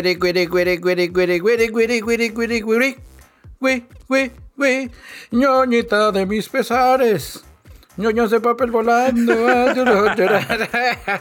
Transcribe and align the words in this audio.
Güiri, 0.00 0.14
güiri, 0.14 0.46
güiri, 0.46 0.76
güiri, 0.78 1.08
güiri, 1.08 1.38
güiri, 1.40 1.68
güiri, 1.68 2.00
güiri, 2.00 2.28
güiri, 2.30 2.60
güiri. 2.62 2.96
Güey, 3.60 3.84
güey, 4.08 4.30
güey. 4.56 4.90
ñoñita 5.30 6.10
de 6.10 6.24
mis 6.24 6.48
pesares. 6.48 7.44
ñoños 7.98 8.30
de 8.30 8.40
papel 8.40 8.70
volando. 8.70 9.34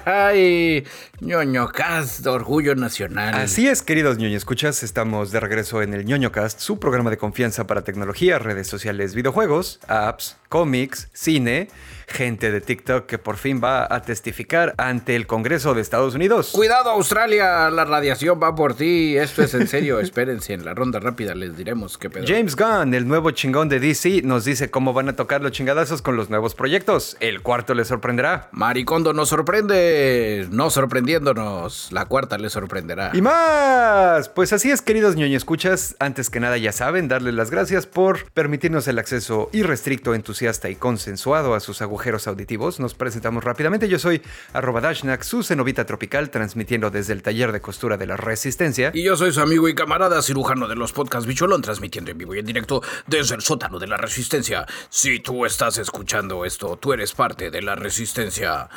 Ay, 0.05 0.85
ñoño 1.19 1.67
cast, 1.67 2.25
orgullo 2.25 2.73
nacional. 2.75 3.33
Así 3.35 3.67
es, 3.67 3.81
queridos 3.81 4.17
ñoño 4.17 4.37
escuchas, 4.37 4.81
estamos 4.83 5.31
de 5.31 5.41
regreso 5.41 5.81
en 5.81 5.93
el 5.93 6.05
ñoño 6.05 6.31
cast, 6.31 6.61
su 6.61 6.79
programa 6.79 7.09
de 7.09 7.17
confianza 7.17 7.67
para 7.67 7.83
tecnología, 7.83 8.39
redes 8.39 8.67
sociales, 8.67 9.13
videojuegos, 9.13 9.81
apps, 9.89 10.37
cómics, 10.47 11.09
cine 11.11 11.67
gente 12.09 12.51
de 12.51 12.61
TikTok 12.61 13.05
que 13.05 13.17
por 13.17 13.37
fin 13.37 13.61
va 13.63 13.87
a 13.89 14.01
testificar 14.01 14.73
ante 14.77 15.15
el 15.15 15.27
Congreso 15.27 15.73
de 15.73 15.81
Estados 15.81 16.15
Unidos. 16.15 16.51
Cuidado 16.53 16.89
Australia, 16.89 17.69
la 17.69 17.85
radiación 17.85 18.39
va 18.41 18.55
por 18.55 18.73
ti. 18.73 19.15
Esto 19.15 19.43
es 19.43 19.53
en 19.53 19.67
serio, 19.67 19.99
espérense, 20.01 20.53
en 20.53 20.65
la 20.65 20.73
ronda 20.73 20.99
rápida 20.99 21.35
les 21.35 21.55
diremos 21.55 21.97
qué 21.97 22.09
pedo. 22.09 22.25
James 22.27 22.55
Gunn, 22.55 22.93
el 22.93 23.07
nuevo 23.07 23.31
chingón 23.31 23.69
de 23.69 23.79
DC, 23.79 24.21
nos 24.23 24.45
dice 24.45 24.71
cómo 24.71 24.93
van 24.93 25.09
a 25.09 25.15
tocar 25.15 25.41
los 25.41 25.51
chingadazos 25.51 26.01
con 26.01 26.15
los 26.15 26.29
nuevos 26.29 26.55
proyectos. 26.55 27.15
El 27.19 27.41
cuarto 27.41 27.73
le 27.73 27.85
sorprenderá. 27.85 28.49
Maricondo 28.51 29.13
nos 29.13 29.29
sorprende, 29.29 30.47
no 30.51 30.69
sorprendiéndonos. 30.69 31.91
La 31.91 32.05
cuarta 32.05 32.37
le 32.37 32.49
sorprenderá. 32.49 33.11
Y 33.13 33.21
más. 33.21 34.29
Pues 34.29 34.51
así 34.53 34.71
es, 34.71 34.81
queridos 34.81 35.15
ñoño 35.15 35.37
escuchas. 35.37 35.95
Antes 35.99 36.29
que 36.29 36.39
nada, 36.39 36.57
ya 36.57 36.71
saben, 36.71 37.07
darles 37.07 37.33
las 37.35 37.51
gracias 37.51 37.85
por 37.85 38.29
permitirnos 38.31 38.87
el 38.87 38.99
acceso 38.99 39.49
irrestricto, 39.53 40.13
entusiasta 40.13 40.69
y 40.69 40.75
consensuado 40.75 41.53
a 41.53 41.59
sus 41.59 41.81
agujeros 41.81 41.98
auditivos. 42.27 42.79
Nos 42.79 42.93
presentamos 42.93 43.43
rápidamente. 43.43 43.87
Yo 43.87 43.99
soy 43.99 44.21
arroba 44.53 44.81
Dashnak, 44.81 45.23
su 45.23 45.43
cenovita 45.43 45.85
tropical, 45.85 46.29
transmitiendo 46.29 46.89
desde 46.89 47.13
el 47.13 47.21
taller 47.21 47.51
de 47.51 47.61
costura 47.61 47.97
de 47.97 48.07
la 48.07 48.17
Resistencia. 48.17 48.91
Y 48.93 49.03
yo 49.03 49.15
soy 49.15 49.31
su 49.31 49.41
amigo 49.41 49.67
y 49.67 49.75
camarada 49.75 50.21
cirujano 50.21 50.67
de 50.67 50.75
los 50.75 50.93
podcasts 50.93 51.27
Bicholón, 51.27 51.61
transmitiendo 51.61 52.11
en 52.11 52.17
vivo 52.17 52.35
y 52.35 52.39
en 52.39 52.45
directo 52.45 52.81
desde 53.07 53.35
el 53.35 53.41
sótano 53.41 53.79
de 53.79 53.87
la 53.87 53.97
Resistencia. 53.97 54.65
Si 54.89 55.19
tú 55.19 55.45
estás 55.45 55.77
escuchando 55.77 56.45
esto, 56.45 56.77
tú 56.77 56.93
eres 56.93 57.13
parte 57.13 57.51
de 57.51 57.61
la 57.61 57.75
Resistencia. 57.75 58.69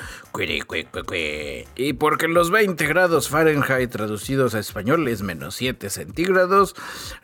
Y 1.77 1.93
porque 1.93 2.29
los 2.29 2.51
20 2.51 2.87
grados 2.87 3.29
Fahrenheit 3.29 3.91
traducidos 3.91 4.55
a 4.55 4.59
español 4.59 5.07
es 5.09 5.23
menos 5.23 5.55
7 5.57 5.91
centígrados, 5.91 6.75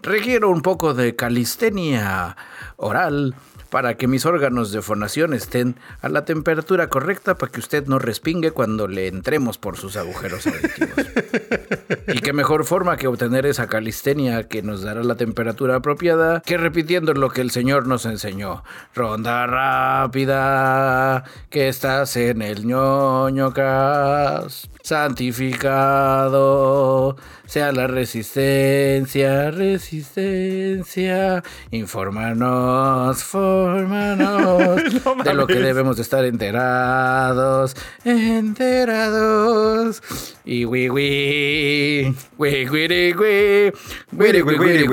requiero 0.02 0.50
un 0.50 0.62
poco 0.62 0.94
de 0.94 1.16
calistenia 1.16 2.36
oral 2.76 3.34
para 3.70 3.96
que 3.96 4.06
mis 4.06 4.26
órganos 4.26 4.72
de 4.72 4.82
fonación 4.82 5.34
estén 5.34 5.76
a 6.00 6.08
la 6.08 6.24
temperatura 6.24 6.88
correcta 6.88 7.36
para 7.36 7.52
que 7.52 7.60
usted 7.60 7.86
no 7.86 7.98
respingue 7.98 8.50
cuando 8.50 8.88
le 8.88 9.08
entremos 9.08 9.58
por 9.58 9.76
sus 9.76 9.96
agujeros 9.96 10.46
auditivos. 10.46 11.06
y 12.08 12.20
qué 12.20 12.32
mejor 12.32 12.64
forma 12.64 12.96
que 12.96 13.06
obtener 13.06 13.46
esa 13.46 13.66
calistenia 13.66 14.48
que 14.48 14.62
nos 14.62 14.82
dará 14.82 15.02
la 15.02 15.16
temperatura 15.16 15.76
apropiada 15.76 16.42
que 16.44 16.56
repitiendo 16.56 17.12
lo 17.14 17.30
que 17.30 17.40
el 17.40 17.50
Señor 17.50 17.86
nos 17.86 18.06
enseñó. 18.06 18.64
Ronda 18.94 19.46
rápida, 19.46 21.24
que 21.50 21.68
estás 21.68 22.16
en 22.16 22.42
el 22.42 22.66
ñoño 22.66 23.52
santificado 24.88 26.34
sea 27.44 27.72
la 27.72 27.86
resistencia, 27.86 29.50
resistencia, 29.50 31.42
infórmanos, 31.70 33.22
fórmanos 33.22 34.82
de 35.24 35.34
lo 35.34 35.46
que 35.46 35.56
debemos 35.56 35.96
de 35.96 36.02
estar 36.02 36.24
enterados, 36.24 37.76
enterados. 38.04 40.02
Y 40.46 40.64
wi 40.64 40.88
wi, 40.88 42.16
wi 42.38 42.66
wi 42.70 43.12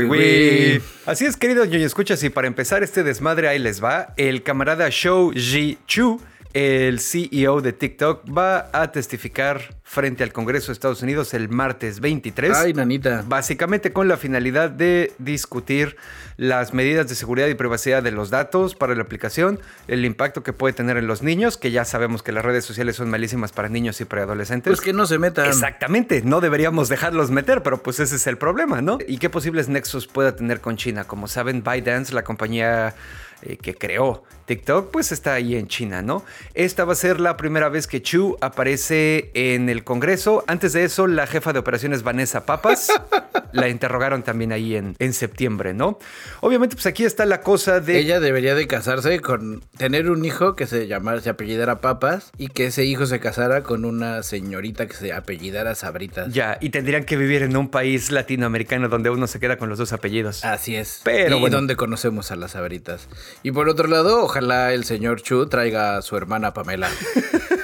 wi, 0.09 0.81
Así 1.05 1.25
es, 1.25 1.37
queridos 1.37 1.69
ñoño 1.69 1.85
escuchas, 1.85 2.21
y 2.23 2.29
para 2.29 2.47
empezar 2.47 2.83
este 2.83 3.03
desmadre 3.03 3.47
ahí 3.47 3.59
les 3.59 3.81
va, 3.81 4.13
el 4.17 4.43
camarada 4.43 4.89
Shou 4.89 5.31
Ji 5.31 5.77
Chu 5.87 6.19
el 6.55 7.01
CEO 7.01 7.59
de 7.59 7.73
TikTok 7.73 8.23
va 8.35 8.69
a 8.71 8.89
testificar 8.93 9.75
frente 9.83 10.23
al 10.23 10.31
Congreso 10.31 10.67
de 10.67 10.73
Estados 10.73 11.01
Unidos 11.01 11.33
el 11.33 11.49
martes 11.49 11.99
23. 11.99 12.55
Ay, 12.55 12.73
nanita. 12.73 13.25
Básicamente 13.27 13.91
con 13.91 14.07
la 14.07 14.15
finalidad 14.15 14.69
de 14.69 15.11
discutir 15.19 15.97
las 16.37 16.73
medidas 16.73 17.09
de 17.09 17.15
seguridad 17.15 17.47
y 17.47 17.55
privacidad 17.55 18.01
de 18.01 18.11
los 18.11 18.29
datos 18.29 18.73
para 18.73 18.95
la 18.95 19.01
aplicación, 19.01 19.59
el 19.89 20.05
impacto 20.05 20.43
que 20.43 20.53
puede 20.53 20.73
tener 20.73 20.95
en 20.95 21.07
los 21.07 21.23
niños, 21.23 21.57
que 21.57 21.71
ya 21.71 21.83
sabemos 21.83 22.23
que 22.23 22.31
las 22.31 22.45
redes 22.45 22.63
sociales 22.63 22.95
son 22.95 23.09
malísimas 23.09 23.51
para 23.51 23.67
niños 23.67 23.99
y 23.99 24.05
preadolescentes. 24.05 24.71
Pues 24.71 24.79
que 24.79 24.93
no 24.93 25.05
se 25.07 25.19
metan. 25.19 25.47
Exactamente, 25.47 26.21
no 26.23 26.39
deberíamos 26.39 26.87
dejarlos 26.87 27.31
meter, 27.31 27.63
pero 27.63 27.83
pues 27.83 27.99
ese 27.99 28.15
es 28.15 28.27
el 28.27 28.37
problema, 28.37 28.81
¿no? 28.81 28.97
¿Y 29.05 29.17
qué 29.17 29.29
posibles 29.29 29.67
nexos 29.67 30.07
pueda 30.07 30.37
tener 30.37 30.61
con 30.61 30.77
China? 30.77 31.03
Como 31.03 31.27
saben, 31.27 31.63
ByteDance, 31.63 32.13
la 32.13 32.23
compañía 32.23 32.95
eh, 33.41 33.57
que 33.57 33.75
creó 33.75 34.23
TikTok, 34.45 34.91
pues 34.91 35.11
está 35.11 35.33
ahí 35.33 35.55
en 35.55 35.67
China, 35.67 36.01
¿no? 36.01 36.23
Esta 36.53 36.85
va 36.85 36.93
a 36.93 36.95
ser 36.95 37.19
la 37.19 37.35
primera 37.35 37.69
vez 37.69 37.87
que 37.87 38.01
Chu 38.01 38.37
aparece 38.41 39.31
en 39.33 39.69
el 39.69 39.83
Congreso. 39.83 40.43
Antes 40.47 40.73
de 40.73 40.83
eso, 40.83 41.07
la 41.07 41.25
jefa 41.27 41.51
de 41.51 41.59
operaciones 41.59 42.03
Vanessa 42.03 42.45
Papas 42.45 42.89
la 43.53 43.69
interrogaron 43.69 44.23
también 44.23 44.51
ahí 44.51 44.75
en, 44.75 44.95
en 44.99 45.13
septiembre, 45.13 45.73
¿no? 45.73 45.97
Obviamente, 46.41 46.75
pues 46.75 46.85
aquí 46.85 47.03
está 47.03 47.25
la 47.25 47.41
cosa 47.41 47.79
de... 47.79 47.97
Ella 47.97 48.19
debería 48.19 48.53
de 48.53 48.67
casarse 48.67 49.19
con... 49.19 49.63
tener 49.77 50.09
un 50.09 50.23
hijo 50.25 50.55
que 50.55 50.67
se 50.67 50.87
llamara, 50.87 51.21
se 51.21 51.29
apellidara 51.29 51.81
Papas 51.81 52.31
y 52.37 52.49
que 52.49 52.67
ese 52.67 52.85
hijo 52.85 53.05
se 53.07 53.19
casara 53.19 53.63
con 53.63 53.85
una 53.85 54.21
señorita 54.21 54.87
que 54.87 54.93
se 54.93 55.13
apellidara 55.13 55.73
Sabritas. 55.73 56.31
Ya, 56.31 56.57
y 56.61 56.69
tendrían 56.69 57.05
que 57.05 57.17
vivir 57.17 57.41
en 57.41 57.57
un 57.57 57.69
país 57.69 58.11
latinoamericano 58.11 58.89
donde 58.89 59.09
uno 59.09 59.25
se 59.27 59.39
queda 59.39 59.57
con 59.57 59.69
los 59.69 59.79
dos 59.79 59.91
apellidos. 59.93 60.45
Así 60.45 60.75
es. 60.75 61.01
Pero 61.03 61.37
y 61.37 61.49
donde 61.49 61.75
conocemos 61.75 62.31
a 62.31 62.35
las 62.35 62.51
Sabritas. 62.51 63.07
Y 63.43 63.51
por 63.51 63.69
otro 63.69 63.87
lado, 63.87 64.23
ojalá 64.23 64.73
el 64.73 64.85
señor 64.85 65.21
Chu 65.21 65.47
traiga 65.47 65.97
a 65.97 66.01
su 66.01 66.17
hermana 66.17 66.53
Pamela. 66.53 66.89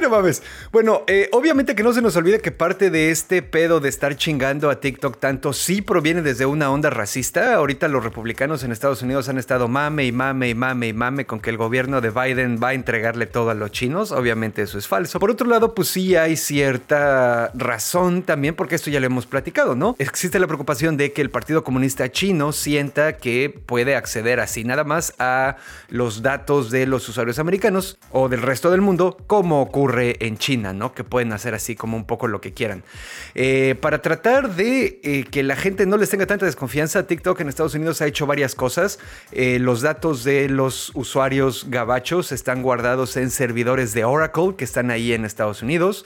No 0.00 0.10
mames. 0.10 0.42
Bueno, 0.72 1.02
eh, 1.06 1.28
obviamente 1.32 1.74
que 1.74 1.84
no 1.84 1.92
se 1.92 2.02
nos 2.02 2.16
olvide 2.16 2.40
que 2.40 2.50
parte 2.50 2.90
de 2.90 3.10
este 3.10 3.42
pedo 3.42 3.78
de 3.78 3.88
estar 3.88 4.16
chingando 4.16 4.68
a 4.68 4.80
TikTok 4.80 5.18
tanto 5.18 5.52
sí 5.52 5.82
proviene 5.82 6.20
desde 6.20 6.46
una 6.46 6.70
onda 6.70 6.90
racista. 6.90 7.54
Ahorita 7.54 7.86
los 7.86 8.02
republicanos 8.02 8.64
en 8.64 8.72
Estados 8.72 9.02
Unidos 9.02 9.28
han 9.28 9.38
estado 9.38 9.68
mame 9.68 10.04
y 10.04 10.12
mame 10.12 10.48
y 10.48 10.54
mame 10.54 10.88
y 10.88 10.92
mame 10.92 11.26
con 11.26 11.38
que 11.38 11.50
el 11.50 11.56
gobierno 11.56 12.00
de 12.00 12.10
Biden 12.10 12.58
va 12.62 12.70
a 12.70 12.74
entregarle 12.74 13.26
todo 13.26 13.50
a 13.50 13.54
los 13.54 13.70
chinos. 13.70 14.10
Obviamente 14.10 14.62
eso 14.62 14.78
es 14.78 14.88
falso. 14.88 15.20
Por 15.20 15.30
otro 15.30 15.48
lado, 15.48 15.74
pues 15.74 15.88
sí 15.88 16.16
hay 16.16 16.36
cierta 16.36 17.52
razón 17.54 18.22
también, 18.22 18.56
porque 18.56 18.74
esto 18.74 18.90
ya 18.90 18.98
lo 18.98 19.06
hemos 19.06 19.26
platicado, 19.26 19.76
¿no? 19.76 19.94
Existe 19.98 20.40
la 20.40 20.48
preocupación 20.48 20.96
de 20.96 21.12
que 21.12 21.22
el 21.22 21.30
Partido 21.30 21.62
Comunista 21.62 22.10
Chino 22.10 22.52
sienta 22.52 23.16
que 23.16 23.48
puede 23.64 23.94
acceder 23.94 24.40
así 24.40 24.64
nada 24.64 24.82
más 24.82 25.14
a 25.20 25.56
los 25.88 26.22
datos 26.22 26.70
de 26.72 26.86
los 26.86 27.08
usuarios 27.08 27.38
americanos 27.38 27.96
o 28.10 28.28
del 28.28 28.42
resto 28.42 28.72
del 28.72 28.80
mundo, 28.80 29.16
como 29.28 29.62
ocurre 29.62 29.83
en 29.92 30.38
China, 30.38 30.72
¿no? 30.72 30.94
Que 30.94 31.04
pueden 31.04 31.32
hacer 31.32 31.54
así 31.54 31.74
como 31.76 31.96
un 31.96 32.04
poco 32.04 32.26
lo 32.26 32.40
que 32.40 32.52
quieran. 32.52 32.82
Eh, 33.34 33.76
para 33.80 34.02
tratar 34.02 34.54
de 34.54 35.00
eh, 35.02 35.24
que 35.30 35.42
la 35.42 35.56
gente 35.56 35.86
no 35.86 35.96
les 35.96 36.10
tenga 36.10 36.26
tanta 36.26 36.46
desconfianza, 36.46 37.06
TikTok 37.06 37.40
en 37.40 37.48
Estados 37.48 37.74
Unidos 37.74 38.00
ha 38.00 38.06
hecho 38.06 38.26
varias 38.26 38.54
cosas. 38.54 38.98
Eh, 39.32 39.58
los 39.58 39.82
datos 39.82 40.24
de 40.24 40.48
los 40.48 40.92
usuarios 40.94 41.66
gabachos 41.68 42.32
están 42.32 42.62
guardados 42.62 43.16
en 43.16 43.30
servidores 43.30 43.94
de 43.94 44.04
Oracle 44.04 44.54
que 44.56 44.64
están 44.64 44.90
ahí 44.90 45.12
en 45.12 45.24
Estados 45.24 45.62
Unidos 45.62 46.04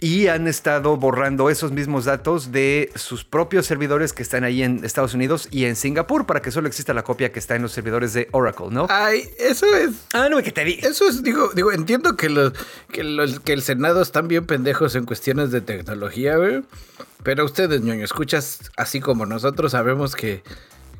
y 0.00 0.28
han 0.28 0.46
estado 0.46 0.96
borrando 0.96 1.50
esos 1.50 1.72
mismos 1.72 2.04
datos 2.04 2.52
de 2.52 2.90
sus 2.94 3.24
propios 3.24 3.66
servidores 3.66 4.12
que 4.12 4.22
están 4.22 4.44
ahí 4.44 4.62
en 4.62 4.84
Estados 4.84 5.14
Unidos 5.14 5.48
y 5.50 5.64
en 5.64 5.76
Singapur 5.76 6.26
para 6.26 6.42
que 6.42 6.50
solo 6.50 6.68
exista 6.68 6.94
la 6.94 7.02
copia 7.02 7.32
que 7.32 7.38
está 7.38 7.56
en 7.56 7.62
los 7.62 7.72
servidores 7.72 8.12
de 8.12 8.28
Oracle, 8.32 8.68
¿no? 8.70 8.86
Ay, 8.90 9.28
eso 9.38 9.66
es. 9.74 9.92
Ah, 10.12 10.28
no, 10.28 10.42
que 10.42 10.52
te 10.52 10.64
di. 10.64 10.78
Eso 10.82 11.08
es, 11.08 11.22
digo, 11.22 11.50
digo, 11.54 11.72
entiendo 11.72 12.16
que 12.16 12.28
los, 12.28 12.52
que 12.92 13.04
los, 13.04 13.40
que 13.40 13.52
el 13.52 13.62
Senado 13.62 14.02
están 14.02 14.28
bien 14.28 14.46
pendejos 14.46 14.94
en 14.94 15.06
cuestiones 15.06 15.50
de 15.50 15.60
tecnología, 15.60 16.36
güey. 16.36 16.62
Pero 17.22 17.44
ustedes, 17.44 17.80
ñoño, 17.80 18.04
escuchas 18.04 18.70
así 18.76 19.00
como 19.00 19.26
nosotros 19.26 19.72
sabemos 19.72 20.14
que 20.14 20.42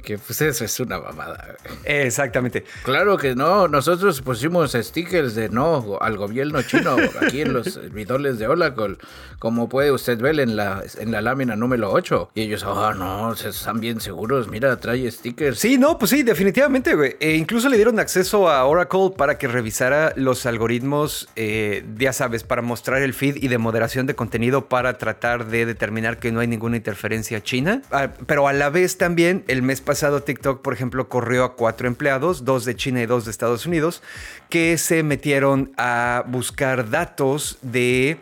que 0.06 0.18
pues 0.18 0.40
eso 0.40 0.64
es 0.64 0.78
una 0.78 1.00
mamada. 1.00 1.56
Exactamente. 1.84 2.64
Claro 2.84 3.18
que 3.18 3.34
no, 3.34 3.66
nosotros 3.66 4.22
pusimos 4.22 4.72
stickers 4.72 5.34
de 5.34 5.48
no 5.48 5.98
al 6.00 6.16
gobierno 6.16 6.62
chino 6.62 6.96
aquí 7.20 7.40
en 7.40 7.52
los 7.52 7.80
bidoles 7.92 8.38
de 8.38 8.46
Oracle, 8.46 8.98
como 9.40 9.68
puede 9.68 9.90
usted 9.90 10.16
ver 10.20 10.38
en 10.38 10.54
la, 10.54 10.84
en 10.98 11.10
la 11.10 11.20
lámina 11.20 11.56
número 11.56 11.90
8. 11.90 12.30
Y 12.36 12.42
ellos, 12.42 12.64
ah, 12.64 12.94
no, 12.96 13.32
están 13.32 13.80
bien 13.80 14.00
seguros, 14.00 14.46
mira, 14.46 14.76
trae 14.78 15.10
stickers. 15.10 15.58
Sí, 15.58 15.76
no, 15.76 15.98
pues 15.98 16.12
sí, 16.12 16.22
definitivamente, 16.22 16.94
güey. 16.94 17.16
E 17.18 17.34
incluso 17.34 17.68
le 17.68 17.74
dieron 17.74 17.98
acceso 17.98 18.48
a 18.48 18.64
Oracle 18.64 19.10
para 19.16 19.38
que 19.38 19.48
revisara 19.48 20.12
los 20.14 20.46
algoritmos, 20.46 21.28
eh, 21.34 21.84
ya 21.98 22.12
sabes, 22.12 22.44
para 22.44 22.62
mostrar 22.62 23.02
el 23.02 23.12
feed 23.12 23.42
y 23.42 23.48
de 23.48 23.58
moderación 23.58 24.06
de 24.06 24.14
contenido 24.14 24.68
para 24.68 24.98
tratar 24.98 25.46
de 25.46 25.66
determinar 25.66 26.20
que 26.20 26.30
no 26.30 26.38
hay 26.38 26.46
ninguna 26.46 26.76
interferencia 26.76 27.42
china. 27.42 27.82
Ah, 27.90 28.10
pero 28.26 28.46
a 28.46 28.52
la 28.52 28.70
vez 28.70 28.98
también, 28.98 29.42
el 29.48 29.62
mes 29.62 29.80
pasado, 29.80 29.95
pasado 29.96 30.22
TikTok, 30.22 30.60
por 30.60 30.74
ejemplo, 30.74 31.08
corrió 31.08 31.42
a 31.42 31.54
cuatro 31.54 31.88
empleados, 31.88 32.44
dos 32.44 32.66
de 32.66 32.76
China 32.76 33.00
y 33.00 33.06
dos 33.06 33.24
de 33.24 33.30
Estados 33.30 33.64
Unidos, 33.64 34.02
que 34.50 34.76
se 34.76 35.02
metieron 35.02 35.72
a 35.78 36.22
buscar 36.26 36.90
datos 36.90 37.56
de 37.62 38.18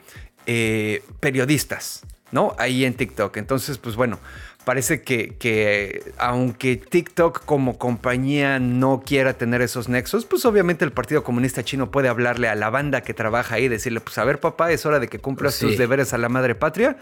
eh, 0.47 1.03
periodistas, 1.19 2.05
¿no? 2.31 2.55
Ahí 2.59 2.85
en 2.85 2.95
TikTok. 2.95 3.37
Entonces, 3.39 3.79
pues 3.79 3.97
bueno, 3.97 4.21
parece 4.65 5.03
que, 5.03 5.35
que, 5.37 6.13
aunque 6.17 6.77
TikTok 6.77 7.45
como 7.45 7.77
compañía 7.77 8.61
no 8.61 9.03
quiera 9.05 9.35
tener 9.35 9.61
esos 9.61 9.89
nexos, 9.89 10.27
pues 10.27 10.45
obviamente 10.45 10.85
el 10.85 10.93
Partido 10.93 11.25
Comunista 11.25 11.65
Chino 11.65 11.91
puede 11.91 12.07
hablarle 12.07 12.49
a 12.49 12.55
la 12.55 12.71
banda 12.71 13.01
que 13.01 13.15
trabaja 13.15 13.57
ahí 13.57 13.65
y 13.65 13.69
decirle, 13.69 13.99
pues 13.99 14.17
a 14.19 14.25
ver 14.25 14.39
papá, 14.39 14.71
es 14.71 14.87
hora 14.87 15.01
de 15.01 15.09
que 15.09 15.19
cumplas 15.19 15.59
tus 15.59 15.77
deberes 15.77 16.15
a 16.15 16.19
la 16.19 16.29
madre 16.29 16.55
patria. 16.55 16.99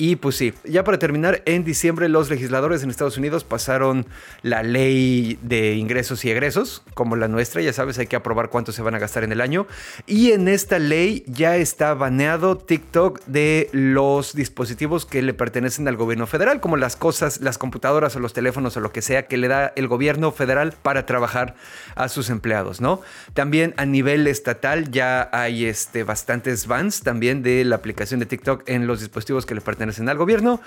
Y 0.00 0.16
pues 0.16 0.36
sí, 0.36 0.54
ya 0.64 0.82
para 0.82 0.98
terminar, 0.98 1.42
en 1.44 1.62
diciembre 1.62 2.08
los 2.08 2.30
legisladores 2.30 2.82
en 2.82 2.88
Estados 2.88 3.18
Unidos 3.18 3.44
pasaron 3.44 4.06
la 4.40 4.62
ley 4.62 5.38
de 5.42 5.74
ingresos 5.74 6.24
y 6.24 6.30
egresos, 6.30 6.82
como 6.94 7.16
la 7.16 7.28
nuestra, 7.28 7.60
ya 7.60 7.74
sabes, 7.74 7.98
hay 7.98 8.06
que 8.06 8.16
aprobar 8.16 8.48
cuánto 8.48 8.72
se 8.72 8.80
van 8.80 8.94
a 8.94 8.98
gastar 8.98 9.24
en 9.24 9.32
el 9.32 9.42
año. 9.42 9.66
Y 10.06 10.32
en 10.32 10.48
esta 10.48 10.78
ley 10.78 11.22
ya 11.26 11.58
está 11.58 11.92
baneado 11.92 12.56
TikTok 12.56 13.20
de 13.26 13.68
los 13.72 14.34
dispositivos 14.34 15.04
que 15.04 15.20
le 15.20 15.34
pertenecen 15.34 15.86
al 15.86 15.98
gobierno 15.98 16.26
federal, 16.26 16.60
como 16.60 16.78
las 16.78 16.96
cosas, 16.96 17.42
las 17.42 17.58
computadoras 17.58 18.16
o 18.16 18.20
los 18.20 18.32
teléfonos 18.32 18.78
o 18.78 18.80
lo 18.80 18.92
que 18.92 19.02
sea 19.02 19.26
que 19.26 19.36
le 19.36 19.48
da 19.48 19.70
el 19.76 19.86
gobierno 19.86 20.32
federal 20.32 20.72
para 20.80 21.04
trabajar 21.04 21.56
a 21.94 22.08
sus 22.08 22.30
empleados, 22.30 22.80
¿no? 22.80 23.02
También 23.34 23.74
a 23.76 23.84
nivel 23.84 24.26
estatal 24.28 24.90
ya 24.90 25.28
hay 25.30 25.66
este, 25.66 26.04
bastantes 26.04 26.66
bans 26.66 27.02
también 27.02 27.42
de 27.42 27.66
la 27.66 27.76
aplicación 27.76 28.18
de 28.18 28.24
TikTok 28.24 28.62
en 28.66 28.86
los 28.86 29.00
dispositivos 29.00 29.44
que 29.44 29.54
le 29.54 29.60
pertenecen 29.60 29.89
en 29.98 30.08
el 30.08 30.16
gobierno. 30.16 30.60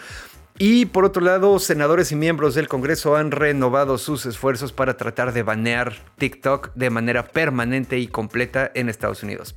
Y 0.59 0.85
por 0.85 1.03
otro 1.03 1.23
lado, 1.23 1.57
senadores 1.57 2.11
y 2.11 2.15
miembros 2.15 2.53
del 2.53 2.67
Congreso 2.67 3.15
han 3.15 3.31
renovado 3.31 3.97
sus 3.97 4.25
esfuerzos 4.27 4.71
para 4.71 4.97
tratar 4.97 5.33
de 5.33 5.41
banear 5.41 5.95
TikTok 6.19 6.71
de 6.75 6.91
manera 6.91 7.27
permanente 7.27 7.97
y 7.97 8.07
completa 8.07 8.71
en 8.75 8.87
Estados 8.87 9.23
Unidos. 9.23 9.55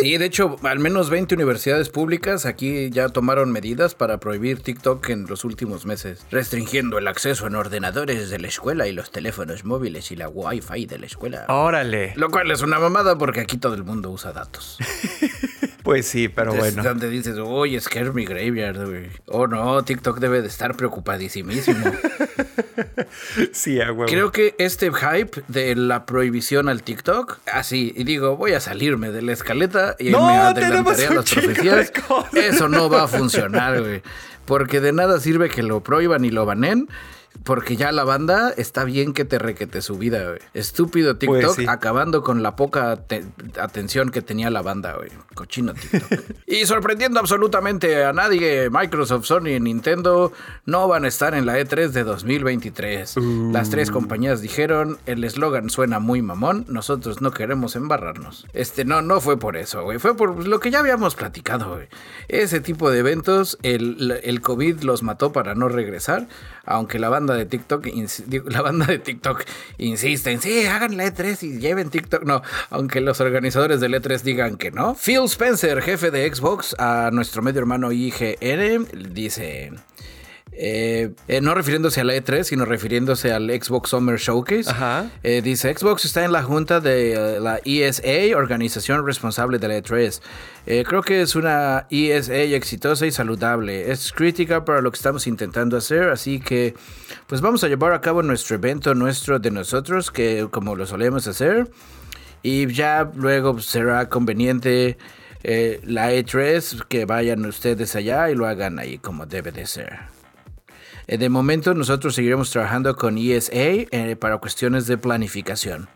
Sí, 0.00 0.16
de 0.16 0.24
hecho, 0.24 0.56
al 0.62 0.78
menos 0.78 1.10
20 1.10 1.34
universidades 1.34 1.90
públicas 1.90 2.46
aquí 2.46 2.90
ya 2.90 3.10
tomaron 3.10 3.52
medidas 3.52 3.94
para 3.94 4.18
prohibir 4.18 4.62
TikTok 4.62 5.10
en 5.10 5.26
los 5.26 5.44
últimos 5.44 5.84
meses, 5.84 6.24
restringiendo 6.30 6.98
el 6.98 7.06
acceso 7.06 7.46
en 7.46 7.54
ordenadores 7.54 8.30
de 8.30 8.38
la 8.38 8.48
escuela 8.48 8.88
y 8.88 8.92
los 8.92 9.10
teléfonos 9.10 9.64
móviles 9.64 10.10
y 10.10 10.16
la 10.16 10.28
Wi-Fi 10.28 10.86
de 10.86 10.98
la 10.98 11.06
escuela. 11.06 11.44
Órale. 11.48 12.14
Lo 12.16 12.30
cual 12.30 12.50
es 12.50 12.62
una 12.62 12.78
mamada 12.78 13.18
porque 13.18 13.40
aquí 13.40 13.58
todo 13.58 13.74
el 13.74 13.84
mundo 13.84 14.10
usa 14.10 14.32
datos. 14.32 14.78
Pues 15.82 16.06
sí, 16.06 16.28
pero 16.28 16.54
bueno. 16.54 16.82
Donde 16.82 17.08
dices, 17.08 17.36
oye, 17.38 17.80
Scare 17.80 18.12
Me 18.12 18.24
Graveyard, 18.24 18.86
güey. 18.86 19.08
Oh 19.26 19.46
no, 19.46 19.82
TikTok 19.82 20.18
debe 20.18 20.42
de 20.42 20.48
estar 20.48 20.76
preocupadísimo. 20.76 21.52
sí, 23.52 23.80
a 23.80 23.92
huevo. 23.92 24.06
Creo 24.06 24.30
que 24.30 24.54
este 24.58 24.90
hype 24.92 25.42
de 25.48 25.74
la 25.74 26.06
prohibición 26.06 26.68
al 26.68 26.82
TikTok, 26.82 27.38
así, 27.52 27.92
y 27.96 28.04
digo, 28.04 28.36
voy 28.36 28.52
a 28.52 28.60
salirme 28.60 29.10
de 29.10 29.22
la 29.22 29.32
escaleta 29.32 29.96
y 29.98 30.10
me 30.10 30.18
adelantaré 30.18 31.06
a 31.06 31.14
las 31.14 31.32
profecías. 31.32 31.92
Eso 32.34 32.68
no 32.68 32.88
va 32.88 33.04
a 33.04 33.08
funcionar, 33.08 33.80
güey. 33.80 34.02
Porque 34.44 34.80
de 34.80 34.92
nada 34.92 35.20
sirve 35.20 35.48
que 35.48 35.62
lo 35.62 35.82
prohíban 35.82 36.24
y 36.24 36.30
lo 36.30 36.46
banen 36.46 36.88
porque 37.44 37.76
ya 37.76 37.92
la 37.92 38.04
banda 38.04 38.52
está 38.56 38.84
bien 38.84 39.12
que 39.12 39.24
te 39.24 39.38
requete 39.38 39.82
su 39.82 39.98
vida, 39.98 40.24
güey. 40.24 40.38
Estúpido 40.54 41.16
TikTok 41.16 41.60
acabando 41.68 42.22
con 42.22 42.42
la 42.42 42.56
poca 42.56 42.98
atención 43.58 44.10
que 44.10 44.22
tenía 44.22 44.50
la 44.50 44.62
banda, 44.62 44.94
güey. 44.94 45.10
Cochino 45.34 45.74
TikTok. 45.74 46.20
y 46.46 46.66
sorprendiendo 46.66 47.18
absolutamente 47.18 48.04
a 48.04 48.12
nadie, 48.12 48.70
Microsoft, 48.70 49.24
Sony 49.24 49.48
y 49.56 49.60
Nintendo 49.60 50.32
no 50.66 50.86
van 50.86 51.04
a 51.04 51.08
estar 51.08 51.34
en 51.34 51.46
la 51.46 51.58
E3 51.58 51.88
de 51.88 52.04
2023. 52.04 53.16
Las 53.52 53.70
tres 53.70 53.90
uh. 53.90 53.92
compañías 53.92 54.40
dijeron, 54.40 54.98
el 55.06 55.24
eslogan 55.24 55.70
suena 55.70 55.98
muy 55.98 56.22
mamón, 56.22 56.64
nosotros 56.68 57.20
no 57.20 57.32
queremos 57.32 57.76
embarrarnos. 57.76 58.46
Este 58.52 58.84
no, 58.84 59.02
no 59.02 59.20
fue 59.20 59.38
por 59.38 59.56
eso, 59.56 59.82
güey. 59.82 59.98
Fue 59.98 60.16
por 60.16 60.46
lo 60.46 60.60
que 60.60 60.70
ya 60.70 60.78
habíamos 60.78 61.14
platicado, 61.14 61.74
güey. 61.74 61.88
Ese 62.28 62.60
tipo 62.60 62.90
de 62.90 63.00
eventos, 63.00 63.58
el, 63.62 64.20
el 64.22 64.40
COVID 64.40 64.82
los 64.82 65.02
mató 65.02 65.32
para 65.32 65.54
no 65.54 65.68
regresar, 65.68 66.28
aunque 66.64 66.98
la 66.98 67.08
banda 67.08 67.21
de 67.26 67.46
TikTok, 67.46 67.86
la 68.46 68.62
banda 68.62 68.86
de 68.86 68.98
TikTok 68.98 69.44
insisten, 69.78 70.40
sí, 70.40 70.66
hagan 70.66 70.96
la 70.96 71.06
E3 71.06 71.42
y 71.42 71.58
lleven 71.58 71.90
TikTok. 71.90 72.24
No, 72.24 72.42
aunque 72.70 73.00
los 73.00 73.20
organizadores 73.20 73.80
del 73.80 73.94
E3 73.94 74.20
digan 74.22 74.56
que 74.56 74.70
no. 74.70 74.94
Phil 74.94 75.24
Spencer, 75.24 75.80
jefe 75.82 76.10
de 76.10 76.32
Xbox, 76.32 76.74
a 76.78 77.10
nuestro 77.12 77.42
medio 77.42 77.60
hermano 77.60 77.92
IGN, 77.92 78.88
dice... 79.12 79.72
Eh, 80.54 81.14
eh, 81.28 81.40
no 81.40 81.54
refiriéndose 81.54 82.02
a 82.02 82.04
la 82.04 82.14
E3, 82.14 82.44
sino 82.44 82.66
refiriéndose 82.66 83.32
al 83.32 83.48
Xbox 83.48 83.90
Summer 83.90 84.18
Showcase. 84.18 84.70
Eh, 85.22 85.40
dice, 85.42 85.74
Xbox 85.74 86.04
está 86.04 86.24
en 86.24 86.32
la 86.32 86.42
junta 86.42 86.80
de 86.80 87.38
la 87.40 87.58
ESA, 87.64 88.36
organización 88.36 89.06
responsable 89.06 89.58
de 89.58 89.68
la 89.68 89.78
E3. 89.78 90.20
creo 90.84 91.02
que 91.02 91.22
es 91.22 91.34
una 91.34 91.86
ESA 91.90 92.34
exitosa 92.36 93.06
y 93.06 93.12
saludable. 93.12 93.90
Es 93.90 94.12
crítica 94.12 94.64
para 94.64 94.82
lo 94.82 94.90
que 94.90 94.96
estamos 94.96 95.26
intentando 95.26 95.76
hacer, 95.76 96.10
así 96.10 96.38
que 96.38 96.74
pues 97.26 97.40
vamos 97.40 97.64
a 97.64 97.68
llevar 97.68 97.94
a 97.94 98.00
cabo 98.00 98.22
nuestro 98.22 98.56
evento 98.56 98.94
nuestro 98.94 99.38
de 99.38 99.50
nosotros, 99.50 100.10
que 100.10 100.48
como 100.50 100.76
lo 100.76 100.86
solemos 100.86 101.26
hacer. 101.26 101.70
Y 102.42 102.66
ya 102.72 103.10
luego 103.14 103.58
será 103.60 104.08
conveniente 104.08 104.98
la 105.44 106.12
E3 106.12 106.84
que 106.88 107.06
vayan 107.06 107.46
ustedes 107.46 107.96
allá 107.96 108.30
y 108.30 108.34
lo 108.34 108.46
hagan 108.46 108.78
ahí 108.78 108.98
como 108.98 109.24
debe 109.26 109.50
de 109.50 109.66
ser. 109.66 110.11
Eh, 111.06 111.18
de 111.18 111.28
momento 111.28 111.74
nosotros 111.74 112.14
seguiremos 112.14 112.50
trabajando 112.50 112.96
con 112.96 113.18
ESA 113.18 113.52
eh, 113.54 114.16
para 114.18 114.38
cuestiones 114.38 114.86
de 114.86 114.98
planificación. 114.98 115.88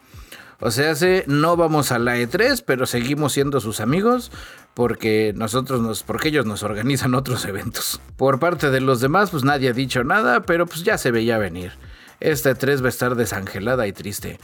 O 0.59 0.71
sea, 0.71 0.95
no 1.27 1.57
vamos 1.57 1.93
a 1.93 1.99
la 1.99 2.17
E3, 2.17 2.63
pero 2.67 2.87
seguimos 2.87 3.35
siendo 3.35 3.61
sus 3.61 3.81
amigos 3.81 4.33
porque 4.73 5.33
nosotros 5.37 5.81
nos, 5.81 6.03
porque 6.03 6.29
ellos 6.29 6.47
nos 6.47 6.63
organizan 6.63 7.15
otros 7.15 7.45
eventos. 7.47 8.01
Por 8.17 8.39
parte 8.39 8.71
de 8.71 8.81
los 8.81 9.01
demás, 9.01 9.31
pues 9.31 9.45
nadie 9.45 9.69
ha 9.71 9.73
dicho 9.73 10.05
nada, 10.05 10.43
pero 10.43 10.67
pues 10.67 10.83
ya 10.85 10.99
se 10.99 11.11
veía 11.11 11.39
venir. 11.39 11.73
Esta 12.21 12.51
E3 12.51 12.83
va 12.83 12.87
a 12.87 12.89
estar 12.89 13.15
desangelada 13.15 13.87
y 13.87 13.93
triste. 13.93 14.39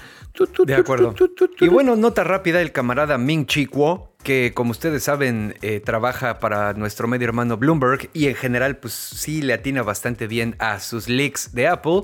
De 0.67 0.75
acuerdo. 0.75 1.15
Y 1.61 1.69
bueno, 1.69 1.97
nota 1.97 2.25
rápida, 2.25 2.61
el 2.61 2.73
camarada 2.73 3.19
Ming 3.19 3.47
Chi 3.47 3.67
Kuo 3.67 4.13
que 4.23 4.53
como 4.55 4.71
ustedes 4.71 5.03
saben 5.03 5.57
eh, 5.63 5.81
trabaja 5.81 6.39
para 6.39 6.73
nuestro 6.75 7.09
medio 7.09 7.27
hermano 7.27 7.57
Bloomberg 7.57 8.09
y 8.13 8.29
en 8.29 8.35
general 8.35 8.77
pues 8.77 8.93
sí 8.93 9.43
le 9.43 9.53
atina 9.53 9.83
bastante 9.83 10.27
bien 10.27 10.57
a 10.59 10.81
sus 10.81 11.09
leaks 11.09 11.55
de 11.55 11.69
Apple. 11.69 12.03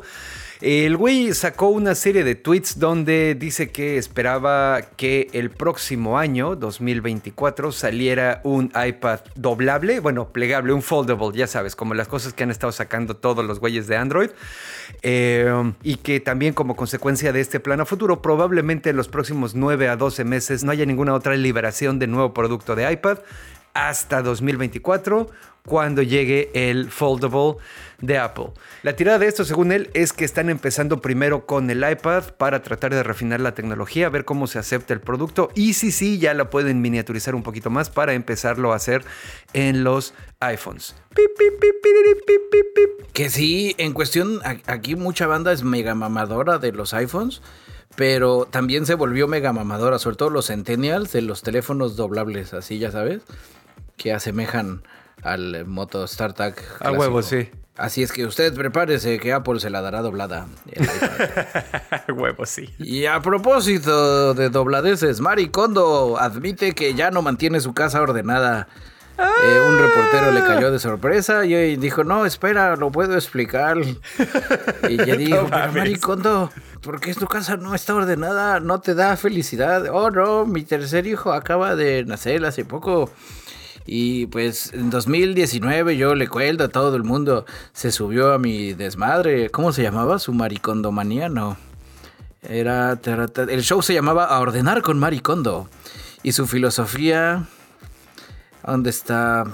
El 0.60 0.96
güey 0.96 1.32
sacó 1.34 1.68
una 1.68 1.94
serie 1.94 2.24
de 2.24 2.34
tweets 2.34 2.80
donde 2.80 3.36
dice 3.36 3.70
que 3.70 3.96
esperaba 3.96 4.82
que 4.96 5.28
el 5.32 5.50
próximo 5.50 6.18
año, 6.18 6.56
2024, 6.56 7.70
saliera 7.70 8.40
un 8.42 8.72
iPad 8.74 9.20
doblable, 9.36 10.00
bueno, 10.00 10.32
plegable, 10.32 10.72
un 10.72 10.82
foldable, 10.82 11.38
ya 11.38 11.46
sabes, 11.46 11.76
como 11.76 11.94
las 11.94 12.08
cosas 12.08 12.32
que 12.32 12.42
han 12.42 12.50
estado 12.50 12.72
sacando 12.72 13.14
todos 13.14 13.44
los 13.44 13.60
güeyes 13.60 13.86
de 13.86 13.96
Android. 13.96 14.30
Eh, 15.02 15.72
y 15.84 15.96
que 15.96 16.18
también 16.18 16.54
como 16.54 16.74
consecuencia 16.74 17.32
de 17.32 17.40
este 17.40 17.60
plan 17.60 17.80
a 17.80 17.84
futuro, 17.84 18.20
probablemente 18.20 18.90
en 18.90 18.96
los 18.96 19.06
próximos 19.06 19.54
9 19.54 19.88
a 19.88 19.96
12 19.96 20.24
meses 20.24 20.64
no 20.64 20.72
haya 20.72 20.86
ninguna 20.86 21.14
otra 21.14 21.36
liberación 21.36 22.00
de 22.00 22.08
nuevo 22.08 22.34
producto 22.34 22.74
de 22.74 22.90
iPad 22.90 23.18
hasta 23.74 24.22
2024 24.22 25.28
cuando 25.68 26.02
llegue 26.02 26.50
el 26.54 26.90
foldable 26.90 27.56
de 28.00 28.18
Apple. 28.18 28.52
La 28.82 28.96
tirada 28.96 29.18
de 29.18 29.26
esto, 29.26 29.44
según 29.44 29.70
él, 29.70 29.90
es 29.92 30.12
que 30.12 30.24
están 30.24 30.50
empezando 30.50 31.00
primero 31.00 31.46
con 31.46 31.70
el 31.70 31.88
iPad 31.88 32.24
para 32.38 32.62
tratar 32.62 32.94
de 32.94 33.02
refinar 33.02 33.40
la 33.40 33.54
tecnología, 33.54 34.08
ver 34.08 34.24
cómo 34.24 34.46
se 34.46 34.58
acepta 34.58 34.94
el 34.94 35.00
producto 35.00 35.50
y 35.54 35.74
si 35.74 35.92
sí, 35.92 36.18
ya 36.18 36.34
la 36.34 36.50
pueden 36.50 36.80
miniaturizar 36.80 37.34
un 37.34 37.42
poquito 37.42 37.70
más 37.70 37.90
para 37.90 38.14
empezarlo 38.14 38.72
a 38.72 38.76
hacer 38.76 39.04
en 39.52 39.84
los 39.84 40.14
iPhones. 40.40 40.94
Que 43.12 43.30
sí, 43.30 43.74
en 43.78 43.92
cuestión, 43.92 44.40
aquí 44.66 44.96
mucha 44.96 45.26
banda 45.26 45.52
es 45.52 45.62
mega 45.62 45.94
mamadora 45.94 46.58
de 46.58 46.72
los 46.72 46.94
iPhones 46.94 47.42
pero 47.96 48.46
también 48.48 48.86
se 48.86 48.94
volvió 48.94 49.26
mega 49.26 49.52
mamadora, 49.52 49.98
sobre 49.98 50.14
todo 50.14 50.30
los 50.30 50.46
centennials 50.46 51.10
de 51.10 51.20
los 51.20 51.42
teléfonos 51.42 51.96
doblables, 51.96 52.54
así 52.54 52.78
ya 52.78 52.92
sabes, 52.92 53.22
que 53.98 54.14
asemejan 54.14 54.82
al 55.22 55.66
Moto 55.66 56.06
StarTAC. 56.06 56.64
A 56.80 56.92
huevo, 56.92 57.20
sí. 57.20 57.50
Así 57.78 58.02
es 58.02 58.10
que 58.10 58.26
usted 58.26 58.52
prepárese 58.54 59.20
que 59.20 59.32
Apple 59.32 59.60
se 59.60 59.70
la 59.70 59.80
dará 59.80 60.02
doblada. 60.02 60.48
Huevo, 62.08 62.44
sí. 62.44 62.74
Y 62.80 63.06
a 63.06 63.20
propósito 63.20 64.34
de 64.34 64.50
dobladeces, 64.50 65.20
Mari 65.20 65.50
Kondo 65.50 66.18
admite 66.18 66.74
que 66.74 66.94
ya 66.94 67.12
no 67.12 67.22
mantiene 67.22 67.60
su 67.60 67.74
casa 67.74 68.02
ordenada. 68.02 68.66
Eh, 69.16 69.60
un 69.68 69.78
reportero 69.78 70.32
le 70.32 70.42
cayó 70.42 70.72
de 70.72 70.80
sorpresa 70.80 71.44
y 71.44 71.76
dijo, 71.76 72.02
no, 72.02 72.26
espera, 72.26 72.74
lo 72.74 72.90
puedo 72.90 73.14
explicar. 73.14 73.78
Y 74.88 74.96
ya 74.96 75.14
dijo, 75.16 75.46
Mari 75.48 76.00
Kondo, 76.00 76.50
¿por 76.82 77.00
qué 77.00 77.14
tu 77.14 77.28
casa 77.28 77.56
no 77.56 77.76
está 77.76 77.94
ordenada? 77.94 78.58
¿No 78.58 78.80
te 78.80 78.96
da 78.96 79.16
felicidad? 79.16 79.86
Oh, 79.92 80.10
no, 80.10 80.46
mi 80.46 80.64
tercer 80.64 81.06
hijo 81.06 81.32
acaba 81.32 81.76
de 81.76 82.04
nacer 82.04 82.44
hace 82.44 82.64
poco 82.64 83.08
Y 83.90 84.26
pues 84.26 84.74
en 84.74 84.90
2019 84.90 85.96
yo 85.96 86.14
le 86.14 86.28
cuento 86.28 86.64
a 86.64 86.68
todo 86.68 86.94
el 86.94 87.04
mundo, 87.04 87.46
se 87.72 87.90
subió 87.90 88.34
a 88.34 88.38
mi 88.38 88.74
desmadre. 88.74 89.48
¿Cómo 89.48 89.72
se 89.72 89.82
llamaba? 89.82 90.18
Su 90.18 90.34
maricondomanía, 90.34 91.30
no. 91.30 91.56
Era. 92.42 93.00
El 93.48 93.62
show 93.62 93.80
se 93.80 93.94
llamaba 93.94 94.26
A 94.26 94.40
Ordenar 94.40 94.82
con 94.82 94.98
Maricondo. 94.98 95.70
Y 96.22 96.32
su 96.32 96.46
filosofía. 96.46 97.46
¿Dónde 98.62 98.90
está? 98.90 99.44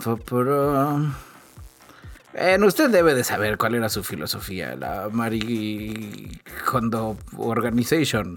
Bueno, 2.33 2.67
usted 2.67 2.91
debe 2.91 3.14
de 3.14 3.23
saber 3.23 3.57
cuál 3.57 3.76
era 3.76 3.88
su 3.88 4.03
filosofía, 4.03 4.75
la 4.75 5.11
Maricondo 5.12 7.17
Organization. 7.37 8.37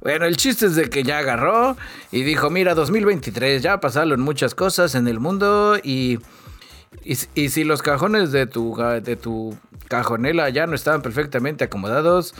Bueno, 0.00 0.26
el 0.26 0.36
chiste 0.36 0.66
es 0.66 0.76
de 0.76 0.88
que 0.88 1.02
ya 1.02 1.18
agarró 1.18 1.76
y 2.12 2.22
dijo, 2.22 2.50
mira, 2.50 2.74
2023, 2.74 3.62
ya 3.62 3.80
pasaron 3.80 4.20
muchas 4.20 4.54
cosas 4.54 4.94
en 4.94 5.08
el 5.08 5.18
mundo 5.18 5.76
y, 5.82 6.18
y, 7.04 7.48
si 7.48 7.64
los 7.64 7.82
cajones 7.82 8.30
de 8.30 8.46
tu, 8.46 8.76
de 9.02 9.16
tu 9.16 9.56
cajonela 9.88 10.48
ya 10.50 10.66
no 10.66 10.74
estaban 10.74 11.02
perfectamente 11.02 11.64
acomodados, 11.64 12.34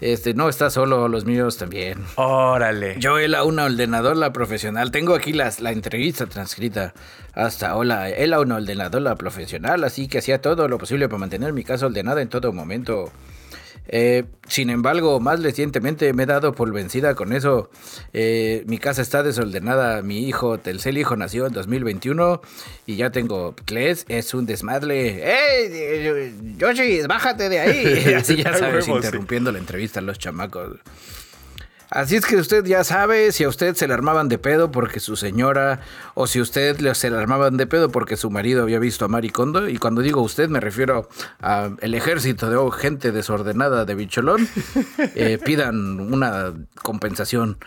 este, 0.00 0.34
no 0.34 0.48
está 0.48 0.68
solo, 0.70 1.06
los 1.06 1.24
míos 1.26 1.58
también. 1.58 1.98
Órale. 2.16 2.96
Yo 2.98 3.18
era 3.18 3.44
una 3.44 3.66
ordenadora 3.66 4.32
profesional. 4.32 4.90
Tengo 4.90 5.14
aquí 5.14 5.32
las, 5.32 5.60
la 5.60 5.70
entrevista 5.70 6.26
transcrita. 6.26 6.92
Hasta 7.34 7.76
hola, 7.76 8.08
era 8.08 8.40
una 8.40 8.56
ordenadora 8.56 9.14
profesional, 9.14 9.84
así 9.84 10.08
que 10.08 10.18
hacía 10.18 10.40
todo 10.40 10.66
lo 10.66 10.78
posible 10.78 11.08
para 11.08 11.18
mantener 11.18 11.52
mi 11.52 11.62
casa 11.62 11.86
ordenada 11.86 12.20
en 12.20 12.28
todo 12.28 12.52
momento. 12.52 13.12
Eh, 13.88 14.24
sin 14.46 14.70
embargo, 14.70 15.20
más 15.20 15.42
recientemente 15.42 16.12
me 16.12 16.22
he 16.22 16.26
dado 16.26 16.54
por 16.54 16.72
vencida 16.72 17.14
con 17.14 17.32
eso. 17.32 17.70
Eh, 18.12 18.64
mi 18.66 18.78
casa 18.78 19.02
está 19.02 19.22
desordenada. 19.22 20.02
Mi 20.02 20.26
hijo, 20.26 20.58
Telcel 20.58 20.98
hijo, 20.98 21.16
nació 21.16 21.46
en 21.46 21.52
2021 21.52 22.40
y 22.86 22.96
ya 22.96 23.10
tengo 23.10 23.54
Cles. 23.64 24.04
Es 24.08 24.34
un 24.34 24.46
desmadre. 24.46 25.22
¡Ey! 25.24 26.34
Yoshi, 26.56 27.02
bájate 27.06 27.48
de 27.48 27.60
ahí. 27.60 28.14
Así 28.14 28.36
ya 28.42 28.54
sabes, 28.58 28.88
interrumpiendo 28.88 29.52
la 29.52 29.58
entrevista 29.58 30.00
a 30.00 30.02
los 30.02 30.18
chamacos. 30.18 30.78
Así 31.92 32.16
es 32.16 32.24
que 32.24 32.36
usted 32.36 32.64
ya 32.64 32.84
sabe 32.84 33.32
si 33.32 33.44
a 33.44 33.48
usted 33.50 33.74
se 33.74 33.86
le 33.86 33.92
armaban 33.92 34.30
de 34.30 34.38
pedo 34.38 34.70
porque 34.70 34.98
su 34.98 35.14
señora 35.14 35.80
o 36.14 36.26
si 36.26 36.40
usted 36.40 36.94
se 36.94 37.10
le 37.10 37.18
armaban 37.18 37.58
de 37.58 37.66
pedo 37.66 37.90
porque 37.90 38.16
su 38.16 38.30
marido 38.30 38.62
había 38.62 38.78
visto 38.78 39.04
a 39.04 39.08
Maricondo. 39.08 39.68
Y 39.68 39.76
cuando 39.76 40.00
digo 40.00 40.22
usted 40.22 40.48
me 40.48 40.58
refiero 40.58 41.10
al 41.42 41.94
ejército 41.94 42.48
de 42.48 42.72
gente 42.78 43.12
desordenada 43.12 43.84
de 43.84 43.94
Bicholón. 43.94 44.48
Eh, 45.14 45.38
pidan 45.44 46.00
una 46.00 46.52
compensación. 46.82 47.58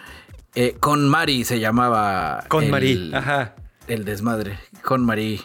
Eh, 0.55 0.75
con 0.79 1.07
Mari 1.07 1.43
se 1.43 1.59
llamaba. 1.59 2.43
Con 2.47 2.69
Mari, 2.71 3.11
ajá. 3.13 3.55
El 3.87 4.05
desmadre. 4.05 4.57
Con 4.81 5.05
Mari. 5.05 5.41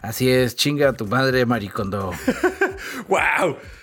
Así 0.00 0.30
es, 0.30 0.54
chinga 0.54 0.90
a 0.90 0.92
tu 0.92 1.06
madre, 1.06 1.46
Maricondo. 1.46 2.12
¡Wow! 3.08 3.56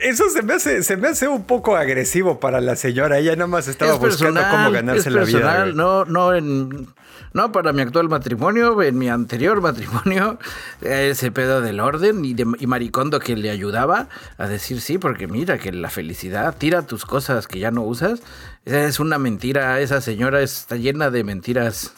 Eso 0.00 0.30
se 0.30 0.42
me 0.42 0.54
hace, 0.54 0.82
se 0.82 0.96
me 0.96 1.08
hace 1.08 1.26
un 1.26 1.44
poco 1.44 1.76
agresivo 1.76 2.38
para 2.38 2.60
la 2.60 2.76
señora. 2.76 3.18
Ella 3.18 3.34
nada 3.34 3.48
más 3.48 3.66
estaba 3.66 3.94
buscando 3.94 4.40
cómo 4.48 4.70
ganarse 4.70 5.10
la 5.10 5.24
vida. 5.24 5.66
No, 5.66 6.04
no 6.04 6.34
en, 6.34 6.88
no 7.32 7.50
para 7.50 7.72
mi 7.72 7.82
actual 7.82 8.08
matrimonio, 8.08 8.80
en 8.82 8.96
mi 8.96 9.08
anterior 9.08 9.60
matrimonio, 9.60 10.38
ese 10.82 11.32
pedo 11.32 11.60
del 11.60 11.80
orden 11.80 12.24
y, 12.24 12.34
de, 12.34 12.46
y 12.58 12.66
maricondo 12.66 13.18
que 13.18 13.36
le 13.36 13.50
ayudaba 13.50 14.08
a 14.38 14.46
decir 14.46 14.80
sí, 14.80 14.98
porque 14.98 15.26
mira 15.26 15.58
que 15.58 15.72
la 15.72 15.90
felicidad, 15.90 16.54
tira 16.56 16.82
tus 16.82 17.04
cosas 17.04 17.48
que 17.48 17.58
ya 17.58 17.70
no 17.72 17.82
usas, 17.82 18.22
es 18.64 19.00
una 19.00 19.18
mentira. 19.18 19.80
Esa 19.80 20.00
señora 20.00 20.42
está 20.42 20.76
llena 20.76 21.10
de 21.10 21.24
mentiras. 21.24 21.94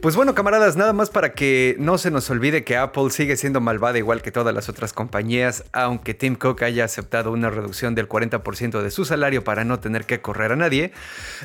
Pues 0.00 0.16
bueno, 0.16 0.34
camaradas, 0.34 0.76
nada 0.76 0.92
más 0.92 1.10
para 1.10 1.32
que 1.32 1.76
no 1.78 1.98
se 1.98 2.10
nos 2.10 2.28
olvide 2.30 2.64
que 2.64 2.76
Apple 2.76 3.10
sigue 3.10 3.36
siendo 3.36 3.60
malvada 3.60 3.98
igual 3.98 4.22
que 4.22 4.32
todas 4.32 4.54
las 4.54 4.68
otras 4.68 4.92
compañías, 4.92 5.64
aunque 5.72 6.14
Tim 6.14 6.34
Cook 6.34 6.62
haya 6.62 6.84
aceptado 6.84 7.32
una 7.32 7.50
reducción 7.50 7.94
del 7.94 8.08
40% 8.08 8.82
de 8.82 8.90
su 8.90 9.04
salario 9.04 9.44
para 9.44 9.64
no 9.64 9.80
tener 9.80 10.04
que 10.04 10.20
correr 10.20 10.52
a 10.52 10.56
nadie. 10.56 10.92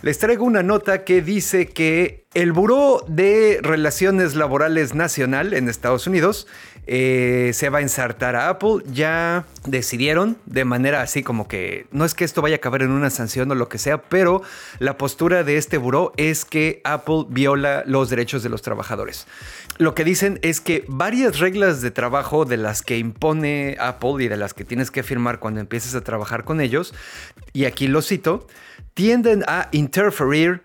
Les 0.01 0.17
traigo 0.19 0.45
una 0.45 0.63
nota 0.63 1.03
que 1.03 1.21
dice 1.21 1.67
que 1.67 2.25
el 2.33 2.53
Buró 2.53 3.03
de 3.07 3.59
Relaciones 3.61 4.35
Laborales 4.35 4.95
Nacional 4.95 5.53
en 5.53 5.67
Estados 5.67 6.07
Unidos 6.07 6.47
eh, 6.88 7.51
se 7.53 7.69
va 7.69 7.79
a 7.79 7.81
ensartar 7.81 8.35
a 8.35 8.50
Apple. 8.50 8.83
Ya 8.91 9.45
decidieron 9.65 10.38
de 10.45 10.65
manera 10.65 11.01
así 11.01 11.23
como 11.23 11.47
que 11.47 11.85
no 11.91 12.05
es 12.05 12.13
que 12.13 12.23
esto 12.23 12.41
vaya 12.41 12.57
a 12.57 12.59
caber 12.59 12.81
en 12.81 12.91
una 12.91 13.09
sanción 13.09 13.51
o 13.51 13.55
lo 13.55 13.69
que 13.69 13.77
sea, 13.77 14.01
pero 14.03 14.41
la 14.79 14.97
postura 14.97 15.43
de 15.43 15.57
este 15.57 15.77
buró 15.77 16.13
es 16.17 16.45
que 16.45 16.81
Apple 16.83 17.25
viola 17.29 17.83
los 17.85 18.09
derechos 18.09 18.43
de 18.43 18.50
los 18.50 18.61
trabajadores. 18.61 19.27
Lo 19.77 19.95
que 19.95 20.03
dicen 20.03 20.39
es 20.41 20.61
que 20.61 20.85
varias 20.88 21.39
reglas 21.39 21.81
de 21.81 21.91
trabajo 21.91 22.45
de 22.45 22.57
las 22.57 22.81
que 22.81 22.97
impone 22.97 23.77
Apple 23.79 24.23
y 24.23 24.27
de 24.27 24.38
las 24.38 24.53
que 24.53 24.65
tienes 24.65 24.91
que 24.91 25.03
firmar 25.03 25.39
cuando 25.39 25.59
empieces 25.59 25.95
a 25.95 26.01
trabajar 26.01 26.43
con 26.43 26.61
ellos, 26.61 26.93
y 27.53 27.65
aquí 27.65 27.88
lo 27.88 28.01
cito, 28.01 28.47
tienden 28.93 29.43
a 29.47 29.69
interferir, 29.71 30.61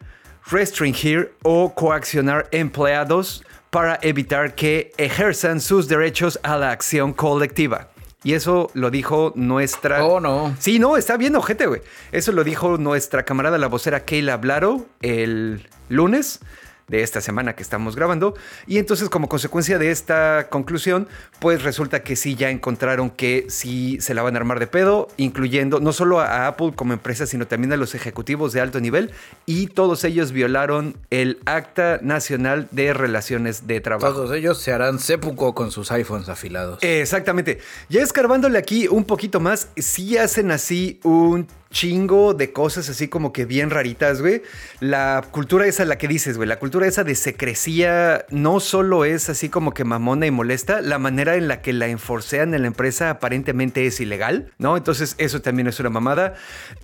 restringir 0.50 1.35
o 1.42 1.75
coaccionar 1.75 2.49
empleados 2.52 3.44
para 3.76 3.99
evitar 4.00 4.54
que 4.54 4.95
ejerzan 4.97 5.61
sus 5.61 5.87
derechos 5.87 6.40
a 6.42 6.56
la 6.56 6.71
acción 6.71 7.12
colectiva. 7.12 7.90
Y 8.25 8.33
eso 8.33 8.71
lo 8.73 8.90
dijo 8.90 9.35
nuestra. 9.37 10.02
Oh, 10.02 10.18
no. 10.18 10.56
Sí, 10.59 10.78
no, 10.78 10.97
está 10.97 11.18
bien, 11.18 11.37
ojete, 11.37 11.66
güey. 11.66 11.83
Eso 12.11 12.33
lo 12.33 12.42
dijo 12.42 12.78
nuestra 12.78 13.26
camarada, 13.26 13.59
la 13.59 13.66
vocera 13.66 14.06
Kayla 14.06 14.38
Blaro, 14.38 14.87
el 15.02 15.68
lunes 15.90 16.40
de 16.88 17.02
esta 17.02 17.21
semana 17.21 17.55
que 17.55 17.62
estamos 17.62 17.97
grabando. 17.97 18.35
Y 18.66 18.78
entonces 18.78 19.09
como 19.09 19.28
consecuencia 19.28 19.78
de 19.78 19.90
esta 19.90 20.49
conclusión, 20.50 21.09
pues 21.40 21.62
resulta 21.62 22.02
que 22.02 22.16
sí 22.16 22.35
ya 22.35 22.50
encontraron 22.50 23.11
que 23.11 23.47
sí 23.49 23.99
se 24.00 24.14
la 24.14 24.23
van 24.23 24.37
a 24.37 24.38
armar 24.38 24.61
de 24.61 24.66
pedo, 24.66 25.09
incluyendo 25.16 25.81
no 25.81 25.93
solo 25.93 26.21
a 26.21 26.47
Apple 26.47 26.73
como 26.75 26.93
empresa, 26.93 27.26
sino 27.26 27.47
también 27.47 27.73
a 27.73 27.76
los 27.76 27.95
ejecutivos 27.95 28.52
de 28.52 28.61
alto 28.61 28.81
nivel. 28.81 29.12
Y 29.47 29.69
todos 29.69 30.05
ellos 30.05 30.33
violaron 30.33 30.97
el 31.11 31.38
Acta 31.45 31.99
Nacional 32.02 32.69
de 32.71 32.93
Relaciones 32.93 33.66
de 33.66 33.81
Trabajo. 33.81 34.14
Todos 34.14 34.37
ellos 34.37 34.59
se 34.59 34.73
harán 34.73 34.99
sépuco 34.99 35.55
con 35.55 35.71
sus 35.71 35.90
iPhones 35.90 36.28
afilados. 36.28 36.78
Exactamente. 36.83 37.59
Ya 37.88 38.02
escarbándole 38.02 38.59
aquí 38.59 38.88
un 38.88 39.05
poquito 39.05 39.40
más, 39.40 39.69
sí 39.76 40.16
hacen 40.16 40.50
así 40.50 41.00
un 41.02 41.47
chingo 41.70 42.35
de 42.35 42.52
cosas 42.52 42.88
así 42.88 43.08
como 43.08 43.32
que 43.32 43.44
bien 43.44 43.70
raritas, 43.70 44.20
güey. 44.20 44.42
La 44.80 45.25
cultura 45.30 45.66
esa, 45.66 45.85
la 45.85 45.99
que 45.99 46.08
dices, 46.08 46.37
güey, 46.37 46.49
la 46.49 46.58
cultura 46.58 46.87
esa 46.87 47.04
de 47.04 47.14
secrecía 47.14 48.25
no 48.30 48.61
solo 48.61 49.04
es 49.04 49.28
así 49.28 49.49
como 49.49 49.75
que 49.75 49.85
mamona 49.85 50.26
y 50.26 50.30
molesta, 50.30 50.80
la 50.80 50.99
manera 50.99 51.37
en 51.37 51.49
la 51.49 51.62
que 51.62 51.73
la 51.73 51.88
enforcean 51.88 52.54
en 52.54 52.62
la 52.62 52.68
empresa 52.68 53.11
aparentemente 53.11 53.87
es 53.87 54.00
ilegal, 54.00 54.52
¿no? 54.58 54.76
Entonces 54.76 55.14
eso 55.18 55.42
también 55.42 55.66
es 55.66 55.80
una 55.80 55.90
mamada. 55.90 56.35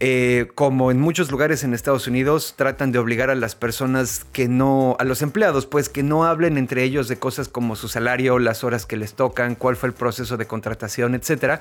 Eh, 0.00 0.48
como 0.54 0.90
en 0.90 1.00
muchos 1.00 1.30
lugares 1.30 1.64
en 1.64 1.74
Estados 1.74 2.06
Unidos 2.06 2.54
tratan 2.56 2.92
de 2.92 2.98
obligar 2.98 3.30
a 3.30 3.34
las 3.34 3.54
personas 3.54 4.26
que 4.32 4.48
no, 4.48 4.96
a 4.98 5.04
los 5.04 5.22
empleados, 5.22 5.66
pues 5.66 5.88
que 5.88 6.02
no 6.02 6.24
hablen 6.24 6.58
entre 6.58 6.82
ellos 6.82 7.08
de 7.08 7.18
cosas 7.18 7.48
como 7.48 7.76
su 7.76 7.88
salario, 7.88 8.38
las 8.38 8.64
horas 8.64 8.86
que 8.86 8.96
les 8.96 9.14
tocan, 9.14 9.54
cuál 9.54 9.76
fue 9.76 9.88
el 9.88 9.94
proceso 9.94 10.36
de 10.36 10.46
contratación, 10.46 11.14
etcétera, 11.14 11.60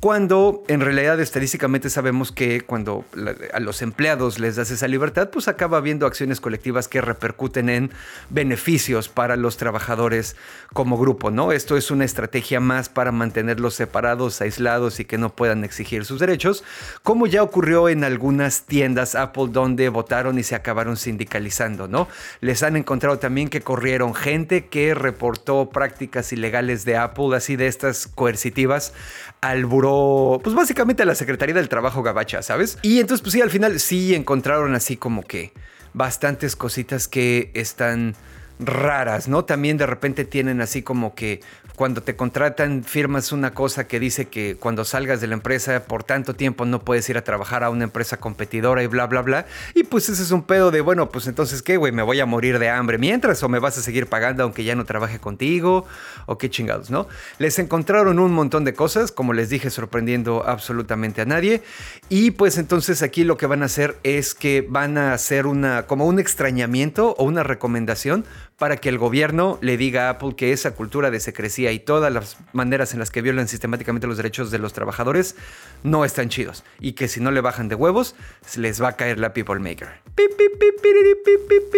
cuando 0.00 0.62
en 0.68 0.80
realidad 0.80 1.20
estadísticamente 1.20 1.90
sabemos 1.90 2.32
que 2.32 2.59
cuando 2.64 3.04
a 3.52 3.60
los 3.60 3.82
empleados 3.82 4.38
les 4.38 4.56
das 4.56 4.70
esa 4.70 4.88
libertad, 4.88 5.30
pues 5.30 5.48
acaba 5.48 5.78
habiendo 5.78 6.06
acciones 6.06 6.40
colectivas 6.40 6.88
que 6.88 7.00
repercuten 7.00 7.68
en 7.68 7.90
beneficios 8.28 9.08
para 9.08 9.36
los 9.36 9.56
trabajadores 9.56 10.36
como 10.72 10.98
grupo, 10.98 11.30
¿no? 11.30 11.52
Esto 11.52 11.76
es 11.76 11.90
una 11.90 12.04
estrategia 12.04 12.60
más 12.60 12.88
para 12.88 13.12
mantenerlos 13.12 13.74
separados, 13.74 14.40
aislados 14.40 15.00
y 15.00 15.04
que 15.04 15.18
no 15.18 15.34
puedan 15.34 15.64
exigir 15.64 16.04
sus 16.04 16.20
derechos, 16.20 16.64
como 17.02 17.26
ya 17.26 17.42
ocurrió 17.42 17.88
en 17.88 18.04
algunas 18.04 18.62
tiendas 18.62 19.14
Apple 19.14 19.48
donde 19.50 19.88
votaron 19.88 20.38
y 20.38 20.42
se 20.42 20.54
acabaron 20.54 20.96
sindicalizando, 20.96 21.88
¿no? 21.88 22.08
Les 22.40 22.62
han 22.62 22.76
encontrado 22.76 23.18
también 23.18 23.48
que 23.48 23.60
corrieron 23.60 24.14
gente 24.14 24.66
que 24.66 24.94
reportó 24.94 25.70
prácticas 25.70 26.32
ilegales 26.32 26.84
de 26.84 26.96
Apple, 26.96 27.36
así 27.36 27.56
de 27.56 27.66
estas 27.66 28.06
coercitivas, 28.06 28.92
al 29.40 29.64
buró, 29.64 30.40
pues 30.42 30.54
básicamente 30.54 31.02
a 31.02 31.06
la 31.06 31.14
Secretaría 31.14 31.54
del 31.54 31.68
Trabajo 31.68 32.02
Gabacha, 32.02 32.42
¿sabes? 32.42 32.78
Y 32.82 33.00
entonces, 33.00 33.22
pues 33.22 33.32
sí, 33.32 33.40
al 33.40 33.50
final 33.50 33.80
sí 33.80 34.14
encontraron 34.14 34.74
así 34.74 34.96
como 34.96 35.22
que 35.22 35.52
bastantes 35.94 36.56
cositas 36.56 37.08
que 37.08 37.50
están 37.54 38.14
raras, 38.60 39.28
¿no? 39.28 39.44
También 39.44 39.76
de 39.76 39.86
repente 39.86 40.24
tienen 40.24 40.60
así 40.60 40.82
como 40.82 41.14
que 41.14 41.40
cuando 41.76 42.02
te 42.02 42.14
contratan 42.14 42.84
firmas 42.84 43.32
una 43.32 43.54
cosa 43.54 43.88
que 43.88 43.98
dice 43.98 44.26
que 44.26 44.56
cuando 44.56 44.84
salgas 44.84 45.22
de 45.22 45.26
la 45.28 45.34
empresa 45.34 45.84
por 45.84 46.04
tanto 46.04 46.34
tiempo 46.34 46.66
no 46.66 46.80
puedes 46.84 47.08
ir 47.08 47.16
a 47.16 47.24
trabajar 47.24 47.64
a 47.64 47.70
una 47.70 47.84
empresa 47.84 48.18
competidora 48.18 48.82
y 48.82 48.86
bla, 48.86 49.06
bla, 49.06 49.22
bla. 49.22 49.46
Y 49.74 49.84
pues 49.84 50.08
ese 50.10 50.22
es 50.22 50.30
un 50.30 50.42
pedo 50.42 50.70
de, 50.70 50.82
bueno, 50.82 51.08
pues 51.08 51.26
entonces 51.26 51.62
qué, 51.62 51.78
güey, 51.78 51.90
me 51.90 52.02
voy 52.02 52.20
a 52.20 52.26
morir 52.26 52.58
de 52.58 52.68
hambre 52.68 52.98
mientras 52.98 53.42
o 53.42 53.48
me 53.48 53.58
vas 53.58 53.78
a 53.78 53.82
seguir 53.82 54.08
pagando 54.08 54.42
aunque 54.42 54.62
ya 54.62 54.74
no 54.74 54.84
trabaje 54.84 55.18
contigo 55.18 55.86
o 56.26 56.36
qué 56.36 56.50
chingados, 56.50 56.90
¿no? 56.90 57.08
Les 57.38 57.58
encontraron 57.58 58.18
un 58.18 58.32
montón 58.32 58.64
de 58.64 58.74
cosas, 58.74 59.10
como 59.10 59.32
les 59.32 59.48
dije, 59.48 59.70
sorprendiendo 59.70 60.46
absolutamente 60.46 61.22
a 61.22 61.24
nadie. 61.24 61.62
Y 62.10 62.32
pues 62.32 62.58
entonces 62.58 63.02
aquí 63.02 63.24
lo 63.24 63.36
que 63.38 63.46
van 63.46 63.62
a 63.62 63.66
hacer 63.66 63.96
es 64.02 64.34
que 64.34 64.66
van 64.68 64.98
a 64.98 65.14
hacer 65.14 65.46
una, 65.46 65.86
como 65.86 66.06
un 66.06 66.18
extrañamiento 66.18 67.14
o 67.16 67.24
una 67.24 67.42
recomendación 67.42 68.24
para 68.60 68.76
que 68.76 68.90
el 68.90 68.98
gobierno 68.98 69.58
le 69.62 69.78
diga 69.78 70.08
a 70.08 70.10
Apple 70.10 70.34
que 70.36 70.52
esa 70.52 70.72
cultura 70.72 71.10
de 71.10 71.18
secrecía 71.18 71.72
y 71.72 71.78
todas 71.78 72.12
las 72.12 72.36
maneras 72.52 72.92
en 72.92 72.98
las 72.98 73.10
que 73.10 73.22
violan 73.22 73.48
sistemáticamente 73.48 74.06
los 74.06 74.18
derechos 74.18 74.50
de 74.50 74.58
los 74.58 74.74
trabajadores 74.74 75.34
no 75.82 76.04
están 76.04 76.28
chidos. 76.28 76.62
Y 76.78 76.92
que 76.92 77.08
si 77.08 77.20
no 77.20 77.30
le 77.30 77.40
bajan 77.40 77.68
de 77.68 77.74
huevos, 77.74 78.14
les 78.56 78.82
va 78.82 78.88
a 78.88 78.92
caer 78.96 79.18
la 79.18 79.32
People 79.32 79.60
Maker. 79.60 79.88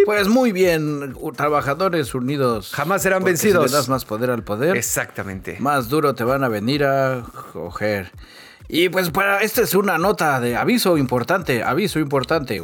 Pues 0.05 0.27
muy 0.27 0.51
bien, 0.51 1.15
trabajadores 1.37 2.17
unidos. 2.17 2.73
Jamás 2.75 3.03
serán 3.03 3.23
vencidos. 3.23 3.67
Si 3.67 3.71
le 3.71 3.77
das 3.77 3.89
más 3.89 4.05
poder 4.05 4.31
al 4.31 4.43
poder. 4.43 4.77
Exactamente. 4.77 5.59
Más 5.61 5.89
duro 5.89 6.17
te 6.17 6.25
van 6.25 6.43
a 6.43 6.49
venir 6.49 6.83
a 6.83 7.23
coger. 7.53 8.11
Y 8.75 8.89
pues 8.89 9.11
para 9.11 9.43
esta 9.43 9.61
es 9.61 9.75
una 9.75 9.99
nota 9.99 10.41
de 10.41 10.57
aviso 10.57 10.97
importante, 10.97 11.63
aviso 11.63 11.99
importante. 11.99 12.63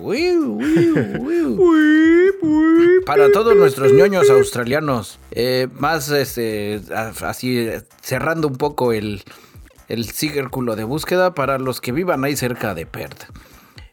para 3.04 3.30
todos 3.30 3.54
nuestros 3.54 3.92
ñoños 3.92 4.30
australianos, 4.30 5.18
eh, 5.32 5.68
más 5.74 6.08
este, 6.08 6.80
así 6.94 7.68
cerrando 8.00 8.48
un 8.48 8.56
poco 8.56 8.94
el, 8.94 9.22
el 9.88 10.06
círculo 10.06 10.76
de 10.76 10.84
búsqueda 10.84 11.34
para 11.34 11.58
los 11.58 11.82
que 11.82 11.92
vivan 11.92 12.24
ahí 12.24 12.36
cerca 12.36 12.74
de 12.74 12.86
Perth. 12.86 13.24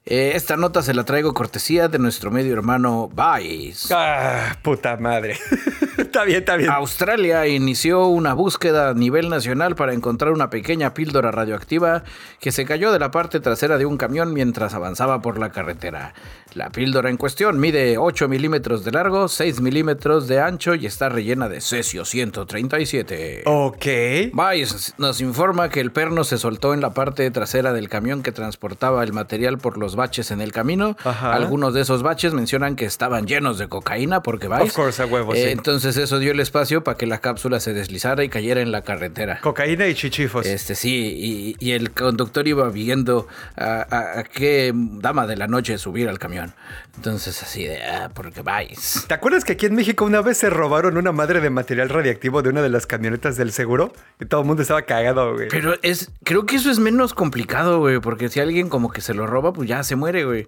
Eh, 0.08 0.34
esta 0.36 0.56
nota 0.56 0.84
se 0.84 0.94
la 0.94 1.04
traigo 1.04 1.34
cortesía 1.34 1.88
de 1.88 1.98
nuestro 1.98 2.30
medio 2.30 2.54
hermano 2.54 3.10
Vice. 3.10 3.92
Ah, 3.92 4.56
puta 4.62 4.98
madre. 4.98 5.36
está 5.98 6.24
bien, 6.26 6.40
está 6.42 6.58
bien. 6.58 6.70
Australia 6.70 7.48
inició 7.48 8.06
una 8.06 8.36
búsqueda 8.36 8.90
a 8.90 8.94
nivel 8.94 9.30
nacional 9.30 9.76
para 9.76 9.94
encontrar 9.94 10.32
una 10.32 10.52
pequeña 10.52 10.94
píldora 10.94 11.32
radioactiva 11.32 12.04
que 12.40 12.52
se 12.52 12.66
cayó 12.66 12.92
de 12.92 13.00
la 13.00 13.10
parte 13.10 13.40
trasera 13.40 13.80
de 13.80 13.88
un 13.88 13.98
camión 13.98 14.32
mientras 14.32 14.76
avanzaba 14.76 15.24
por 15.24 15.40
la 15.40 15.52
carretera. 15.52 16.14
La 16.54 16.70
píldora 16.70 17.10
en 17.10 17.18
cuestión 17.18 17.60
mide 17.60 17.98
8 17.98 18.28
milímetros 18.30 18.86
de 18.86 18.92
largo, 18.92 19.28
6 19.28 19.60
milímetros 19.60 20.28
de 20.28 20.40
ancho 20.40 20.76
y 20.76 20.86
está 20.86 21.10
rellena 21.10 21.50
de 21.50 21.62
cesio 21.62 22.06
137. 22.06 23.42
Ok. 23.46 23.86
Vice 24.32 24.94
nos 25.00 25.20
informa 25.20 25.70
que 25.70 25.80
el 25.80 25.92
perno 25.92 26.24
se 26.24 26.38
soltó 26.38 26.76
en 26.76 26.82
la 26.82 26.94
parte 26.94 27.30
trasera 27.32 27.74
del 27.74 27.90
camión 27.90 28.22
que 28.22 28.32
transportaba 28.32 29.04
el 29.04 29.12
material 29.12 29.58
por 29.58 29.80
los 29.80 29.95
baches 29.96 30.32
en 30.32 30.42
el 30.42 30.52
camino. 30.52 30.98
Algunos 31.04 31.74
de 31.74 31.82
esos 31.82 32.04
baches 32.04 32.34
mencionan 32.34 32.76
que 32.76 32.86
estaban 32.86 33.28
llenos 33.28 33.58
de 33.58 33.68
cocaína 33.68 34.22
porque 34.22 34.48
Vice. 34.48 34.64
Of 34.64 34.74
course, 34.74 35.02
a 35.02 35.06
huevo, 35.06 35.34
eh, 35.34 35.52
Entonces 35.52 35.98
eso 35.98 36.20
dio 36.20 36.32
el 36.32 36.40
espacio 36.40 36.84
para 36.84 36.98
que 36.98 37.06
la 37.06 37.20
cápsula 37.20 37.60
se 37.60 37.74
deslizara 37.74 38.24
y 38.24 38.30
cayera 38.30 38.62
en 38.62 38.72
la 38.72 38.82
carretera. 38.82 39.40
Cocaína 39.42 39.88
y 39.88 39.96
chichifos. 39.96 40.46
Este 40.46 40.76
sí, 40.76 41.56
y, 41.60 41.72
el 41.72 41.92
conductor 41.92 42.48
iba 42.48 42.70
viendo 42.70 43.28
a 43.58 44.24
qué 44.32 44.72
dama 44.74 45.28
de 45.28 45.36
la 45.36 45.48
noche 45.48 45.78
subir 45.78 46.08
al 46.08 46.20
camión. 46.20 46.54
Entonces 46.98 47.42
así 47.44 47.66
de, 47.66 47.84
ah, 47.84 48.10
porque 48.14 48.42
vais. 48.42 49.06
¿Te 49.08 49.14
acuerdas 49.14 49.44
que 49.44 49.54
aquí 49.54 49.66
en 49.66 49.76
México 49.76 50.06
una 50.06 50.22
vez 50.22 50.38
se 50.38 50.50
robaron 50.50 50.98
una 50.98 51.12
madre 51.12 51.42
de 51.42 51.50
material 51.50 51.90
radiactivo 51.90 52.42
de 52.42 52.50
una 52.50 52.62
de 52.62 52.70
las 52.70 52.88
camionetas 52.88 53.36
del 53.36 53.52
seguro? 53.52 53.94
Y 54.20 54.26
todo 54.26 54.42
el 54.42 54.48
mundo 54.48 54.62
estaba 54.62 54.84
cagado, 54.84 55.34
güey. 55.34 55.50
Pero 55.50 55.76
es, 55.82 56.12
creo 56.24 56.46
que 56.46 56.56
eso 56.56 56.72
es 56.72 56.80
menos 56.80 57.14
complicado, 57.14 57.80
güey, 57.80 58.00
porque 58.00 58.30
si 58.30 58.40
alguien 58.40 58.70
como 58.70 58.92
que 58.92 59.02
se 59.02 59.14
lo 59.14 59.28
roba, 59.28 59.52
pues 59.52 59.68
ya 59.68 59.84
se 59.86 59.96
muere, 59.96 60.26
güey. 60.26 60.48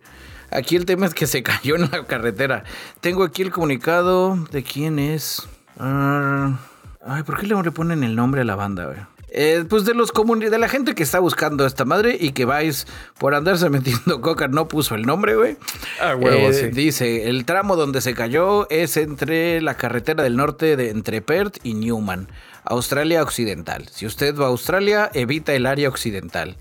Aquí 0.52 0.76
el 0.76 0.86
tema 0.86 1.06
es 1.06 1.14
que 1.14 1.28
se 1.28 1.44
cayó 1.44 1.76
en 1.76 1.90
la 1.92 2.06
carretera. 2.06 2.64
Tengo 3.02 3.24
aquí 3.24 3.42
el 3.42 3.52
comunicado 3.52 4.38
de 4.52 4.64
quién 4.64 5.00
es. 5.00 5.48
Ah, 5.80 6.60
ay, 7.06 7.24
¿por 7.24 7.40
qué 7.40 7.48
le 7.48 7.72
ponen 7.72 8.04
el 8.04 8.16
nombre 8.16 8.42
a 8.42 8.44
la 8.44 8.56
banda, 8.56 8.86
güey? 8.86 9.00
Eh, 9.30 9.66
pues 9.68 9.84
de 9.84 9.94
los 9.94 10.14
de 10.14 10.58
la 10.58 10.70
gente 10.70 10.96
que 10.96 11.04
está 11.04 11.20
buscando 11.20 11.66
esta 11.66 11.84
madre 11.84 12.18
y 12.18 12.32
que 12.32 12.46
vais 12.46 12.88
por 13.20 13.36
andarse 13.36 13.70
metiendo 13.70 14.22
coca 14.22 14.48
no 14.48 14.68
puso 14.68 14.96
el 14.96 15.04
nombre, 15.04 15.36
güey. 15.36 15.58
Ah, 16.00 16.16
huevo, 16.16 16.50
eh, 16.50 16.72
Dice, 16.74 17.30
el 17.30 17.46
tramo 17.46 17.76
donde 17.76 18.02
se 18.02 18.14
cayó 18.14 18.70
es 18.70 18.96
entre 18.96 19.62
la 19.62 19.76
carretera 19.76 20.24
del 20.24 20.38
norte 20.38 20.78
de 20.78 20.92
entre 20.92 21.22
Perth 21.22 21.58
y 21.64 21.74
Newman, 21.74 22.30
Australia 22.64 23.22
Occidental. 23.22 23.90
Si 23.92 24.06
usted 24.06 24.36
va 24.36 24.46
a 24.46 24.50
Australia, 24.50 25.12
evita 25.14 25.54
el 25.54 25.66
área 25.66 25.90
occidental. 25.90 26.56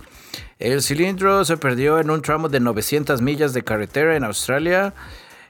El 0.59 0.83
cilindro 0.83 1.45
se 1.45 1.57
perdió 1.57 1.99
en 2.01 2.11
un 2.11 2.23
tramo 2.23 2.49
de 2.49 2.61
900 2.61 3.21
millas 3.21 3.53
de 3.53 3.63
carretera 3.63 4.17
en 4.17 4.25
Australia 4.25 4.95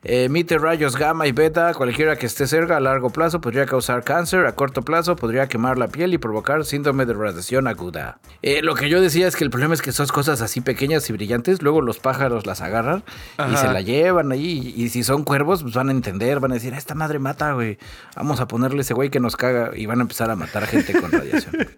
emite 0.09 0.57
rayos 0.59 0.97
gamma 0.97 1.27
y 1.27 1.33
beta, 1.33 1.75
cualquiera 1.75 2.17
que 2.17 2.27
esté 2.27 2.47
cerca 2.47 2.77
a 2.77 2.81
largo 2.81 3.11
plazo 3.11 3.41
podría 3.41 3.67
causar 3.67 4.05
cáncer, 4.05 4.47
a 4.47 4.53
corto 4.53 4.83
plazo 4.83 5.17
podría 5.17 5.49
quemar 5.49 5.79
la 5.79 5.89
piel 5.89 6.15
y 6.15 6.19
provocar 6.19 6.65
síndrome 6.65 7.07
de 7.07 7.15
radiación 7.15 7.67
aguda. 7.67 8.19
Eh, 8.43 8.63
lo 8.63 8.75
que 8.75 8.89
yo 8.89 9.01
decía 9.01 9.27
es 9.27 9.35
que 9.35 9.43
el 9.43 9.51
problema 9.51 9.75
es 9.75 9.83
que 9.83 9.91
esas 9.91 10.13
cosas 10.13 10.43
así 10.43 10.61
pequeñas 10.61 11.11
y 11.11 11.13
brillantes, 11.13 11.61
luego 11.61 11.83
los 11.83 11.99
pájaros 11.99 12.47
las 12.47 12.61
agarran 12.61 13.03
y 13.51 13.57
se 13.57 13.67
la 13.67 13.81
llevan 13.81 14.31
ahí. 14.31 14.73
Y 14.77 14.91
si 14.91 15.03
son 15.03 15.25
cuervos, 15.25 15.63
pues 15.63 15.75
van 15.75 15.89
a 15.89 15.93
entender, 15.93 16.39
van 16.39 16.53
a 16.53 16.55
decir, 16.55 16.73
esta 16.75 16.95
madre 16.95 17.19
mata, 17.19 17.53
güey. 17.53 17.79
Vamos 18.15 18.41
a 18.41 18.47
ponerle 18.47 18.83
ese 18.83 18.95
güey 18.95 19.11
que 19.11 19.19
nos 19.19 19.37
caga 19.37 19.73
y 19.75 19.87
van 19.87 19.99
a 19.99 20.03
empezar 20.03 20.31
a 20.31 20.37
matar 20.37 20.67
gente 20.67 20.93
con 21.01 21.11
radiación. 21.11 21.55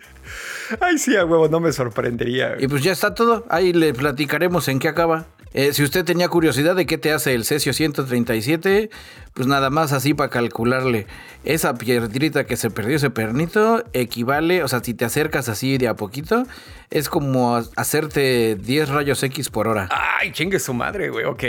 Ay, 0.80 0.98
sí, 0.98 1.16
a 1.16 1.24
huevo, 1.24 1.48
no 1.48 1.60
me 1.60 1.72
sorprendería. 1.72 2.56
Y 2.58 2.68
pues 2.68 2.82
ya 2.82 2.92
está 2.92 3.14
todo. 3.14 3.44
Ahí 3.48 3.72
le 3.72 3.94
platicaremos 3.94 4.68
en 4.68 4.78
qué 4.78 4.88
acaba. 4.88 5.26
Eh, 5.54 5.72
si 5.72 5.82
usted 5.82 6.04
tenía 6.04 6.28
curiosidad 6.28 6.76
de 6.76 6.84
qué 6.84 6.98
te 6.98 7.10
hace 7.12 7.34
el 7.34 7.44
cesio 7.44 7.72
137, 7.72 8.90
pues 9.32 9.48
nada 9.48 9.70
más 9.70 9.92
así 9.92 10.12
para 10.12 10.28
calcularle. 10.28 11.06
Esa 11.44 11.74
piedrita 11.74 12.44
que 12.44 12.56
se 12.56 12.70
perdió, 12.70 12.96
ese 12.96 13.08
pernito, 13.08 13.82
equivale, 13.94 14.62
o 14.62 14.68
sea, 14.68 14.80
si 14.84 14.92
te 14.92 15.06
acercas 15.06 15.48
así 15.48 15.78
de 15.78 15.88
a 15.88 15.96
poquito, 15.96 16.44
es 16.90 17.08
como 17.08 17.62
hacerte 17.76 18.56
10 18.56 18.88
rayos 18.88 19.22
X 19.22 19.50
por 19.50 19.68
hora. 19.68 19.88
Ay, 19.90 20.32
chingue 20.32 20.58
su 20.58 20.72
madre, 20.74 21.10
güey, 21.10 21.24
ok. 21.24 21.44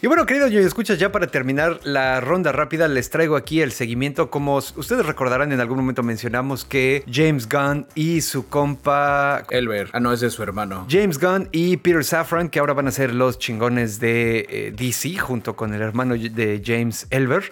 Y 0.00 0.06
bueno, 0.06 0.26
queridos, 0.26 0.50
yo 0.50 0.60
escuchas, 0.60 0.98
ya 0.98 1.10
para 1.12 1.26
terminar 1.26 1.80
la 1.84 2.20
ronda 2.20 2.52
rápida, 2.52 2.88
les 2.88 3.10
traigo 3.10 3.36
aquí 3.36 3.60
el 3.60 3.72
seguimiento. 3.72 4.30
Como 4.30 4.56
ustedes 4.56 5.04
recordarán, 5.06 5.52
en 5.52 5.60
algún 5.60 5.78
momento 5.78 6.02
mencionamos 6.02 6.64
que 6.64 7.04
James 7.10 7.48
Gunn 7.48 7.86
y 7.94 8.20
su 8.20 8.48
compa... 8.48 9.44
Elber. 9.50 9.90
Ah, 9.92 10.00
no, 10.00 10.12
ese 10.12 10.26
es 10.26 10.32
su 10.32 10.42
hermano. 10.42 10.86
James 10.88 11.18
Gunn 11.18 11.48
y 11.52 11.76
Peter 11.78 12.04
Safran, 12.04 12.48
que 12.48 12.60
ahora 12.60 12.72
van 12.72 12.88
a 12.88 12.90
ser 12.90 13.14
los 13.14 13.38
chingones 13.38 14.00
de 14.00 14.46
eh, 14.48 14.72
DC, 14.76 15.18
junto 15.18 15.56
con 15.56 15.74
el 15.74 15.82
hermano 15.82 16.14
de 16.14 16.62
James 16.64 17.06
Elber. 17.10 17.50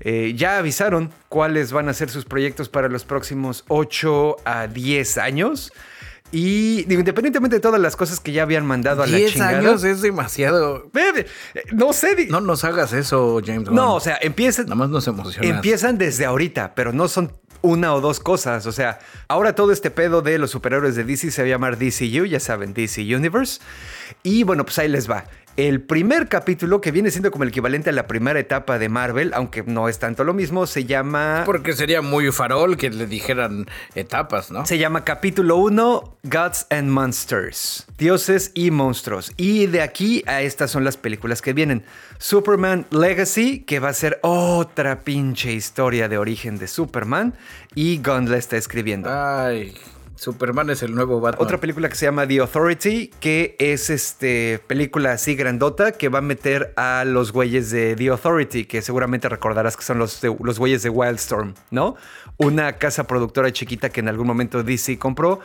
Eh, 0.00 0.32
ya 0.34 0.58
avisaron 0.58 1.10
cuáles 1.28 1.72
van 1.72 1.88
a 1.88 1.94
ser 1.94 2.10
sus 2.10 2.24
proyectos 2.24 2.68
para 2.68 2.88
los 2.88 3.04
próximos 3.04 3.64
8 3.68 4.36
a 4.44 4.66
10 4.66 5.18
años. 5.18 5.72
Y 6.32 6.86
independientemente 6.92 7.56
de 7.56 7.60
todas 7.60 7.80
las 7.80 7.96
cosas 7.96 8.20
que 8.20 8.32
ya 8.32 8.42
habían 8.42 8.64
mandado 8.64 9.02
a 9.02 9.06
la 9.06 9.18
chingada. 9.18 9.50
10 9.50 9.66
años 9.66 9.84
es 9.84 10.00
demasiado. 10.00 10.88
Eh, 10.94 11.26
no 11.72 11.92
sé. 11.92 12.28
No 12.28 12.40
nos 12.40 12.64
hagas 12.64 12.92
eso, 12.92 13.40
James. 13.44 13.70
No, 13.70 13.96
o 13.96 14.00
sea, 14.00 14.16
empiezan. 14.20 14.66
Nada 14.66 14.76
más 14.76 14.90
nos 14.90 15.06
emociona. 15.08 15.48
Empiezan 15.48 15.98
desde 15.98 16.24
ahorita, 16.24 16.74
pero 16.74 16.92
no 16.92 17.08
son 17.08 17.32
una 17.62 17.94
o 17.94 18.00
dos 18.00 18.20
cosas. 18.20 18.66
O 18.66 18.72
sea, 18.72 19.00
ahora 19.28 19.54
todo 19.54 19.72
este 19.72 19.90
pedo 19.90 20.22
de 20.22 20.38
los 20.38 20.52
superhéroes 20.52 20.94
de 20.94 21.04
DC 21.04 21.30
se 21.32 21.42
va 21.42 21.46
a 21.46 21.50
llamar 21.50 21.78
DCU, 21.78 22.26
ya 22.26 22.40
saben, 22.40 22.74
DC 22.74 23.02
Universe. 23.14 23.60
Y 24.22 24.44
bueno, 24.44 24.64
pues 24.64 24.78
ahí 24.78 24.88
les 24.88 25.10
va. 25.10 25.24
El 25.60 25.82
primer 25.82 26.30
capítulo, 26.30 26.80
que 26.80 26.90
viene 26.90 27.10
siendo 27.10 27.30
como 27.30 27.44
el 27.44 27.50
equivalente 27.50 27.90
a 27.90 27.92
la 27.92 28.06
primera 28.06 28.40
etapa 28.40 28.78
de 28.78 28.88
Marvel, 28.88 29.32
aunque 29.34 29.62
no 29.62 29.90
es 29.90 29.98
tanto 29.98 30.24
lo 30.24 30.32
mismo, 30.32 30.66
se 30.66 30.86
llama... 30.86 31.42
Porque 31.44 31.74
sería 31.74 32.00
muy 32.00 32.32
farol 32.32 32.78
que 32.78 32.88
le 32.88 33.06
dijeran 33.06 33.66
etapas, 33.94 34.50
¿no? 34.50 34.64
Se 34.64 34.78
llama 34.78 35.04
capítulo 35.04 35.56
1, 35.56 36.16
Gods 36.22 36.66
and 36.70 36.88
Monsters, 36.88 37.86
dioses 37.98 38.52
y 38.54 38.70
monstruos. 38.70 39.34
Y 39.36 39.66
de 39.66 39.82
aquí 39.82 40.24
a 40.26 40.40
estas 40.40 40.70
son 40.70 40.82
las 40.82 40.96
películas 40.96 41.42
que 41.42 41.52
vienen. 41.52 41.84
Superman 42.16 42.86
Legacy, 42.88 43.60
que 43.60 43.80
va 43.80 43.90
a 43.90 43.92
ser 43.92 44.18
otra 44.22 45.00
pinche 45.00 45.52
historia 45.52 46.08
de 46.08 46.16
origen 46.16 46.56
de 46.56 46.68
Superman, 46.68 47.34
y 47.74 47.98
Gunn 47.98 48.30
la 48.30 48.38
está 48.38 48.56
escribiendo. 48.56 49.10
Ay, 49.12 49.74
Superman 50.20 50.68
es 50.68 50.82
el 50.82 50.94
nuevo 50.94 51.18
Batman. 51.18 51.42
Otra 51.42 51.58
película 51.58 51.88
que 51.88 51.94
se 51.94 52.04
llama 52.04 52.26
The 52.26 52.40
Authority, 52.40 53.10
que 53.20 53.56
es 53.58 53.88
este 53.88 54.60
película 54.66 55.12
así 55.12 55.34
grandota 55.34 55.92
que 55.92 56.10
va 56.10 56.18
a 56.18 56.20
meter 56.20 56.74
a 56.76 57.04
los 57.06 57.32
güeyes 57.32 57.70
de 57.70 57.96
The 57.96 58.10
Authority, 58.10 58.66
que 58.66 58.82
seguramente 58.82 59.30
recordarás 59.30 59.78
que 59.78 59.82
son 59.82 59.98
los, 59.98 60.20
los 60.22 60.58
güeyes 60.58 60.82
de 60.82 60.90
Wildstorm, 60.90 61.54
¿no? 61.70 61.96
Una 62.42 62.78
casa 62.78 63.06
productora 63.06 63.52
chiquita 63.52 63.90
que 63.90 64.00
en 64.00 64.08
algún 64.08 64.26
momento 64.26 64.62
DC 64.62 64.98
compró 64.98 65.40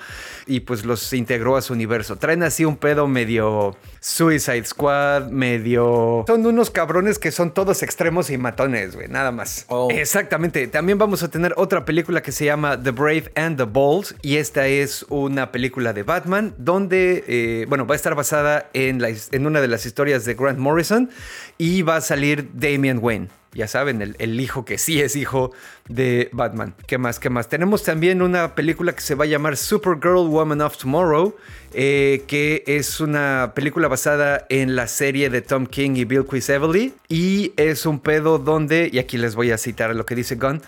y 0.48 0.62
pues 0.62 0.86
los 0.86 1.12
integró 1.12 1.58
a 1.58 1.62
su 1.62 1.74
universo. 1.74 2.16
Traen 2.16 2.42
así 2.42 2.64
un 2.64 2.78
pedo 2.78 3.06
medio 3.08 3.76
Suicide 4.00 4.66
Squad, 4.66 5.30
medio... 5.30 6.24
Son 6.26 6.46
unos 6.46 6.72
cabrones 6.72 7.20
que 7.20 7.32
son 7.32 7.54
todos 7.54 7.84
extremos 7.84 8.30
y 8.30 8.38
matones, 8.38 8.96
güey, 8.96 9.10
nada 9.10 9.34
más. 9.34 9.66
Oh. 9.68 9.90
Exactamente. 9.92 10.68
También 10.68 10.98
vamos 10.98 11.22
a 11.22 11.30
tener 11.30 11.54
otra 11.58 11.84
película 11.84 12.22
que 12.22 12.32
se 12.32 12.46
llama 12.46 12.82
The 12.82 12.92
Brave 12.92 13.32
and 13.36 13.58
the 13.58 13.64
Bold 13.64 14.16
y 14.22 14.38
esta 14.38 14.68
es 14.68 15.06
una 15.10 15.52
película 15.52 15.92
de 15.92 16.04
Batman 16.04 16.56
donde, 16.58 17.26
eh, 17.28 17.66
bueno, 17.68 17.86
va 17.86 17.96
a 17.96 17.98
estar 17.98 18.16
basada 18.16 18.70
en, 18.72 19.02
la, 19.02 19.10
en 19.10 19.46
una 19.46 19.60
de 19.60 19.68
las 19.68 19.86
historias 19.86 20.24
de 20.24 20.34
Grant 20.34 20.60
Morrison 20.60 21.10
y 21.58 21.82
va 21.82 21.98
a 21.98 22.02
salir 22.02 22.52
Damian 22.54 23.00
Wayne. 23.02 23.28
Ya 23.56 23.68
saben, 23.68 24.02
el, 24.02 24.16
el, 24.20 24.40
hijo 24.40 24.66
que 24.66 24.78
sí 24.78 25.02
es 25.02 25.16
hijo 25.16 25.52
de 25.88 26.30
Batman. 26.34 26.76
¿Qué 26.88 26.98
más? 26.98 27.20
¿Qué 27.20 27.30
más? 27.30 27.48
Tenemos 27.48 27.84
también 27.84 28.22
una 28.22 28.54
película 28.54 28.94
que 28.94 29.02
se 29.02 29.16
va 29.16 29.24
a 29.24 29.28
llamar 29.28 29.56
Supergirl 29.56 30.28
Woman 30.28 30.60
of 30.62 30.78
Tomorrow, 30.78 31.36
eh, 31.74 32.24
que 32.28 32.64
es 32.68 33.00
una 33.00 33.54
película 33.56 33.88
basada 33.88 34.46
en 34.50 34.76
la 34.76 34.88
serie 34.88 35.30
de 35.30 35.42
Tom 35.42 35.68
King 35.68 35.92
y 35.96 36.04
Bill 36.04 36.26
Quisevely. 36.30 36.94
Y 37.08 37.54
es 37.56 37.86
un 37.86 38.00
pedo 38.00 38.40
donde, 38.40 38.90
y 38.92 39.00
aquí 39.00 39.18
les 39.18 39.36
voy 39.36 39.52
a 39.52 39.58
citar 39.58 39.96
lo 39.96 40.06
que 40.06 40.16
dice 40.16 40.36
Gunn, 40.36 40.62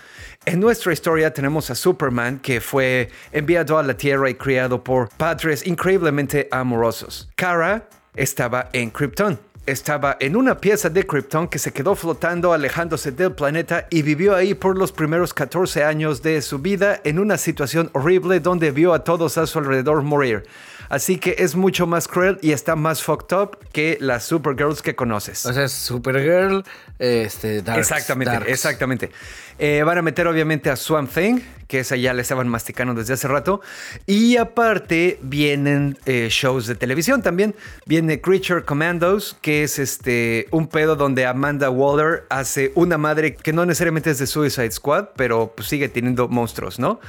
en 0.46 0.62
nuestra 0.62 0.94
historia 0.94 1.34
tenemos 1.34 1.70
a 1.70 1.76
Superman 1.76 2.40
que 2.40 2.62
fue 2.62 3.10
enviado 3.34 3.78
a 3.78 3.84
la 3.84 3.98
Tierra 3.98 4.30
y 4.30 4.36
criado 4.36 4.82
por 4.82 5.10
padres 5.10 5.68
increíblemente 5.68 6.48
amorosos. 6.52 7.30
Kara 7.36 7.90
estaba 8.16 8.70
en 8.72 8.90
Krypton 8.90 9.38
estaba 9.68 10.16
en 10.22 10.36
una 10.36 10.60
pieza 10.60 10.90
de 10.90 11.06
Krypton 11.06 11.50
que 11.50 11.60
se 11.60 11.74
quedó 11.74 11.94
flotando 11.94 12.54
alejándose 12.54 13.12
del 13.12 13.34
planeta 13.34 13.86
y 13.90 14.02
vivió 14.02 14.34
ahí 14.34 14.54
por 14.54 14.78
los 14.78 14.94
primeros 14.94 15.34
14 15.34 15.84
años 15.84 16.24
de 16.24 16.42
su 16.42 16.60
vida 16.60 17.02
en 17.04 17.20
una 17.20 17.38
situación 17.38 17.90
horrible 17.94 18.40
donde 18.40 18.72
vio 18.72 18.94
a 18.94 19.04
todos 19.04 19.38
a 19.38 19.46
su 19.46 19.60
alrededor 19.60 20.02
morir. 20.04 20.46
Así 20.90 21.18
que 21.18 21.36
es 21.40 21.56
mucho 21.56 21.88
más 21.88 22.08
cruel 22.08 22.38
y 22.42 22.52
está 22.52 22.76
más 22.76 23.04
fucked 23.04 23.36
up 23.36 23.58
que 23.72 23.98
las 24.00 24.24
Supergirls 24.26 24.82
que 24.82 24.96
conoces. 24.96 25.46
O 25.46 25.54
sea, 25.54 25.66
es 25.66 25.72
Supergirl, 25.72 26.64
este, 27.00 27.62
Darks, 27.62 27.80
Exactamente, 27.92 28.52
exactamente. 28.52 29.12
Eh, 29.60 29.84
van 29.84 29.98
a 29.98 30.02
meter 30.02 30.28
obviamente 30.28 30.70
a 30.70 30.76
Swamp 30.76 31.12
Thing, 31.12 31.40
que 31.68 31.80
esa 31.80 31.96
ya 31.96 32.14
le 32.14 32.22
estaban 32.22 32.48
masticando 32.48 32.94
desde 32.94 33.14
hace 33.14 33.28
rato. 33.28 33.62
Y 34.06 34.38
aparte 34.38 35.20
vienen 35.22 35.98
eh, 36.06 36.28
shows 36.30 36.68
de 36.68 36.76
televisión 36.76 37.22
también. 37.22 37.56
Viene 37.86 38.22
Creature 38.22 38.64
Commandos, 38.64 39.38
que 39.42 39.64
es 39.64 39.80
este 39.80 40.48
un 40.52 40.68
pedo 40.68 40.96
donde 40.96 41.26
Amanda 41.26 41.70
Waller 41.70 42.26
hace 42.30 42.72
una 42.76 42.98
madre 42.98 43.36
que 43.36 43.52
no 43.52 43.66
necesariamente 43.66 44.12
es 44.12 44.20
de 44.20 44.28
Suicide 44.28 44.72
Squad, 44.72 45.10
pero 45.16 45.54
pues, 45.56 45.68
sigue 45.68 45.90
teniendo 45.90 46.28
monstruos, 46.28 46.80
¿no? 46.80 47.00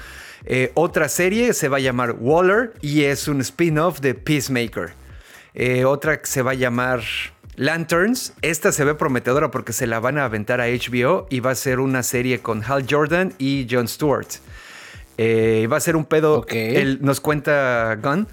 Eh, 0.45 0.71
otra 0.75 1.09
serie 1.09 1.53
se 1.53 1.69
va 1.69 1.79
a 1.79 1.81
llamar 1.81 2.17
Waller 2.19 2.73
y 2.81 3.03
es 3.03 3.29
un 3.29 3.41
spin-off 3.69 4.01
de 4.01 4.15
Peacemaker. 4.15 4.93
Eh, 5.53 5.85
otra 5.85 6.21
se 6.23 6.41
va 6.41 6.53
a 6.53 6.55
llamar 6.55 7.03
Lanterns. 7.57 8.33
Esta 8.41 8.73
se 8.73 8.83
ve 8.83 8.95
prometedora 8.95 9.51
porque 9.51 9.75
se 9.75 9.87
la 9.87 10.01
van 10.01 10.17
a 10.17 10.25
aventar 10.25 10.63
a 10.63 10.69
HBO 10.69 11.27
y 11.29 11.41
va 11.41 11.51
a 11.51 11.55
ser 11.55 11.79
una 11.79 12.03
serie 12.03 12.39
con 12.39 12.63
Hal 12.67 12.87
Jordan 12.89 13.35
y 13.37 13.67
Jon 13.71 13.87
Stewart. 13.87 14.29
Eh, 15.19 15.69
va 15.71 15.77
a 15.77 15.81
ser 15.81 15.97
un 15.97 16.07
pedo. 16.07 16.47
Él 16.49 17.01
nos 17.03 17.21
cuenta 17.21 17.99
Gunn 18.03 18.27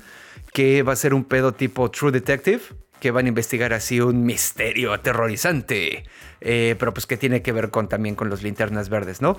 que 0.54 0.84
va 0.84 0.94
a 0.94 0.96
ser 0.96 1.14
un 1.14 1.26
pedo 1.26 1.52
tipo 1.52 1.92
True 1.92 2.14
Detective 2.14 2.62
que 3.00 3.12
van 3.12 3.26
a 3.26 3.30
investigar 3.30 3.74
así 3.74 4.00
un 4.00 4.26
misterio 4.26 4.94
aterrorizante, 4.94 6.06
eh, 6.42 6.76
pero 6.80 6.94
pues 6.94 7.06
que 7.06 7.18
tiene 7.18 7.42
que 7.42 7.52
ver 7.52 7.70
con, 7.70 7.90
también 7.90 8.16
con 8.16 8.30
los 8.30 8.44
linternas 8.44 8.90
verdes, 8.90 9.22
¿no? 9.22 9.38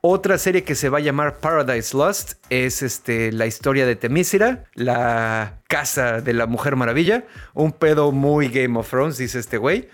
Otra 0.00 0.38
serie 0.38 0.64
que 0.64 0.74
se 0.74 0.88
va 0.88 0.98
a 0.98 1.00
llamar 1.00 1.38
Paradise 1.38 1.96
Lost 1.96 2.34
es 2.50 2.82
este, 2.82 3.32
la 3.32 3.46
historia 3.46 3.86
de 3.86 3.96
Temisira, 3.96 4.64
la 4.74 5.60
casa 5.68 6.20
de 6.20 6.32
la 6.32 6.46
Mujer 6.46 6.76
Maravilla, 6.76 7.24
un 7.54 7.72
pedo 7.72 8.12
muy 8.12 8.48
Game 8.48 8.78
of 8.78 8.88
Thrones, 8.88 9.18
dice 9.18 9.38
este 9.38 9.58
güey. 9.58 9.88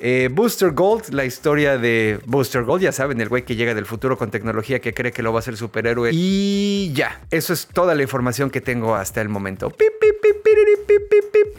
Eh, 0.00 0.28
Booster 0.32 0.72
Gold, 0.72 1.10
la 1.10 1.24
historia 1.24 1.78
de 1.78 2.18
Booster 2.26 2.64
Gold, 2.64 2.82
ya 2.82 2.92
saben, 2.92 3.20
el 3.20 3.28
güey 3.28 3.44
que 3.44 3.54
llega 3.54 3.74
del 3.74 3.86
futuro 3.86 4.18
con 4.18 4.30
tecnología 4.30 4.80
que 4.80 4.92
cree 4.92 5.12
que 5.12 5.22
lo 5.22 5.32
va 5.32 5.38
a 5.38 5.40
hacer 5.40 5.56
superhéroe. 5.56 6.10
Y 6.12 6.92
ya, 6.94 7.20
eso 7.30 7.52
es 7.52 7.66
toda 7.66 7.94
la 7.94 8.02
información 8.02 8.50
que 8.50 8.60
tengo 8.60 8.94
hasta 8.96 9.20
el 9.20 9.28
momento. 9.28 9.72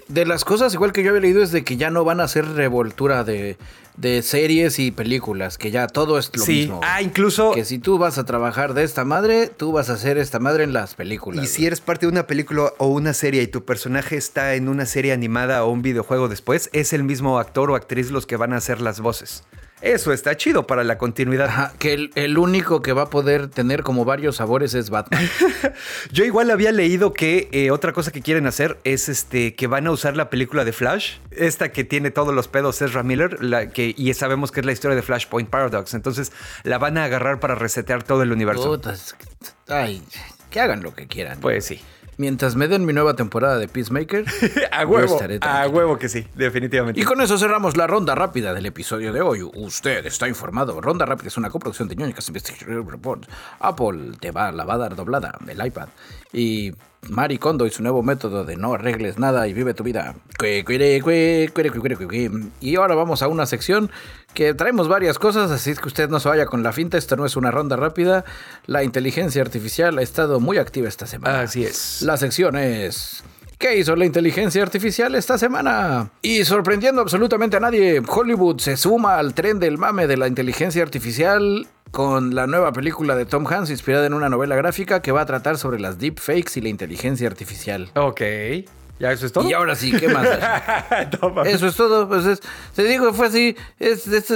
de 0.07 0.25
las 0.25 0.45
cosas, 0.45 0.73
igual 0.73 0.91
que 0.91 1.03
yo 1.03 1.09
había 1.09 1.21
leído, 1.21 1.43
es 1.43 1.51
de 1.51 1.63
que 1.63 1.77
ya 1.77 1.89
no 1.89 2.03
van 2.03 2.19
a 2.19 2.23
hacer 2.23 2.45
revoltura 2.45 3.23
de 3.23 3.57
de 3.97 4.21
series 4.21 4.79
y 4.79 4.91
películas, 4.91 5.57
que 5.57 5.71
ya 5.71 5.87
todo 5.87 6.17
es 6.17 6.31
lo 6.35 6.43
sí. 6.43 6.51
mismo. 6.51 6.81
Ah, 6.83 7.01
incluso. 7.01 7.51
Que 7.51 7.65
si 7.65 7.79
tú 7.79 7.97
vas 7.97 8.17
a 8.17 8.25
trabajar 8.25 8.73
de 8.73 8.83
esta 8.83 9.05
madre, 9.05 9.47
tú 9.47 9.71
vas 9.71 9.89
a 9.89 9.93
hacer 9.93 10.17
esta 10.17 10.39
madre 10.39 10.63
en 10.63 10.73
las 10.73 10.95
películas. 10.95 11.43
Y 11.43 11.47
si 11.47 11.65
eres 11.65 11.81
parte 11.81 12.05
de 12.05 12.11
una 12.11 12.27
película 12.27 12.73
o 12.77 12.87
una 12.87 13.13
serie 13.13 13.41
y 13.43 13.47
tu 13.47 13.63
personaje 13.65 14.17
está 14.17 14.55
en 14.55 14.67
una 14.67 14.85
serie 14.85 15.13
animada 15.13 15.63
o 15.63 15.71
un 15.71 15.81
videojuego 15.81 16.27
después, 16.27 16.69
es 16.73 16.93
el 16.93 17.03
mismo 17.03 17.39
actor 17.39 17.71
o 17.71 17.75
actriz 17.75 18.11
los 18.11 18.25
que 18.25 18.37
van 18.37 18.53
a 18.53 18.57
hacer 18.57 18.81
las 18.81 18.99
voces. 18.99 19.43
Eso 19.85 20.11
está 20.11 20.35
chido 20.35 20.65
para 20.65 20.83
la 20.83 20.97
continuidad. 20.97 21.73
que 21.73 22.09
el, 22.15 22.37
único 22.39 22.81
que 22.81 22.91
va 22.91 23.03
a 23.03 23.09
poder 23.11 23.49
tener 23.49 23.83
como 23.83 24.03
varios 24.03 24.37
sabores 24.37 24.73
es 24.73 24.89
Batman. 24.89 25.29
Yo 26.11 26.25
igual 26.25 26.49
había 26.49 26.71
leído 26.71 27.13
que 27.13 27.49
eh, 27.51 27.69
otra 27.69 27.93
cosa 27.93 28.11
que 28.11 28.23
quieren 28.23 28.47
hacer 28.47 28.79
es 28.83 29.09
este 29.09 29.53
que 29.53 29.67
van 29.67 29.85
a 29.85 29.91
usar 29.91 30.17
la 30.17 30.31
película 30.31 30.65
de 30.65 30.73
Flash, 30.73 31.17
esta 31.29 31.71
que 31.71 31.83
tiene 31.83 32.09
todos 32.09 32.33
los 32.33 32.47
pedos 32.47 32.81
Ezra 32.81 33.03
Miller, 33.03 33.43
la 33.43 33.69
que, 33.69 33.93
y 33.95 34.11
sabemos 34.15 34.51
que 34.51 34.61
es 34.61 34.65
la 34.65 34.71
historia 34.71 34.95
de 34.95 35.03
Flashpoint 35.03 35.51
Paradox. 35.51 35.93
Entonces 35.93 36.31
la 36.63 36.79
van 36.79 36.97
a 36.97 37.03
agarrar 37.03 37.39
para 37.39 37.53
resetear 37.53 38.01
todo 38.01 38.23
el 38.23 38.31
universo. 38.31 38.81
ay, 39.67 40.01
que 40.49 40.61
hagan 40.61 40.81
lo 40.81 40.95
que 40.95 41.05
quieran. 41.05 41.39
Pues 41.39 41.63
sí. 41.63 41.79
Mientras 42.17 42.55
me 42.55 42.67
den 42.67 42.85
mi 42.85 42.93
nueva 42.93 43.15
temporada 43.15 43.57
de 43.57 43.67
Peacemaker, 43.67 44.25
a 44.71 44.85
huevo, 44.85 45.19
a 45.41 45.67
huevo 45.67 45.97
que 45.97 46.09
sí, 46.09 46.25
definitivamente. 46.35 46.99
Y 46.99 47.03
con 47.03 47.21
eso 47.21 47.37
cerramos 47.37 47.75
la 47.75 47.87
ronda 47.87 48.15
rápida 48.15 48.53
del 48.53 48.65
episodio 48.65 49.11
de 49.11 49.21
hoy. 49.21 49.41
Usted 49.43 50.05
está 50.05 50.27
informado. 50.27 50.79
Ronda 50.79 51.05
rápida 51.05 51.27
es 51.27 51.37
una 51.37 51.49
coproducción 51.49 51.87
de 51.87 51.95
Ñoñicas 51.95 52.27
Investigation 52.27 52.89
Report. 52.89 53.25
Apple 53.59 54.13
te 54.19 54.31
va, 54.31 54.51
la 54.51 54.65
va 54.65 54.75
a 54.75 54.77
dar 54.77 54.95
doblada 54.95 55.37
del 55.41 55.65
iPad. 55.65 55.89
Y 56.31 56.73
Mari 57.09 57.37
Kondo 57.37 57.65
y 57.65 57.71
su 57.71 57.83
nuevo 57.83 58.03
método 58.03 58.43
de 58.43 58.55
no 58.55 58.73
arregles 58.73 59.19
nada 59.19 59.47
y 59.47 59.53
vive 59.53 59.73
tu 59.73 59.83
vida. 59.83 60.15
Y 62.59 62.75
ahora 62.75 62.95
vamos 62.95 63.21
a 63.21 63.27
una 63.27 63.45
sección 63.45 63.91
que 64.33 64.53
traemos 64.53 64.87
varias 64.87 65.19
cosas, 65.19 65.51
así 65.51 65.71
es 65.71 65.79
que 65.79 65.87
usted 65.87 66.09
no 66.09 66.19
se 66.19 66.29
vaya 66.29 66.45
con 66.45 66.63
la 66.63 66.73
finta, 66.73 66.97
esto 66.97 67.15
no 67.15 67.25
es 67.25 67.35
una 67.35 67.51
ronda 67.51 67.75
rápida. 67.75 68.25
La 68.65 68.83
inteligencia 68.83 69.41
artificial 69.41 69.97
ha 69.97 70.01
estado 70.01 70.39
muy 70.39 70.57
activa 70.57 70.87
esta 70.87 71.07
semana. 71.07 71.41
Así 71.41 71.63
es. 71.63 72.01
La 72.01 72.17
sección 72.17 72.57
es... 72.57 73.23
¿Qué 73.57 73.77
hizo 73.77 73.95
la 73.95 74.05
inteligencia 74.05 74.61
artificial 74.61 75.15
esta 75.15 75.37
semana? 75.37 76.11
Y 76.21 76.43
sorprendiendo 76.43 77.01
absolutamente 77.01 77.55
a 77.55 77.61
nadie, 77.61 78.01
Hollywood 78.05 78.59
se 78.59 78.75
suma 78.75 79.17
al 79.17 79.33
tren 79.33 79.59
del 79.59 79.77
mame 79.77 80.07
de 80.07 80.17
la 80.17 80.27
inteligencia 80.27 80.83
artificial 80.83 81.65
con 81.95 82.35
la 82.35 82.45
nueva 82.45 82.73
película 82.73 83.15
de 83.15 83.25
Tom 83.25 83.47
Hanks 83.47 83.69
inspirada 83.69 84.05
en 84.05 84.13
una 84.13 84.27
novela 84.27 84.57
gráfica 84.57 85.01
que 85.01 85.13
va 85.13 85.21
a 85.21 85.25
tratar 85.25 85.57
sobre 85.57 85.79
las 85.79 85.97
deepfakes 85.97 86.57
y 86.57 86.61
la 86.61 86.67
inteligencia 86.67 87.25
artificial. 87.25 87.89
Ok. 87.95 88.19
¿Ya 88.99 89.13
eso 89.13 89.25
es 89.25 89.31
todo? 89.31 89.49
Y 89.49 89.53
ahora 89.53 89.75
sí, 89.75 89.93
¿qué 89.93 90.09
más? 90.09 90.27
eso 91.45 91.67
es 91.67 91.75
todo. 91.77 92.09
Pues 92.09 92.41
te 92.75 92.83
digo, 92.83 93.13
fue 93.13 93.27
así. 93.27 93.55
Es, 93.79 94.07
es, 94.07 94.27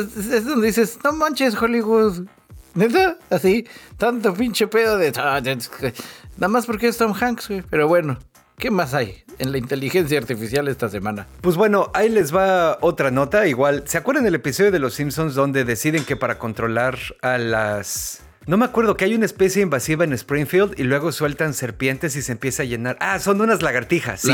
donde 0.46 0.68
dices, 0.68 1.00
no 1.04 1.12
manches, 1.12 1.62
Hollywood. 1.62 2.28
¿Neta? 2.76 3.18
Así, 3.30 3.68
tanto 3.98 4.34
pinche 4.34 4.68
pedo 4.68 4.98
de... 4.98 5.12
Nada 5.12 6.48
más 6.48 6.66
porque 6.66 6.88
es 6.88 6.96
Tom 6.96 7.14
Hanks, 7.14 7.50
güey. 7.50 7.62
Pero 7.70 7.90
bueno, 7.90 8.18
¿qué 8.60 8.70
más 8.70 8.94
hay 8.94 9.24
en 9.40 9.52
la 9.52 9.58
inteligencia 9.58 10.20
artificial 10.20 10.68
esta 10.68 10.90
semana? 10.90 11.26
Pues 11.42 11.56
bueno, 11.56 11.90
ahí 11.96 12.10
les 12.10 12.36
va 12.36 12.78
otra 12.82 13.10
nota. 13.10 13.48
Igual, 13.48 13.84
¿se 13.88 13.98
acuerdan 13.98 14.26
del 14.26 14.36
episodio 14.36 14.70
de 14.70 14.80
Los 14.80 14.94
Simpsons 14.94 15.34
donde 15.34 15.64
deciden 15.64 16.04
que 16.04 16.16
para 16.16 16.38
controlar 16.38 17.00
a 17.22 17.38
las 17.38 18.22
no 18.50 18.58
me 18.58 18.66
acuerdo 18.66 18.98
que 18.98 19.06
hay 19.06 19.14
una 19.14 19.26
especie 19.26 19.62
invasiva 19.62 20.04
en 20.04 20.14
Springfield 20.14 20.74
y 20.80 20.84
luego 20.84 21.12
sueltan 21.12 21.54
serpientes 21.54 22.16
y 22.16 22.24
se 22.24 22.32
empieza 22.32 22.64
a 22.64 22.66
llenar. 22.66 22.98
Ah, 23.00 23.20
son 23.20 23.40
unas 23.42 23.62
lagartijas. 23.62 24.22
Sí. 24.22 24.32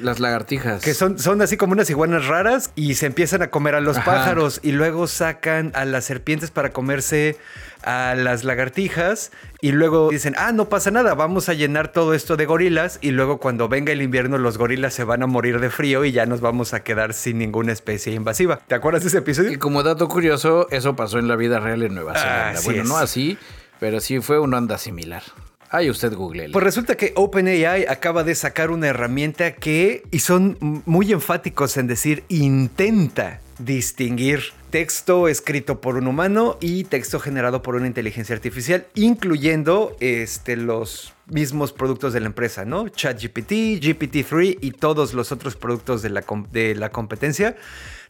Las, 0.00 0.20
lagartijas. 0.20 0.82
Que 0.82 0.92
son, 0.92 1.18
son 1.18 1.40
así 1.40 1.56
como 1.56 1.72
unas 1.72 1.88
iguanas 1.88 2.26
raras 2.26 2.70
y 2.74 2.96
se 2.96 3.06
empiezan 3.06 3.40
a 3.40 3.48
comer 3.48 3.74
a 3.74 3.80
los 3.80 3.98
pájaros 4.00 4.60
y 4.62 4.72
luego 4.72 5.06
sacan 5.06 5.72
a 5.74 5.86
las 5.86 6.04
serpientes 6.04 6.50
para 6.50 6.70
comerse 6.70 7.38
a 7.86 8.14
las 8.16 8.44
lagartijas 8.44 9.30
y 9.60 9.72
luego 9.72 10.10
dicen, 10.10 10.34
ah, 10.36 10.52
no 10.52 10.68
pasa 10.68 10.90
nada, 10.90 11.14
vamos 11.14 11.48
a 11.48 11.54
llenar 11.54 11.92
todo 11.92 12.12
esto 12.12 12.36
de 12.36 12.44
gorilas 12.44 12.98
y 13.00 13.12
luego 13.12 13.38
cuando 13.38 13.68
venga 13.68 13.92
el 13.92 14.02
invierno 14.02 14.36
los 14.38 14.58
gorilas 14.58 14.92
se 14.92 15.04
van 15.04 15.22
a 15.22 15.26
morir 15.26 15.60
de 15.60 15.70
frío 15.70 16.04
y 16.04 16.12
ya 16.12 16.26
nos 16.26 16.40
vamos 16.40 16.74
a 16.74 16.82
quedar 16.82 17.14
sin 17.14 17.38
ninguna 17.38 17.72
especie 17.72 18.12
invasiva. 18.12 18.60
¿Te 18.66 18.74
acuerdas 18.74 19.02
de 19.04 19.08
ese 19.08 19.18
episodio? 19.18 19.52
Y 19.52 19.56
como 19.56 19.84
dato 19.84 20.08
curioso, 20.08 20.66
eso 20.70 20.96
pasó 20.96 21.18
en 21.18 21.28
la 21.28 21.36
vida 21.36 21.60
real 21.60 21.82
en 21.84 21.94
Nueva 21.94 22.14
Zelanda. 22.14 22.60
bueno, 22.64 22.84
no 22.84 22.96
así, 22.96 23.38
pero 23.78 24.00
sí 24.00 24.20
fue 24.20 24.40
una 24.40 24.58
onda 24.58 24.78
similar. 24.78 25.22
Ahí 25.70 25.90
usted 25.90 26.12
google. 26.14 26.50
Pues 26.50 26.64
resulta 26.64 26.96
que 26.96 27.12
OpenAI 27.16 27.86
acaba 27.86 28.24
de 28.24 28.34
sacar 28.34 28.70
una 28.70 28.88
herramienta 28.88 29.52
que, 29.52 30.02
y 30.10 30.20
son 30.20 30.56
muy 30.60 31.12
enfáticos 31.12 31.76
en 31.76 31.86
decir, 31.86 32.24
intenta 32.28 33.40
distinguir 33.58 34.52
texto 34.76 35.26
escrito 35.26 35.80
por 35.80 35.96
un 35.96 36.06
humano 36.06 36.58
y 36.60 36.84
texto 36.84 37.18
generado 37.18 37.62
por 37.62 37.76
una 37.76 37.86
inteligencia 37.86 38.34
artificial, 38.34 38.86
incluyendo 38.94 39.96
este, 40.00 40.54
los 40.54 41.14
mismos 41.24 41.72
productos 41.72 42.12
de 42.12 42.20
la 42.20 42.26
empresa, 42.26 42.66
¿no? 42.66 42.90
ChatGPT, 42.90 43.80
GPT-3 43.80 44.58
y 44.60 44.72
todos 44.72 45.14
los 45.14 45.32
otros 45.32 45.56
productos 45.56 46.02
de 46.02 46.10
la, 46.10 46.24
de 46.52 46.74
la 46.74 46.90
competencia. 46.90 47.56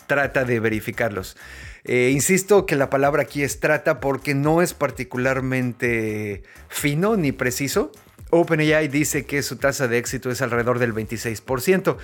Trata 0.08 0.44
de 0.44 0.58
verificarlos. 0.58 1.36
Eh, 1.84 2.10
insisto 2.12 2.66
que 2.66 2.74
la 2.74 2.90
palabra 2.90 3.22
aquí 3.22 3.44
es 3.44 3.60
trata 3.60 4.00
porque 4.00 4.34
no 4.34 4.60
es 4.60 4.74
particularmente 4.74 6.42
fino 6.68 7.16
ni 7.16 7.30
preciso. 7.30 7.92
OpenAI 8.30 8.88
dice 8.88 9.24
que 9.24 9.42
su 9.42 9.56
tasa 9.56 9.86
de 9.86 9.98
éxito 9.98 10.30
es 10.30 10.42
alrededor 10.42 10.78
del 10.78 10.92
26%, 10.92 11.96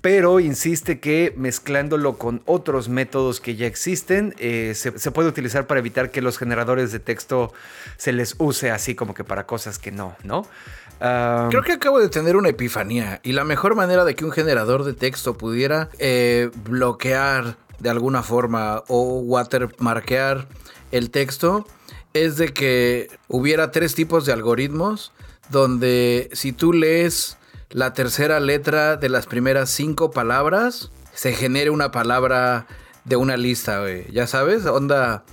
pero 0.00 0.38
insiste 0.38 1.00
que 1.00 1.34
mezclándolo 1.36 2.16
con 2.16 2.42
otros 2.46 2.88
métodos 2.88 3.40
que 3.40 3.56
ya 3.56 3.66
existen, 3.66 4.34
eh, 4.38 4.74
se, 4.74 5.10
puede 5.10 5.28
utilizar 5.28 5.66
para 5.66 5.80
evitar 5.80 6.10
que 6.10 6.22
los 6.22 6.38
generadores 6.38 6.92
de 6.92 7.00
texto 7.00 7.52
se 7.96 8.12
les 8.12 8.36
use 8.38 8.70
así 8.70 8.94
como 8.94 9.14
que 9.14 9.24
para 9.24 9.46
cosas 9.46 9.78
que 9.78 9.90
no, 9.90 10.16
¿no? 10.22 10.46
Creo 11.50 11.62
que 11.62 11.72
acabo 11.72 11.98
de 11.98 12.08
tener 12.08 12.36
una 12.36 12.48
epifanía 12.48 13.20
y 13.24 13.32
la 13.32 13.44
mejor 13.44 13.74
manera 13.74 14.04
de 14.04 14.14
que 14.14 14.24
un 14.24 14.30
generador 14.30 14.84
de 14.84 14.94
texto 14.94 15.36
pudiera 15.36 15.90
eh, 15.98 16.50
bloquear 16.64 17.56
de 17.80 17.90
alguna 17.90 18.22
forma 18.22 18.84
o 18.88 19.18
watermarkear 19.20 20.46
el 20.92 21.10
texto 21.10 21.66
es 22.14 22.36
de 22.36 22.54
que 22.54 23.10
hubiera 23.28 23.70
tres 23.70 23.94
tipos 23.94 24.24
de 24.24 24.32
algoritmos 24.32 25.12
donde 25.50 26.30
si 26.32 26.52
tú 26.52 26.72
lees 26.72 27.36
la 27.70 27.92
tercera 27.92 28.40
letra 28.40 28.96
de 28.96 29.08
las 29.08 29.26
primeras 29.26 29.70
cinco 29.70 30.10
palabras, 30.10 30.90
se 31.12 31.32
genere 31.32 31.70
una 31.70 31.90
palabra 31.90 32.66
de 33.04 33.16
una 33.16 33.36
lista, 33.36 33.80
güey. 33.80 34.10
Ya 34.12 34.26
sabes, 34.26 34.66
onda, 34.66 35.24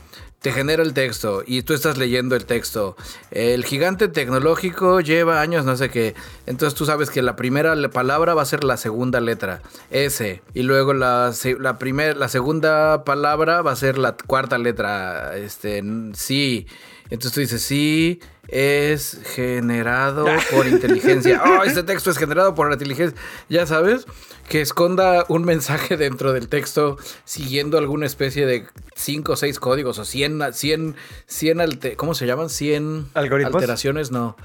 te 0.42 0.52
genera 0.52 0.82
el 0.82 0.94
texto 0.94 1.44
y 1.46 1.62
tú 1.62 1.74
estás 1.74 1.98
leyendo 1.98 2.36
el 2.36 2.46
texto. 2.46 2.96
El 3.30 3.64
gigante 3.64 4.08
tecnológico 4.08 5.00
lleva 5.00 5.40
años, 5.40 5.66
no 5.66 5.78
sé 5.78 5.90
qué. 5.90 6.16
Entonces 6.48 6.76
tú 6.78 6.86
sabes 6.86 7.12
que 7.12 7.22
la 7.22 7.36
primera 7.36 7.76
palabra 7.92 8.34
va 8.34 8.42
a 8.42 8.46
ser 8.46 8.64
la 8.64 8.78
segunda 8.78 9.22
letra, 9.22 9.62
S. 9.92 10.42
Y 10.56 10.64
luego 10.64 10.94
la, 10.94 11.32
la, 11.60 11.78
la 12.16 12.28
segunda 12.28 13.04
palabra 13.04 13.62
va 13.62 13.72
a 13.72 13.76
ser 13.76 14.00
la 14.00 14.18
cuarta 14.18 14.58
letra, 14.58 15.38
este, 15.38 15.84
sí. 16.14 16.66
Entonces 17.12 17.34
tú 17.34 17.42
dices, 17.42 17.62
sí, 17.62 18.22
es 18.48 19.20
generado 19.36 20.26
por 20.50 20.66
inteligencia. 20.66 21.44
Oh, 21.46 21.64
este 21.66 21.84
texto 21.84 22.10
es 22.10 22.18
generado 22.18 22.56
por 22.56 22.70
la 22.70 22.74
inteligencia. 22.74 23.20
Ya 23.50 23.68
sabes, 23.68 24.06
que 24.48 24.62
esconda 24.62 25.26
un 25.28 25.44
mensaje 25.44 25.98
dentro 25.98 26.32
del 26.32 26.48
texto 26.48 26.98
siguiendo 27.26 27.78
alguna 27.78 28.06
especie 28.06 28.46
de 28.46 28.66
5 28.96 29.34
o 29.34 29.36
6 29.36 29.60
códigos 29.60 30.00
o 30.00 30.06
100, 30.06 30.54
100, 30.54 30.96
100 31.28 31.96
¿cómo 31.98 32.14
se 32.16 32.26
llaman? 32.26 32.50
100 32.50 33.10
¿Algoritmos? 33.14 33.56
alteraciones, 33.56 34.12
no. 34.12 34.38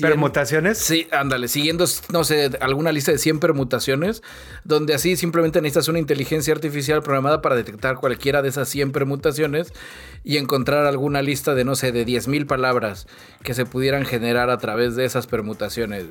¿Permutaciones? 0.00 0.78
Sí, 0.78 1.06
ándale, 1.12 1.46
siguiendo, 1.46 1.84
no 2.12 2.24
sé, 2.24 2.50
alguna 2.60 2.90
lista 2.90 3.12
de 3.12 3.18
100 3.18 3.38
permutaciones, 3.38 4.22
donde 4.64 4.94
así 4.94 5.16
simplemente 5.16 5.60
necesitas 5.60 5.88
una 5.88 6.00
inteligencia 6.00 6.52
artificial 6.52 7.02
programada 7.02 7.42
para 7.42 7.54
detectar 7.54 7.96
cualquiera 7.96 8.42
de 8.42 8.48
esas 8.48 8.68
100 8.68 8.90
permutaciones 8.90 9.72
y 10.24 10.36
encontrar 10.36 10.86
alguna 10.86 11.22
lista 11.22 11.54
de, 11.54 11.64
no 11.64 11.76
sé, 11.76 11.92
de 11.92 12.04
10.000 12.04 12.46
palabras 12.46 13.06
que 13.44 13.54
se 13.54 13.66
pudieran 13.66 14.04
generar 14.04 14.50
a 14.50 14.58
través 14.58 14.96
de 14.96 15.04
esas 15.04 15.28
permutaciones. 15.28 16.06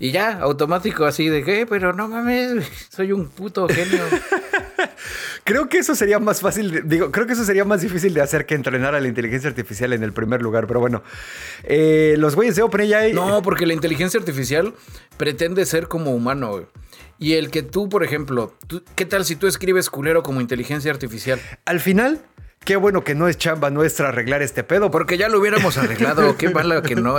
Y 0.00 0.10
ya, 0.10 0.38
automático 0.40 1.04
así 1.04 1.28
de 1.28 1.44
que, 1.44 1.66
pero 1.66 1.92
no 1.92 2.08
mames, 2.08 2.66
soy 2.90 3.12
un 3.12 3.28
puto 3.28 3.68
genio. 3.68 4.02
creo 5.44 5.68
que 5.68 5.78
eso 5.78 5.94
sería 5.94 6.18
más 6.18 6.40
fácil, 6.40 6.82
digo, 6.88 7.10
creo 7.10 7.26
que 7.26 7.32
eso 7.32 7.44
sería 7.44 7.64
más 7.64 7.80
difícil 7.80 8.14
de 8.14 8.20
hacer 8.20 8.46
que 8.46 8.54
entrenar 8.54 8.94
a 8.94 9.00
la 9.00 9.08
inteligencia 9.08 9.48
artificial 9.48 9.92
en 9.92 10.02
el 10.02 10.12
primer 10.12 10.42
lugar, 10.42 10.66
pero 10.66 10.80
bueno, 10.80 11.02
eh, 11.64 12.16
los 12.18 12.34
güeyes 12.34 12.56
de 12.56 12.62
OpenAI... 12.62 13.12
No, 13.12 13.42
porque 13.42 13.66
la 13.66 13.74
inteligencia 13.74 14.18
artificial 14.18 14.74
pretende 15.16 15.64
ser 15.66 15.88
como 15.88 16.12
humano, 16.12 16.68
Y 17.18 17.34
el 17.34 17.50
que 17.50 17.62
tú, 17.62 17.88
por 17.88 18.04
ejemplo, 18.04 18.54
¿qué 18.94 19.04
tal 19.04 19.24
si 19.24 19.36
tú 19.36 19.46
escribes 19.46 19.90
culero 19.90 20.22
como 20.22 20.40
inteligencia 20.40 20.90
artificial? 20.90 21.40
Al 21.64 21.80
final, 21.80 22.20
Qué 22.64 22.76
bueno 22.76 23.02
que 23.02 23.14
no 23.14 23.28
es 23.28 23.38
chamba 23.38 23.70
nuestra 23.70 24.08
arreglar 24.08 24.42
este 24.42 24.62
pedo. 24.62 24.90
Porque 24.90 25.16
ya 25.16 25.28
lo 25.28 25.40
hubiéramos 25.40 25.78
arreglado. 25.78 26.36
Qué 26.36 26.50
malo 26.50 26.82
que 26.82 26.94
no. 26.96 27.16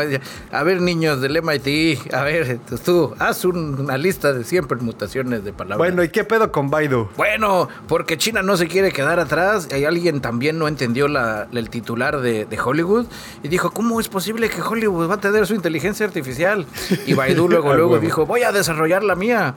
A 0.52 0.63
ver, 0.63 0.82
niños 0.82 1.21
del 1.21 1.41
MIT, 1.41 2.13
a 2.13 2.23
ver, 2.23 2.60
tú, 2.86 3.15
haz 3.17 3.45
una 3.45 3.97
lista 3.97 4.32
de 4.34 4.43
100 4.43 4.67
permutaciones 4.67 5.43
de 5.43 5.52
palabras. 5.52 5.78
Bueno, 5.78 6.04
¿y 6.04 6.10
qué 6.10 6.23
pedo 6.23 6.52
con 6.52 6.69
Baidu? 6.69 7.10
Bueno, 7.17 7.67
porque 7.88 8.17
China 8.17 8.43
no 8.43 8.58
se 8.58 8.67
quiere 8.67 8.91
quedar 8.91 9.19
atrás. 9.19 9.67
Y 9.75 9.86
alguien 9.86 10.21
también 10.21 10.60
no 10.60 10.67
entendió 10.67 11.08
el 11.08 11.69
titular 11.69 12.21
de, 12.21 12.60
Hollywood 12.63 13.08
y 13.41 13.47
dijo, 13.47 13.71
¿cómo 13.71 13.99
es 13.99 14.10
posible 14.10 14.49
que 14.49 14.62
Hollywood 14.62 15.10
va 15.10 15.15
a 15.15 15.19
tener 15.19 15.47
su 15.47 15.56
inteligencia 15.56 16.06
artificial? 16.06 16.65
Y 17.08 17.13
Baidu 17.13 17.47
luego, 17.49 17.73
luego 17.73 17.99
dijo, 17.99 18.25
voy 18.25 18.43
a 18.43 18.52
desarrollar 18.52 19.04
la 19.04 19.15
mía 19.15 19.56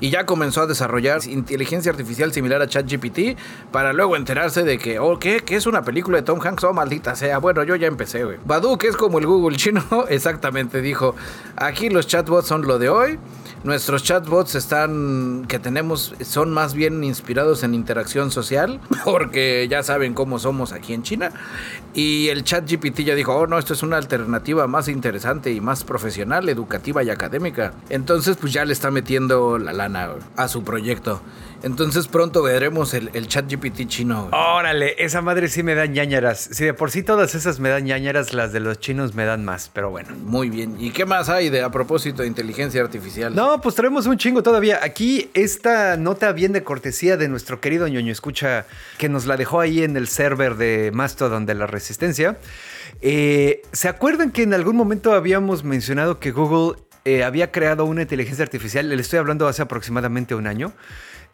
y 0.00 0.10
ya 0.10 0.26
comenzó 0.26 0.62
a 0.62 0.66
desarrollar 0.66 1.20
inteligencia 1.26 1.90
artificial 1.90 2.32
similar 2.32 2.60
a 2.62 2.66
ChatGPT 2.66 3.38
para 3.70 3.92
luego 3.92 4.16
enterarse 4.16 4.64
de 4.64 4.78
que, 4.78 4.98
oh, 4.98 5.18
¿qué? 5.18 5.40
¿Qué 5.40 5.56
es 5.56 5.66
una 5.66 5.82
película 5.82 6.18
de 6.18 6.22
Tom 6.22 6.40
Hanks? 6.42 6.64
Oh, 6.64 6.72
maldita 6.72 7.14
sea. 7.14 7.38
Bueno, 7.38 7.62
yo 7.64 7.76
ya 7.76 7.86
empecé, 7.86 8.24
güey. 8.24 8.38
Badu, 8.44 8.76
que 8.78 8.88
es 8.88 8.96
como 8.96 9.18
el 9.18 9.26
Google 9.26 9.56
chino, 9.56 9.82
exactamente 10.08 10.80
dijo, 10.80 11.14
aquí 11.56 11.90
los 11.90 12.06
chatbots 12.06 12.48
son 12.48 12.62
lo 12.62 12.78
de 12.78 12.88
hoy. 12.88 13.18
Nuestros 13.64 14.02
chatbots 14.02 14.56
están 14.56 15.46
que 15.48 15.58
tenemos 15.58 16.14
son 16.22 16.52
más 16.52 16.74
bien 16.74 17.02
inspirados 17.02 17.62
en 17.62 17.72
interacción 17.72 18.30
social, 18.30 18.78
porque 19.06 19.66
ya 19.70 19.82
saben 19.82 20.12
cómo 20.12 20.38
somos 20.38 20.72
aquí 20.72 20.92
en 20.92 21.02
China. 21.02 21.30
Y 21.94 22.28
el 22.28 22.44
chat 22.44 22.70
GPT 22.70 23.00
ya 23.00 23.14
dijo, 23.14 23.34
oh 23.34 23.46
no, 23.46 23.58
esto 23.58 23.72
es 23.72 23.82
una 23.82 23.96
alternativa 23.96 24.66
más 24.66 24.88
interesante 24.88 25.50
y 25.50 25.62
más 25.62 25.82
profesional, 25.82 26.46
educativa 26.50 27.02
y 27.02 27.08
académica. 27.08 27.72
Entonces, 27.88 28.36
pues 28.36 28.52
ya 28.52 28.66
le 28.66 28.74
está 28.74 28.90
metiendo 28.90 29.56
la 29.56 29.72
lana 29.72 30.10
a 30.36 30.46
su 30.48 30.62
proyecto. 30.62 31.22
Entonces 31.64 32.08
pronto 32.08 32.42
veremos 32.42 32.92
el, 32.92 33.26
chat 33.26 33.50
GPT 33.50 33.86
chino. 33.86 34.28
Órale, 34.32 34.96
esa 34.98 35.22
madre 35.22 35.48
sí 35.48 35.62
me 35.62 35.74
dan 35.74 35.94
ñañaras. 35.94 36.50
Si 36.52 36.62
de 36.62 36.74
por 36.74 36.90
sí 36.90 37.02
todas 37.02 37.34
esas 37.34 37.58
me 37.58 37.70
dan 37.70 37.84
ñañaras, 37.84 38.34
las 38.34 38.52
de 38.52 38.60
los 38.60 38.80
chinos 38.80 39.14
me 39.14 39.24
dan 39.24 39.46
más, 39.46 39.70
pero 39.72 39.88
bueno. 39.88 40.10
Muy 40.24 40.50
bien. 40.50 40.76
¿Y 40.78 40.90
qué 40.90 41.06
más 41.06 41.30
hay 41.30 41.48
de 41.48 41.62
a 41.62 41.70
propósito 41.70 42.20
de 42.20 42.28
inteligencia 42.28 42.82
artificial? 42.82 43.34
No, 43.34 43.62
pues 43.62 43.74
traemos 43.74 44.04
un 44.04 44.18
chingo 44.18 44.42
todavía. 44.42 44.80
Aquí 44.82 45.30
esta 45.32 45.96
nota 45.96 46.32
bien 46.32 46.52
de 46.52 46.62
cortesía 46.62 47.16
de 47.16 47.28
nuestro 47.28 47.62
querido 47.62 47.88
ñoño 47.88 48.12
escucha 48.12 48.66
que 48.98 49.08
nos 49.08 49.24
la 49.24 49.38
dejó 49.38 49.60
ahí 49.60 49.82
en 49.82 49.96
el 49.96 50.08
server 50.08 50.56
de 50.56 50.90
Mastodon 50.92 51.46
de 51.46 51.54
la 51.54 51.66
Resistencia. 51.66 52.36
Eh, 53.00 53.62
¿Se 53.72 53.88
acuerdan 53.88 54.32
que 54.32 54.42
en 54.42 54.52
algún 54.52 54.76
momento 54.76 55.14
habíamos 55.14 55.64
mencionado 55.64 56.20
que 56.20 56.30
Google 56.30 56.78
eh, 57.06 57.24
había 57.24 57.50
creado 57.50 57.86
una 57.86 58.02
inteligencia 58.02 58.42
artificial? 58.42 58.86
Le 58.86 59.00
estoy 59.00 59.18
hablando 59.18 59.48
hace 59.48 59.62
aproximadamente 59.62 60.34
un 60.34 60.46
año 60.46 60.74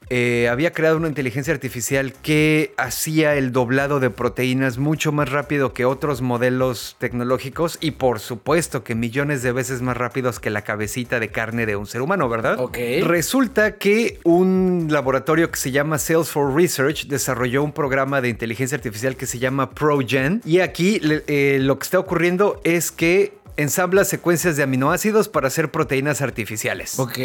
eh, 0.08 0.48
había 0.48 0.72
creado 0.72 0.96
una 0.96 1.08
inteligencia 1.08 1.52
artificial 1.52 2.12
que 2.12 2.72
hacía 2.76 3.36
el 3.36 3.52
doblado 3.52 4.00
de 4.00 4.10
proteínas 4.10 4.78
mucho 4.78 5.12
más 5.12 5.30
rápido 5.30 5.72
que 5.72 5.84
otros 5.84 6.20
modelos 6.20 6.96
tecnológicos 6.98 7.78
y 7.80 7.92
por 7.92 8.18
supuesto 8.18 8.82
que 8.82 8.94
millones 8.94 9.42
de 9.42 9.52
veces 9.52 9.82
más 9.82 9.96
rápidos 9.96 10.40
que 10.40 10.50
la 10.50 10.62
cabecita 10.62 11.20
de 11.20 11.28
carne 11.28 11.64
de 11.64 11.76
un 11.76 11.86
ser 11.86 12.02
humano, 12.02 12.28
¿verdad? 12.28 12.58
Ok. 12.58 12.78
Resulta 13.02 13.76
que 13.76 14.18
un 14.24 14.88
laboratorio 14.90 15.50
que 15.50 15.58
se 15.58 15.70
llama 15.70 15.98
Salesforce 15.98 16.56
Research 16.56 17.06
desarrolló 17.06 17.62
un 17.62 17.72
programa 17.72 18.20
de 18.20 18.30
inteligencia 18.30 18.76
artificial 18.76 19.16
que 19.16 19.26
se 19.26 19.38
llama 19.38 19.70
ProGen 19.70 20.42
y 20.44 20.60
aquí 20.60 21.00
eh, 21.02 21.58
lo 21.60 21.78
que 21.78 21.84
está 21.84 21.98
ocurriendo 21.98 22.60
es 22.64 22.90
que 22.90 23.39
ensambla 23.56 24.04
secuencias 24.04 24.56
de 24.56 24.62
aminoácidos 24.62 25.28
para 25.28 25.48
hacer 25.48 25.70
proteínas 25.70 26.22
artificiales. 26.22 26.98
Ok, 26.98 27.18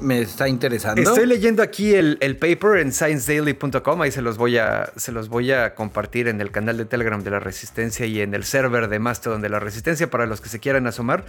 me 0.00 0.20
está 0.20 0.48
interesando. 0.48 1.00
Estoy 1.00 1.26
leyendo 1.26 1.62
aquí 1.62 1.94
el, 1.94 2.18
paper 2.36 2.78
en 2.80 2.92
sciencedaily.com, 2.92 4.02
ahí 4.02 4.10
se 4.10 4.22
los, 4.22 4.36
voy 4.38 4.58
a, 4.58 4.92
se 4.96 5.12
los 5.12 5.28
voy 5.28 5.52
a 5.52 5.74
compartir 5.74 6.28
en 6.28 6.40
el 6.40 6.50
canal 6.50 6.76
de 6.76 6.84
Telegram 6.84 7.22
de 7.22 7.30
la 7.30 7.40
Resistencia 7.40 8.06
y 8.06 8.20
en 8.20 8.34
el 8.34 8.44
server 8.44 8.88
de 8.88 8.98
Mastodon 8.98 9.42
de 9.42 9.48
la 9.48 9.58
Resistencia 9.58 10.10
para 10.10 10.26
los 10.26 10.40
que 10.40 10.48
se 10.48 10.58
quieran 10.60 10.86
asomar. 10.86 11.24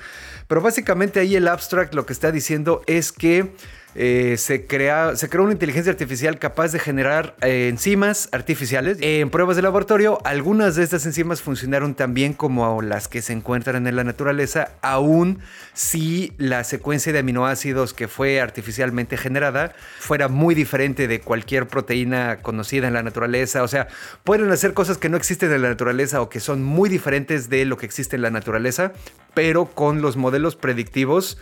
Pero 0.47 0.61
básicamente 0.61 1.19
ahí 1.19 1.35
el 1.35 1.47
abstract 1.47 1.93
lo 1.93 2.05
que 2.05 2.13
está 2.13 2.31
diciendo 2.31 2.81
es 2.87 3.11
que 3.11 3.53
eh, 3.99 4.37
se, 4.37 4.67
crea, 4.67 5.15
se 5.15 5.27
creó 5.27 5.43
una 5.43 5.53
inteligencia 5.53 5.91
artificial 5.91 6.37
capaz 6.37 6.71
de 6.71 6.77
generar 6.77 7.35
eh, 7.41 7.67
enzimas 7.67 8.29
artificiales. 8.31 8.99
En 9.01 9.31
pruebas 9.31 9.55
de 9.55 9.63
laboratorio, 9.63 10.19
algunas 10.23 10.75
de 10.75 10.83
estas 10.83 11.03
enzimas 11.07 11.41
funcionaron 11.41 11.95
tan 11.95 12.13
bien 12.13 12.33
como 12.33 12.83
las 12.83 13.07
que 13.07 13.23
se 13.23 13.33
encuentran 13.33 13.87
en 13.87 13.95
la 13.95 14.03
naturaleza, 14.03 14.69
aun 14.83 15.39
si 15.73 16.31
la 16.37 16.63
secuencia 16.63 17.11
de 17.11 17.19
aminoácidos 17.19 17.95
que 17.95 18.07
fue 18.07 18.39
artificialmente 18.39 19.17
generada 19.17 19.73
fuera 19.97 20.27
muy 20.27 20.53
diferente 20.53 21.07
de 21.07 21.19
cualquier 21.19 21.67
proteína 21.67 22.43
conocida 22.43 22.87
en 22.87 22.93
la 22.93 23.01
naturaleza. 23.01 23.63
O 23.63 23.67
sea, 23.67 23.87
pueden 24.23 24.51
hacer 24.51 24.75
cosas 24.75 24.99
que 24.99 25.09
no 25.09 25.17
existen 25.17 25.51
en 25.51 25.63
la 25.63 25.69
naturaleza 25.69 26.21
o 26.21 26.29
que 26.29 26.39
son 26.39 26.63
muy 26.63 26.87
diferentes 26.87 27.49
de 27.49 27.65
lo 27.65 27.77
que 27.77 27.87
existe 27.87 28.15
en 28.15 28.21
la 28.21 28.29
naturaleza, 28.29 28.91
pero 29.33 29.65
con 29.65 30.03
los 30.03 30.17
modelos 30.17 30.55
predictivos 30.55 31.39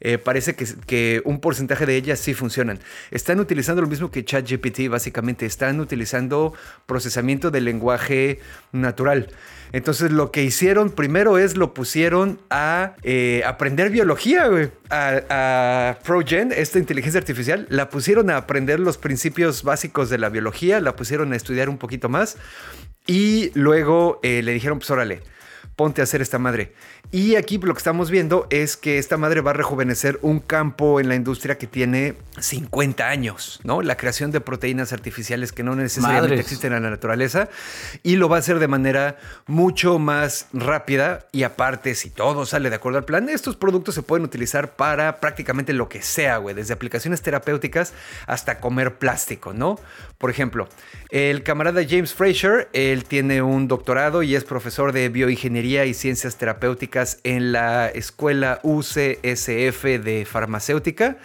eh, 0.00 0.18
parece 0.18 0.54
que, 0.54 1.22
un 1.24 1.40
porcentaje 1.40 1.86
de 1.86 1.96
ellas 1.96 2.18
sí 2.18 2.34
funcionan. 2.34 2.78
Están 3.10 3.40
utilizando 3.40 3.82
lo 3.82 3.88
mismo 3.88 4.10
que 4.10 4.24
ChatGPT, 4.24 4.88
básicamente. 4.88 5.46
Están 5.46 5.80
utilizando 5.80 6.54
procesamiento 6.86 7.50
del 7.50 7.64
lenguaje 7.64 8.40
natural. 8.72 9.28
Entonces 9.72 10.10
lo 10.10 10.30
que 10.32 10.42
hicieron 10.42 10.90
primero 10.90 11.38
es 11.38 11.56
lo 11.56 11.74
pusieron 11.74 12.40
a 12.50 12.94
eh, 13.02 13.42
aprender 13.44 13.90
biología, 13.90 14.48
A, 14.90 15.98
ProGen, 16.04 16.52
esta 16.52 16.78
inteligencia 16.78 17.18
artificial, 17.18 17.66
la 17.68 17.90
pusieron 17.90 18.30
a 18.30 18.38
aprender 18.38 18.80
los 18.80 18.96
principios 18.96 19.62
básicos 19.62 20.08
de 20.08 20.18
la 20.18 20.30
biología, 20.30 20.80
la 20.80 20.96
pusieron 20.96 21.32
a 21.32 21.36
estudiar 21.36 21.68
un 21.68 21.76
poquito 21.76 22.08
más 22.08 22.38
y 23.06 23.50
luego 23.54 24.20
eh, 24.22 24.42
le 24.42 24.52
dijeron, 24.52 24.78
pues 24.78 24.90
órale, 24.90 25.20
ponte 25.78 26.00
a 26.00 26.04
hacer 26.04 26.20
esta 26.20 26.40
madre. 26.40 26.72
Y 27.12 27.36
aquí 27.36 27.56
lo 27.56 27.72
que 27.72 27.78
estamos 27.78 28.10
viendo 28.10 28.48
es 28.50 28.76
que 28.76 28.98
esta 28.98 29.16
madre 29.16 29.42
va 29.42 29.52
a 29.52 29.54
rejuvenecer 29.54 30.18
un 30.22 30.40
campo 30.40 30.98
en 30.98 31.08
la 31.08 31.14
industria 31.14 31.56
que 31.56 31.68
tiene 31.68 32.16
50 32.40 33.08
años, 33.08 33.60
¿no? 33.62 33.80
La 33.80 33.96
creación 33.96 34.32
de 34.32 34.40
proteínas 34.40 34.92
artificiales 34.92 35.52
que 35.52 35.62
no 35.62 35.76
necesariamente 35.76 36.30
Madres. 36.30 36.40
existen 36.40 36.72
en 36.72 36.82
la 36.82 36.90
naturaleza 36.90 37.48
y 38.02 38.16
lo 38.16 38.28
va 38.28 38.36
a 38.36 38.38
hacer 38.40 38.58
de 38.58 38.66
manera 38.66 39.18
mucho 39.46 40.00
más 40.00 40.48
rápida 40.52 41.28
y 41.30 41.44
aparte, 41.44 41.94
si 41.94 42.10
todo 42.10 42.44
sale 42.44 42.70
de 42.70 42.76
acuerdo 42.76 42.98
al 42.98 43.04
plan, 43.04 43.28
estos 43.28 43.54
productos 43.54 43.94
se 43.94 44.02
pueden 44.02 44.24
utilizar 44.24 44.74
para 44.74 45.20
prácticamente 45.20 45.72
lo 45.74 45.88
que 45.88 46.02
sea, 46.02 46.38
güey, 46.38 46.56
desde 46.56 46.74
aplicaciones 46.74 47.22
terapéuticas 47.22 47.92
hasta 48.26 48.58
comer 48.58 48.98
plástico, 48.98 49.52
¿no? 49.52 49.78
Por 50.18 50.30
ejemplo, 50.30 50.68
el 51.10 51.44
camarada 51.44 51.82
James 51.88 52.12
Fraser, 52.12 52.68
él 52.72 53.04
tiene 53.04 53.40
un 53.40 53.68
doctorado 53.68 54.24
y 54.24 54.34
es 54.34 54.42
profesor 54.42 54.92
de 54.92 55.08
bioingeniería 55.08 55.86
y 55.86 55.94
ciencias 55.94 56.36
terapéuticas 56.36 57.20
en 57.22 57.52
la 57.52 57.88
escuela 57.88 58.58
UCSF 58.64 59.84
de 59.84 60.26
farmacéutica. 60.28 61.18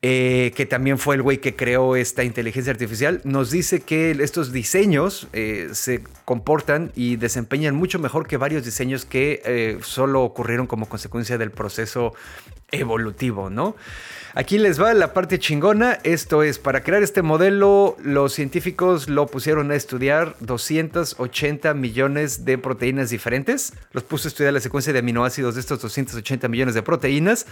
eh, 0.00 0.52
que 0.54 0.64
también 0.64 0.96
fue 0.96 1.16
el 1.16 1.22
güey 1.22 1.38
que 1.38 1.56
creó 1.56 1.96
esta 1.96 2.22
inteligencia 2.22 2.70
artificial, 2.70 3.20
nos 3.24 3.50
dice 3.50 3.80
que 3.80 4.12
estos 4.12 4.52
diseños 4.52 5.26
eh, 5.32 5.70
se 5.72 6.04
comportan 6.24 6.92
y 6.94 7.16
desempeñan 7.16 7.74
mucho 7.74 7.98
mejor 7.98 8.28
que 8.28 8.36
varios 8.36 8.64
diseños 8.64 9.04
que 9.04 9.42
eh, 9.44 9.78
solo 9.82 10.22
ocurrieron 10.22 10.68
como 10.68 10.88
consecuencia 10.88 11.36
del 11.36 11.50
proceso 11.50 12.14
evolutivo, 12.70 13.50
¿no? 13.50 13.74
Aquí 14.38 14.56
les 14.56 14.80
va 14.80 14.94
la 14.94 15.14
parte 15.14 15.40
chingona. 15.40 15.98
Esto 16.04 16.44
es, 16.44 16.60
para 16.60 16.84
crear 16.84 17.02
este 17.02 17.22
modelo, 17.22 17.96
los 18.00 18.34
científicos 18.34 19.08
lo 19.08 19.26
pusieron 19.26 19.72
a 19.72 19.74
estudiar 19.74 20.36
280 20.38 21.74
millones 21.74 22.44
de 22.44 22.56
proteínas 22.56 23.10
diferentes. 23.10 23.72
Los 23.90 24.04
puso 24.04 24.28
a 24.28 24.30
estudiar 24.30 24.52
la 24.52 24.60
secuencia 24.60 24.92
de 24.92 25.00
aminoácidos 25.00 25.56
de 25.56 25.60
estos 25.60 25.82
280 25.82 26.46
millones 26.46 26.76
de 26.76 26.82
proteínas 26.84 27.46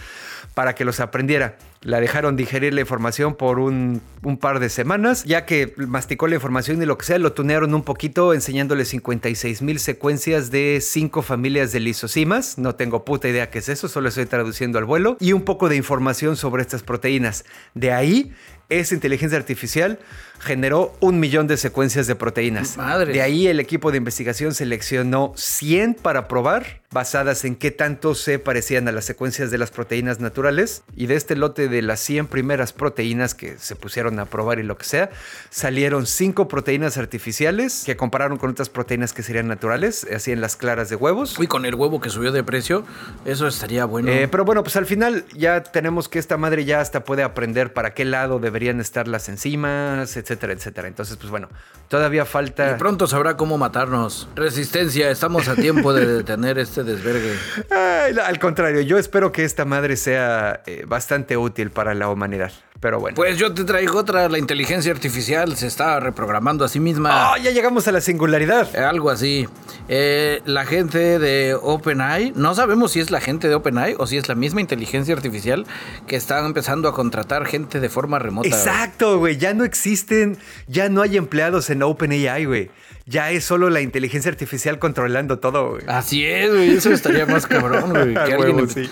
para 0.53 0.75
que 0.75 0.85
los 0.85 1.01
aprendiera. 1.01 1.57
La 1.81 1.99
dejaron 2.01 2.35
digerir 2.35 2.73
la 2.73 2.81
información 2.81 3.35
por 3.35 3.59
un, 3.59 4.01
un 4.23 4.37
par 4.37 4.59
de 4.59 4.69
semanas. 4.69 5.23
Ya 5.23 5.45
que 5.45 5.73
masticó 5.77 6.27
la 6.27 6.35
información 6.35 6.81
y 6.81 6.85
lo 6.85 6.97
que 6.97 7.05
sea, 7.05 7.19
lo 7.19 7.33
tunearon 7.33 7.73
un 7.73 7.83
poquito 7.83 8.33
enseñándole 8.33 8.85
56 8.85 9.61
mil 9.61 9.79
secuencias 9.79 10.51
de 10.51 10.79
cinco 10.81 11.21
familias 11.21 11.71
de 11.71 11.79
lisosimas. 11.79 12.57
No 12.57 12.75
tengo 12.75 13.05
puta 13.05 13.27
idea 13.27 13.49
qué 13.49 13.59
es 13.59 13.69
eso, 13.69 13.87
solo 13.87 14.09
estoy 14.09 14.25
traduciendo 14.25 14.79
al 14.79 14.85
vuelo. 14.85 15.17
Y 15.19 15.33
un 15.33 15.43
poco 15.43 15.69
de 15.69 15.75
información 15.75 16.35
sobre 16.35 16.61
estas 16.61 16.83
proteínas. 16.83 17.45
De 17.73 17.91
ahí, 17.91 18.33
esa 18.69 18.95
inteligencia 18.95 19.37
artificial 19.37 19.99
generó 20.47 20.95
un 20.99 21.19
millón 21.19 21.45
de 21.45 21.57
secuencias 21.57 22.07
de 22.07 22.15
proteínas. 22.15 22.77
Madres. 22.77 23.13
De 23.13 23.21
ahí 23.21 23.47
el 23.47 23.59
equipo 23.59 23.91
de 23.91 23.97
investigación 23.97 24.53
seleccionó 24.53 25.33
100 25.35 25.95
para 25.95 26.27
probar, 26.27 26.81
basadas 26.91 27.43
en 27.43 27.55
qué 27.55 27.69
tanto 27.69 28.15
se 28.15 28.39
parecían 28.39 28.87
a 28.87 28.91
las 28.91 29.05
secuencias 29.05 29.51
de 29.51 29.57
las 29.57 29.71
proteínas 29.71 30.19
naturales. 30.19 30.83
Y 30.95 31.07
de 31.07 31.15
este 31.15 31.35
lote 31.35 31.67
de 31.67 31.81
las 31.81 31.99
100 31.99 32.27
primeras 32.27 32.73
proteínas 32.73 33.35
que 33.35 33.57
se 33.57 33.75
pusieron 33.75 34.19
a 34.19 34.25
probar 34.25 34.59
y 34.59 34.63
lo 34.63 34.77
que 34.77 34.85
sea, 34.85 35.09
salieron 35.49 36.07
5 36.07 36.47
proteínas 36.47 36.97
artificiales 36.97 37.83
que 37.85 37.97
compararon 37.97 38.37
con 38.37 38.51
otras 38.51 38.69
proteínas 38.69 39.13
que 39.13 39.23
serían 39.23 39.47
naturales, 39.47 40.07
así 40.15 40.31
en 40.31 40.41
las 40.41 40.55
claras 40.55 40.89
de 40.89 40.95
huevos. 40.95 41.37
Uy, 41.37 41.47
con 41.47 41.65
el 41.65 41.75
huevo 41.75 41.99
que 41.99 42.09
subió 42.09 42.31
de 42.31 42.43
precio, 42.43 42.85
eso 43.25 43.47
estaría 43.47 43.85
bueno. 43.85 44.09
Eh, 44.09 44.27
pero 44.29 44.45
bueno, 44.45 44.63
pues 44.63 44.77
al 44.77 44.85
final 44.85 45.25
ya 45.35 45.63
tenemos 45.63 46.07
que 46.07 46.19
esta 46.19 46.37
madre 46.37 46.63
ya 46.65 46.79
hasta 46.79 47.03
puede 47.03 47.23
aprender 47.23 47.73
para 47.73 47.93
qué 47.93 48.05
lado 48.05 48.39
deberían 48.39 48.79
estar 48.79 49.07
las 49.07 49.27
enzimas, 49.29 50.15
etcétera, 50.37 50.53
etcétera. 50.53 50.87
Entonces, 50.87 51.17
pues 51.17 51.29
bueno, 51.29 51.49
todavía 51.87 52.25
falta... 52.25 52.71
Y 52.71 52.75
pronto 52.75 53.07
sabrá 53.07 53.35
cómo 53.35 53.57
matarnos. 53.57 54.29
Resistencia, 54.35 55.09
estamos 55.09 55.47
a 55.47 55.55
tiempo 55.55 55.93
de 55.93 56.05
detener 56.05 56.59
este 56.59 56.83
desvergue. 56.83 57.33
Ay, 57.71 58.15
al 58.23 58.39
contrario, 58.39 58.81
yo 58.81 58.97
espero 58.97 59.31
que 59.31 59.43
esta 59.43 59.65
madre 59.65 59.97
sea 59.97 60.61
eh, 60.65 60.85
bastante 60.87 61.37
útil 61.37 61.71
para 61.71 61.93
la 61.95 62.09
humanidad. 62.09 62.51
Pero 62.79 62.99
bueno. 62.99 63.15
Pues 63.15 63.37
yo 63.37 63.53
te 63.53 63.63
traigo 63.63 63.97
otra, 63.97 64.29
la 64.29 64.37
inteligencia 64.37 64.91
artificial 64.91 65.55
se 65.55 65.67
está 65.67 65.99
reprogramando 65.99 66.63
a 66.63 66.69
sí 66.69 66.79
misma. 66.79 67.31
¡Oh, 67.31 67.37
ya 67.37 67.51
llegamos 67.51 67.87
a 67.87 67.91
la 67.91 68.01
singularidad! 68.01 68.67
Eh, 68.75 68.79
Algo 68.79 69.09
así. 69.09 69.47
Eh, 69.89 70.41
la 70.45 70.65
gente 70.65 71.17
de 71.17 71.55
OpenAI, 71.55 72.33
no 72.35 72.53
sabemos 72.53 72.91
si 72.91 72.99
es 72.99 73.09
la 73.09 73.21
gente 73.21 73.47
de 73.47 73.55
OpenAI 73.55 73.95
o 73.97 74.05
si 74.05 74.17
es 74.17 74.27
la 74.27 74.35
misma 74.35 74.61
inteligencia 74.61 75.15
artificial 75.15 75.65
que 76.05 76.15
está 76.15 76.45
empezando 76.45 76.87
a 76.87 76.93
contratar 76.93 77.45
gente 77.45 77.79
de 77.79 77.89
forma 77.89 78.19
remota. 78.19 78.47
Exacto, 78.47 79.17
güey. 79.17 79.37
Ya 79.37 79.53
no 79.53 79.63
existen, 79.63 80.37
ya 80.67 80.89
no 80.89 81.01
hay 81.01 81.17
empleados 81.17 81.69
en 81.69 81.83
OpenAI, 81.83 82.45
güey. 82.45 82.69
Ya 83.05 83.31
es 83.31 83.45
solo 83.45 83.69
la 83.69 83.79
inteligencia 83.79 84.29
artificial 84.29 84.79
controlando 84.79 85.39
todo, 85.39 85.69
güey. 85.71 85.83
Así 85.87 86.25
es, 86.25 86.49
güey. 86.49 86.71
Eso 86.71 86.91
estaría 86.91 87.25
más 87.25 87.47
cabrón, 87.47 87.91
güey. 87.91 88.13
que 88.25 88.33
alguien 88.33 88.69
sí. 88.69 88.89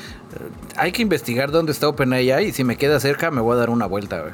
Hay 0.77 0.91
que 0.91 1.01
investigar 1.01 1.51
dónde 1.51 1.71
está 1.71 1.87
OpenAI 1.87 2.45
y 2.47 2.51
si 2.51 2.63
me 2.63 2.77
queda 2.77 2.99
cerca 2.99 3.31
me 3.31 3.41
voy 3.41 3.53
a 3.55 3.59
dar 3.59 3.69
una 3.69 3.85
vuelta, 3.85 4.21
güey. 4.21 4.33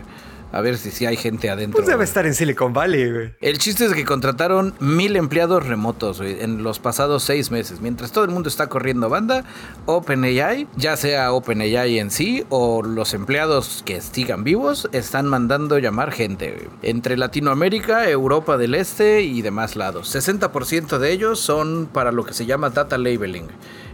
A 0.53 0.59
ver 0.59 0.77
si 0.77 1.05
hay 1.05 1.15
gente 1.15 1.49
adentro. 1.49 1.77
Pues 1.77 1.85
debe 1.87 1.95
güey. 1.99 2.03
estar 2.09 2.25
en 2.25 2.33
Silicon 2.33 2.73
Valley, 2.73 3.09
güey. 3.09 3.33
El 3.39 3.57
chiste 3.57 3.85
es 3.85 3.93
que 3.93 4.03
contrataron 4.03 4.73
mil 4.81 5.15
empleados 5.15 5.65
remotos 5.65 6.17
güey, 6.19 6.41
en 6.41 6.61
los 6.61 6.77
pasados 6.79 7.23
seis 7.23 7.51
meses. 7.51 7.79
Mientras 7.79 8.11
todo 8.11 8.25
el 8.25 8.31
mundo 8.31 8.49
está 8.49 8.67
corriendo 8.67 9.07
banda, 9.07 9.45
OpenAI, 9.85 10.67
ya 10.75 10.97
sea 10.97 11.31
OpenAI 11.31 11.99
en 11.99 12.11
sí 12.11 12.43
o 12.49 12.83
los 12.83 13.13
empleados 13.13 13.81
que 13.85 14.01
sigan 14.01 14.43
vivos, 14.43 14.89
están 14.91 15.25
mandando 15.27 15.79
llamar 15.79 16.11
gente. 16.11 16.51
güey. 16.51 16.67
Entre 16.81 17.15
Latinoamérica, 17.15 18.09
Europa 18.09 18.57
del 18.57 18.75
Este 18.75 19.21
y 19.21 19.41
demás 19.41 19.77
lados. 19.77 20.13
60% 20.13 20.97
de 20.97 21.11
ellos 21.13 21.39
son 21.39 21.87
para 21.91 22.11
lo 22.11 22.25
que 22.25 22.33
se 22.33 22.45
llama 22.45 22.71
data 22.71 22.97
labeling, 22.97 23.47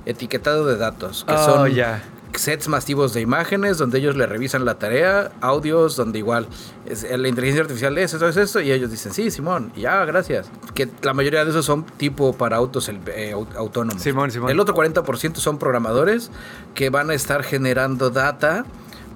etiquetado 0.07 0.65
de 0.65 0.77
datos, 0.77 1.23
que 1.23 1.33
Oh, 1.33 1.45
son 1.45 1.69
ya. 1.71 2.03
Sets 2.35 2.67
masivos 2.67 3.13
de 3.13 3.21
imágenes 3.21 3.77
donde 3.77 3.99
ellos 3.99 4.15
le 4.15 4.25
revisan 4.27 4.65
la 4.65 4.75
tarea, 4.79 5.31
audios 5.41 5.95
donde 5.95 6.19
igual 6.19 6.47
es, 6.85 7.03
eh, 7.03 7.17
la 7.17 7.27
inteligencia 7.27 7.61
artificial 7.63 7.97
es 7.97 8.13
esto, 8.13 8.27
es 8.27 8.37
esto, 8.37 8.61
y 8.61 8.71
ellos 8.71 8.91
dicen, 8.91 9.13
sí, 9.13 9.31
Simón, 9.31 9.71
y 9.75 9.81
ya, 9.81 10.03
gracias. 10.05 10.49
Que 10.73 10.87
la 11.01 11.13
mayoría 11.13 11.43
de 11.43 11.51
esos 11.51 11.65
son 11.65 11.83
tipo 11.85 12.33
para 12.33 12.57
autos 12.57 12.89
eh, 12.89 13.33
au- 13.33 13.47
autónomos. 13.55 14.01
Simón, 14.01 14.31
Simón. 14.31 14.51
El 14.51 14.59
otro 14.59 14.75
40% 14.75 15.35
son 15.35 15.57
programadores 15.57 16.29
que 16.75 16.89
van 16.89 17.09
a 17.09 17.13
estar 17.13 17.43
generando 17.43 18.09
data 18.09 18.65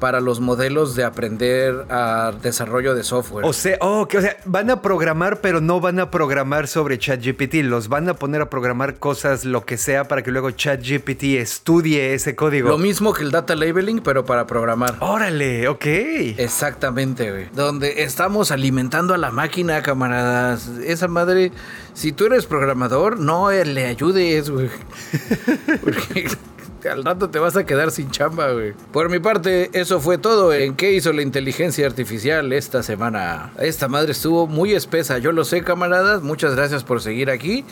para 0.01 0.19
los 0.19 0.39
modelos 0.39 0.95
de 0.95 1.03
aprender 1.03 1.85
a 1.91 2.33
desarrollo 2.41 2.95
de 2.95 3.03
software. 3.03 3.45
O 3.45 3.53
sea, 3.53 3.77
oh, 3.81 4.07
que, 4.07 4.17
o 4.17 4.21
sea, 4.21 4.35
van 4.45 4.71
a 4.71 4.81
programar, 4.81 5.41
pero 5.41 5.61
no 5.61 5.79
van 5.79 5.99
a 5.99 6.09
programar 6.09 6.67
sobre 6.67 6.97
ChatGPT. 6.97 7.63
Los 7.63 7.87
van 7.87 8.09
a 8.09 8.15
poner 8.15 8.41
a 8.41 8.49
programar 8.49 8.95
cosas, 8.95 9.45
lo 9.45 9.63
que 9.63 9.77
sea, 9.77 10.05
para 10.05 10.23
que 10.23 10.31
luego 10.31 10.49
ChatGPT 10.49 11.23
estudie 11.35 12.15
ese 12.15 12.35
código. 12.35 12.67
Lo 12.67 12.79
mismo 12.79 13.13
que 13.13 13.21
el 13.21 13.29
data 13.29 13.55
labeling, 13.55 13.99
pero 13.99 14.25
para 14.25 14.47
programar. 14.47 14.97
Órale, 15.01 15.67
ok. 15.67 15.85
Exactamente, 15.85 17.29
güey. 17.29 17.49
Donde 17.53 18.01
estamos 18.01 18.49
alimentando 18.49 19.13
a 19.13 19.19
la 19.19 19.29
máquina, 19.29 19.83
camaradas. 19.83 20.67
Esa 20.83 21.07
madre, 21.07 21.51
si 21.93 22.11
tú 22.11 22.25
eres 22.25 22.47
programador, 22.47 23.19
no 23.19 23.51
le 23.51 23.85
ayudes, 23.85 24.49
güey. 24.49 24.71
Porque 25.83 26.27
al 26.89 27.03
rato 27.03 27.29
te 27.29 27.39
vas 27.39 27.55
a 27.55 27.65
quedar 27.65 27.91
sin 27.91 28.11
chamba, 28.11 28.51
güey. 28.51 28.73
Por 28.91 29.09
mi 29.09 29.19
parte, 29.19 29.69
eso 29.73 29.99
fue 29.99 30.17
todo 30.17 30.53
en 30.53 30.75
qué 30.75 30.93
hizo 30.93 31.13
la 31.13 31.21
inteligencia 31.21 31.85
artificial 31.85 32.51
esta 32.53 32.83
semana. 32.83 33.51
Esta 33.59 33.87
madre 33.87 34.11
estuvo 34.11 34.47
muy 34.47 34.73
espesa, 34.73 35.17
yo 35.17 35.31
lo 35.31 35.43
sé, 35.43 35.63
camaradas. 35.63 36.21
Muchas 36.21 36.55
gracias 36.55 36.83
por 36.83 37.01
seguir 37.01 37.29
aquí. 37.29 37.65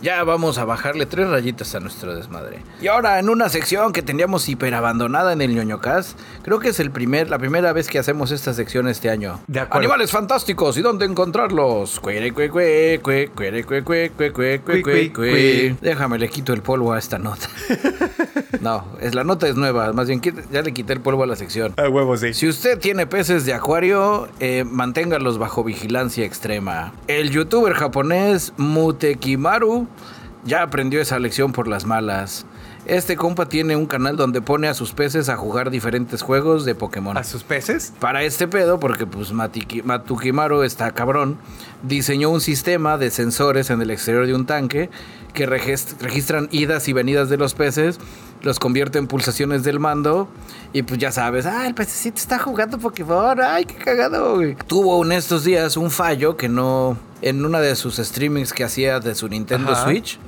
Ya 0.00 0.22
vamos 0.24 0.58
a 0.58 0.64
bajarle 0.64 1.06
tres 1.06 1.28
rayitas 1.28 1.74
a 1.74 1.80
nuestro 1.80 2.14
desmadre. 2.14 2.58
Y 2.80 2.88
ahora 2.88 3.18
en 3.18 3.28
una 3.28 3.48
sección 3.48 3.92
que 3.92 4.02
teníamos 4.02 4.48
hiper 4.48 4.74
abandonada 4.74 5.32
en 5.32 5.40
el 5.40 5.54
ñoñocast, 5.54 6.18
creo 6.42 6.58
que 6.58 6.68
es 6.68 6.80
el 6.80 6.90
primer, 6.90 7.30
la 7.30 7.38
primera 7.38 7.72
vez 7.72 7.88
que 7.88 7.98
hacemos 7.98 8.30
esta 8.30 8.52
sección 8.52 8.88
este 8.88 9.10
año. 9.10 9.40
De 9.46 9.60
acuerdo. 9.60 9.78
Animales 9.78 10.10
fantásticos 10.10 10.76
y 10.76 10.82
dónde 10.82 11.06
encontrarlos. 11.06 12.00
Cuere, 12.00 12.32
cue, 12.32 12.50
cue, 12.50 13.00
cue, 13.02 13.30
cuere, 13.34 13.64
cue, 13.64 13.82
cue, 13.82 14.12
cue, 14.14 14.32
cue, 14.32 14.60
cue, 14.60 14.82
cue, 14.82 15.12
cue. 15.12 15.76
Déjame 15.80 16.18
le 16.18 16.28
quito 16.28 16.52
el 16.52 16.62
polvo 16.62 16.92
a 16.92 16.98
esta 16.98 17.18
nota. 17.18 17.48
No, 18.60 18.84
es 19.00 19.14
la 19.14 19.24
nota 19.24 19.46
es 19.48 19.56
nueva, 19.56 19.92
más 19.92 20.08
bien 20.08 20.22
ya 20.50 20.62
le 20.62 20.72
quité 20.72 20.94
el 20.94 21.00
polvo 21.00 21.24
a 21.24 21.26
la 21.26 21.36
sección. 21.36 21.74
A 21.76 21.88
huevo, 21.88 22.16
sí. 22.16 22.32
Si 22.34 22.48
usted 22.48 22.78
tiene 22.78 23.06
peces 23.06 23.44
de 23.44 23.52
acuario, 23.52 24.28
eh, 24.40 24.64
manténgalos 24.64 25.38
bajo 25.38 25.64
vigilancia 25.64 26.24
extrema. 26.24 26.92
El 27.06 27.30
youtuber 27.30 27.74
japonés 27.74 28.52
Mutekimaru 28.56 29.83
ya 30.44 30.62
aprendió 30.62 31.00
esa 31.00 31.18
lección 31.18 31.52
por 31.52 31.68
las 31.68 31.86
malas. 31.86 32.46
Este 32.86 33.16
compa 33.16 33.46
tiene 33.48 33.76
un 33.76 33.86
canal 33.86 34.16
donde 34.18 34.42
pone 34.42 34.68
a 34.68 34.74
sus 34.74 34.92
peces 34.92 35.30
a 35.30 35.36
jugar 35.36 35.70
diferentes 35.70 36.20
juegos 36.20 36.66
de 36.66 36.74
Pokémon. 36.74 37.16
¿A 37.16 37.24
sus 37.24 37.42
peces? 37.42 37.94
Para 37.98 38.22
este 38.24 38.46
pedo, 38.46 38.78
porque 38.78 39.06
pues 39.06 39.32
Matiki- 39.32 39.82
Matukimaru 39.82 40.62
está 40.62 40.90
cabrón, 40.92 41.38
diseñó 41.82 42.28
un 42.28 42.42
sistema 42.42 42.98
de 42.98 43.10
sensores 43.10 43.70
en 43.70 43.80
el 43.80 43.90
exterior 43.90 44.26
de 44.26 44.34
un 44.34 44.44
tanque 44.44 44.90
que 45.32 45.48
regist- 45.48 45.98
registran 46.00 46.48
idas 46.52 46.86
y 46.88 46.92
venidas 46.92 47.30
de 47.30 47.38
los 47.38 47.54
peces, 47.54 47.98
los 48.42 48.58
convierte 48.58 48.98
en 48.98 49.06
pulsaciones 49.06 49.62
del 49.64 49.80
mando 49.80 50.28
y 50.74 50.82
pues 50.82 51.00
ya 51.00 51.10
sabes, 51.10 51.46
ah, 51.46 51.66
el 51.66 51.74
pececito 51.74 52.18
está 52.18 52.38
jugando 52.38 52.78
Pokémon, 52.78 53.40
ay, 53.40 53.64
qué 53.64 53.76
cagado. 53.76 54.34
güey". 54.36 54.56
Tuvo 54.66 55.02
en 55.06 55.12
estos 55.12 55.42
días 55.44 55.78
un 55.78 55.90
fallo 55.90 56.36
que 56.36 56.50
no, 56.50 56.98
en 57.22 57.46
una 57.46 57.60
de 57.60 57.76
sus 57.76 57.96
streamings 57.96 58.52
que 58.52 58.62
hacía 58.64 59.00
de 59.00 59.14
su 59.14 59.26
Nintendo 59.28 59.72
Ajá. 59.72 59.84
Switch, 59.84 60.18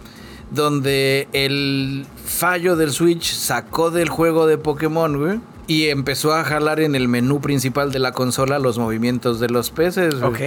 donde 0.50 1.28
el 1.32 2.06
fallo 2.24 2.76
del 2.76 2.90
Switch 2.92 3.32
sacó 3.32 3.90
del 3.90 4.08
juego 4.08 4.46
de 4.46 4.58
Pokémon, 4.58 5.18
güey. 5.18 5.40
Y 5.68 5.88
empezó 5.88 6.32
a 6.32 6.44
jalar 6.44 6.78
en 6.78 6.94
el 6.94 7.08
menú 7.08 7.40
principal 7.40 7.90
de 7.90 7.98
la 7.98 8.12
consola 8.12 8.60
los 8.60 8.78
movimientos 8.78 9.40
de 9.40 9.48
los 9.48 9.70
peces. 9.70 10.14
Ok. 10.22 10.38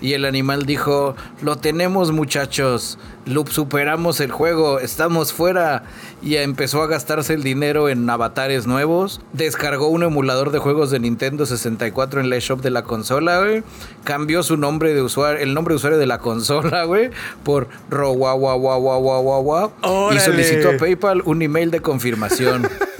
Y 0.00 0.12
el 0.12 0.24
animal 0.24 0.64
dijo, 0.64 1.16
lo 1.42 1.56
tenemos 1.56 2.12
muchachos, 2.12 2.96
lo 3.26 3.44
superamos 3.46 4.20
el 4.20 4.30
juego, 4.30 4.78
estamos 4.78 5.32
fuera. 5.32 5.82
Y 6.22 6.36
empezó 6.36 6.82
a 6.82 6.86
gastarse 6.86 7.34
el 7.34 7.42
dinero 7.42 7.88
en 7.88 8.08
avatares 8.08 8.68
nuevos. 8.68 9.20
Descargó 9.32 9.88
un 9.88 10.04
emulador 10.04 10.52
de 10.52 10.60
juegos 10.60 10.92
de 10.92 11.00
Nintendo 11.00 11.46
64 11.46 12.20
en 12.20 12.30
la 12.30 12.38
shop 12.38 12.60
de 12.60 12.70
la 12.70 12.84
consola, 12.84 13.40
güey. 13.40 13.64
Cambió 14.04 14.44
su 14.44 14.56
nombre 14.56 14.94
de 14.94 15.02
usuario, 15.02 15.42
el 15.42 15.52
nombre 15.52 15.72
de 15.72 15.76
usuario 15.76 15.98
de 15.98 16.06
la 16.06 16.18
consola, 16.18 16.84
güey, 16.84 17.10
por 17.42 17.66
ro 17.88 18.12
wa 18.12 18.34
wa 18.34 18.54
wa 18.54 18.76
wa 18.78 18.98
wa 18.98 19.20
wa 19.20 19.40
wa. 19.40 20.14
Y 20.14 20.20
solicitó 20.20 20.70
a 20.70 20.76
PayPal 20.76 21.22
un 21.24 21.42
email 21.42 21.72
de 21.72 21.80
confirmación. 21.80 22.68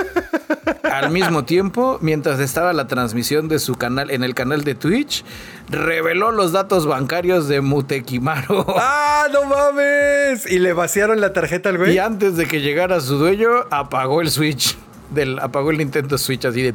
Al 0.83 1.11
mismo 1.11 1.45
tiempo, 1.45 1.99
mientras 2.01 2.41
estaba 2.41 2.73
la 2.73 2.87
transmisión 2.87 3.49
de 3.49 3.59
su 3.59 3.75
canal 3.75 4.11
en 4.11 4.25
el 4.25 4.35
canal 4.35 4.65
de 4.65 4.75
Twitch, 4.75 5.25
reveló 5.69 6.31
los 6.31 6.53
datos 6.53 6.87
bancarios 6.87 7.49
de 7.49 7.61
Mutekimaru. 7.61 8.65
¡Ah, 8.77 9.27
no 9.33 9.45
mames! 9.45 10.51
Y 10.51 10.59
le 10.59 10.73
vaciaron 10.73 11.21
la 11.21 11.33
tarjeta 11.33 11.69
al 11.69 11.79
güey. 11.79 11.95
Y 11.95 11.99
antes 11.99 12.37
de 12.37 12.47
que 12.47 12.61
llegara 12.61 13.01
su 13.01 13.17
dueño, 13.17 13.49
apagó 13.71 14.21
el 14.21 14.31
Switch. 14.31 14.77
Del, 15.11 15.39
apagó 15.41 15.71
el 15.71 15.79
Nintendo 15.79 16.17
Switch 16.19 16.45
así 16.45 16.63
de 16.63 16.75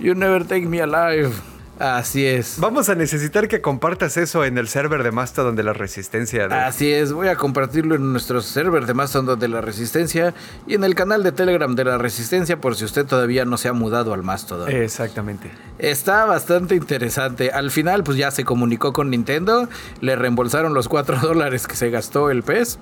You 0.00 0.14
never 0.14 0.44
take 0.44 0.66
me 0.66 0.82
alive. 0.82 1.30
Así 1.78 2.26
es. 2.26 2.56
Vamos 2.58 2.88
a 2.88 2.96
necesitar 2.96 3.46
que 3.46 3.60
compartas 3.60 4.16
eso 4.16 4.44
en 4.44 4.58
el 4.58 4.66
server 4.66 5.04
de 5.04 5.12
Mastodon 5.12 5.54
de 5.54 5.62
la 5.62 5.72
Resistencia. 5.72 6.46
Así 6.66 6.90
es, 6.90 7.12
voy 7.12 7.28
a 7.28 7.36
compartirlo 7.36 7.94
en 7.94 8.12
nuestro 8.12 8.42
server 8.42 8.84
de 8.84 8.94
Mastodon 8.94 9.38
de 9.38 9.48
la 9.48 9.60
Resistencia 9.60 10.34
y 10.66 10.74
en 10.74 10.82
el 10.82 10.96
canal 10.96 11.22
de 11.22 11.30
Telegram 11.30 11.74
de 11.76 11.84
la 11.84 11.96
Resistencia 11.96 12.60
por 12.60 12.74
si 12.74 12.84
usted 12.84 13.06
todavía 13.06 13.44
no 13.44 13.56
se 13.58 13.68
ha 13.68 13.72
mudado 13.72 14.12
al 14.12 14.24
Mastodon. 14.24 14.70
Exactamente. 14.70 15.52
Está 15.78 16.24
bastante 16.24 16.74
interesante. 16.74 17.50
Al 17.52 17.70
final, 17.70 18.02
pues 18.02 18.18
ya 18.18 18.32
se 18.32 18.44
comunicó 18.44 18.92
con 18.92 19.10
Nintendo, 19.10 19.68
le 20.00 20.16
reembolsaron 20.16 20.74
los 20.74 20.88
4 20.88 21.18
dólares 21.22 21.68
que 21.68 21.76
se 21.76 21.90
gastó 21.90 22.30
el 22.30 22.42
pez. 22.42 22.78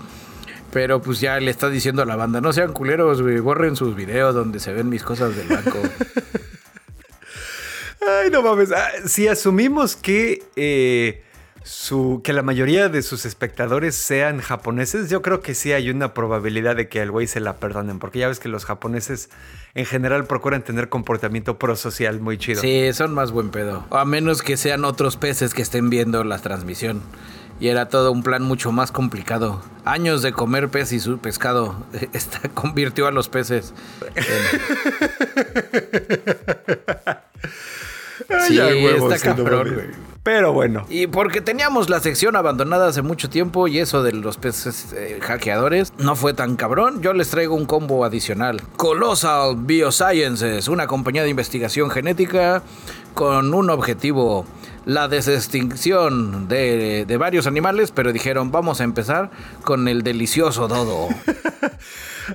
Pero 0.72 1.00
pues 1.00 1.20
ya 1.20 1.38
le 1.38 1.50
está 1.50 1.70
diciendo 1.70 2.02
a 2.02 2.06
la 2.06 2.16
banda, 2.16 2.40
no 2.40 2.52
sean 2.52 2.72
culeros, 2.72 3.22
güey, 3.22 3.38
borren 3.38 3.76
sus 3.76 3.94
videos 3.94 4.34
donde 4.34 4.58
se 4.58 4.72
ven 4.72 4.88
mis 4.88 5.02
cosas 5.02 5.34
del 5.36 5.48
banco. 5.48 5.78
Ay, 8.08 8.30
no 8.30 8.42
mames. 8.42 8.72
Ah, 8.72 8.88
si 9.06 9.26
asumimos 9.28 9.96
que, 9.96 10.42
eh, 10.56 11.22
su, 11.64 12.20
que 12.22 12.32
la 12.32 12.42
mayoría 12.42 12.88
de 12.88 13.02
sus 13.02 13.24
espectadores 13.26 13.94
sean 13.96 14.40
japoneses, 14.40 15.10
yo 15.10 15.22
creo 15.22 15.40
que 15.40 15.54
sí 15.54 15.72
hay 15.72 15.90
una 15.90 16.14
probabilidad 16.14 16.76
de 16.76 16.88
que 16.88 17.00
al 17.00 17.10
güey 17.10 17.26
se 17.26 17.40
la 17.40 17.56
perdonen. 17.56 17.98
Porque 17.98 18.20
ya 18.20 18.28
ves 18.28 18.38
que 18.38 18.48
los 18.48 18.64
japoneses 18.64 19.30
en 19.74 19.84
general 19.86 20.26
procuran 20.26 20.62
tener 20.62 20.88
comportamiento 20.88 21.58
prosocial 21.58 22.20
muy 22.20 22.38
chido. 22.38 22.60
Sí, 22.60 22.92
son 22.92 23.12
más 23.14 23.32
buen 23.32 23.50
pedo. 23.50 23.84
A 23.90 24.04
menos 24.04 24.42
que 24.42 24.56
sean 24.56 24.84
otros 24.84 25.16
peces 25.16 25.54
que 25.54 25.62
estén 25.62 25.90
viendo 25.90 26.22
la 26.24 26.38
transmisión. 26.38 27.02
Y 27.58 27.68
era 27.68 27.88
todo 27.88 28.12
un 28.12 28.22
plan 28.22 28.42
mucho 28.42 28.70
más 28.70 28.92
complicado. 28.92 29.62
Años 29.86 30.20
de 30.20 30.32
comer 30.32 30.68
pez 30.68 30.92
y 30.92 31.00
su 31.00 31.16
pescado. 31.18 31.86
Esta 32.12 32.48
convirtió 32.50 33.06
a 33.06 33.10
los 33.10 33.28
peces. 33.30 33.72
en- 34.14 34.26
Ay, 38.28 38.48
Sí, 38.48 38.58
está 38.58 39.18
cabrón, 39.18 39.74
güey. 39.74 40.16
Pero 40.26 40.52
bueno. 40.52 40.84
Y 40.88 41.06
porque 41.06 41.40
teníamos 41.40 41.88
la 41.88 42.00
sección 42.00 42.34
abandonada 42.34 42.88
hace 42.88 43.00
mucho 43.00 43.30
tiempo 43.30 43.68
y 43.68 43.78
eso 43.78 44.02
de 44.02 44.12
los 44.12 44.38
peces 44.38 44.92
eh, 44.92 45.20
hackeadores 45.22 45.92
no 45.98 46.16
fue 46.16 46.34
tan 46.34 46.56
cabrón, 46.56 47.00
yo 47.00 47.12
les 47.12 47.30
traigo 47.30 47.54
un 47.54 47.64
combo 47.64 48.04
adicional. 48.04 48.60
Colossal 48.76 49.54
Biosciences, 49.56 50.66
una 50.66 50.88
compañía 50.88 51.22
de 51.22 51.30
investigación 51.30 51.90
genética 51.90 52.64
con 53.14 53.54
un 53.54 53.70
objetivo, 53.70 54.46
la 54.84 55.06
desextinción 55.06 56.48
de, 56.48 57.04
de 57.06 57.16
varios 57.16 57.46
animales, 57.46 57.92
pero 57.92 58.12
dijeron 58.12 58.50
vamos 58.50 58.80
a 58.80 58.84
empezar 58.84 59.30
con 59.62 59.86
el 59.86 60.02
delicioso 60.02 60.66
dodo. 60.66 61.06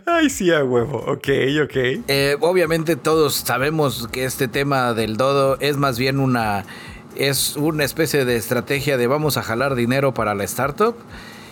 Ay, 0.06 0.30
sí, 0.30 0.52
a 0.52 0.64
huevo. 0.64 0.98
Ok, 1.08 1.28
ok. 1.64 1.76
Eh, 2.08 2.38
obviamente 2.40 2.96
todos 2.96 3.36
sabemos 3.36 4.08
que 4.12 4.26
este 4.26 4.48
tema 4.48 4.94
del 4.94 5.18
dodo 5.18 5.58
es 5.60 5.78
más 5.78 5.98
bien 6.00 6.20
una 6.20 6.66
es 7.16 7.58
una 7.58 7.84
especie 7.84 8.26
de 8.26 8.36
estrategia 8.36 8.98
de 8.98 9.06
vamos 9.08 9.38
a 9.38 9.44
jalar 9.44 9.76
dinero 9.76 10.14
para 10.14 10.34
la 10.34 10.44
startup 10.46 10.96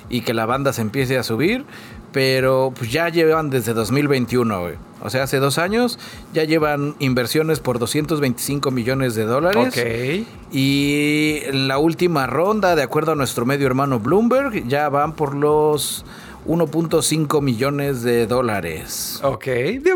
y 0.09 0.21
que 0.21 0.33
la 0.33 0.45
banda 0.45 0.73
se 0.73 0.81
empiece 0.81 1.17
a 1.17 1.23
subir, 1.23 1.65
pero 2.11 2.73
pues 2.75 2.91
ya 2.91 3.09
llevan 3.09 3.49
desde 3.49 3.73
2021, 3.73 4.61
güey. 4.61 4.75
O 5.01 5.09
sea, 5.09 5.23
hace 5.23 5.37
dos 5.37 5.57
años 5.57 5.99
ya 6.33 6.43
llevan 6.43 6.95
inversiones 6.99 7.59
por 7.59 7.79
225 7.79 8.71
millones 8.71 9.15
de 9.15 9.25
dólares. 9.25 9.77
Ok. 9.77 10.27
Y 10.51 11.39
en 11.45 11.67
la 11.67 11.77
última 11.77 12.27
ronda, 12.27 12.75
de 12.75 12.83
acuerdo 12.83 13.13
a 13.13 13.15
nuestro 13.15 13.45
medio 13.45 13.67
hermano 13.67 13.99
Bloomberg, 13.99 14.67
ya 14.67 14.89
van 14.89 15.13
por 15.13 15.35
los 15.35 16.03
1.5 16.45 17.41
millones 17.41 18.01
de 18.03 18.27
dólares. 18.27 19.19
Ok. 19.23 19.47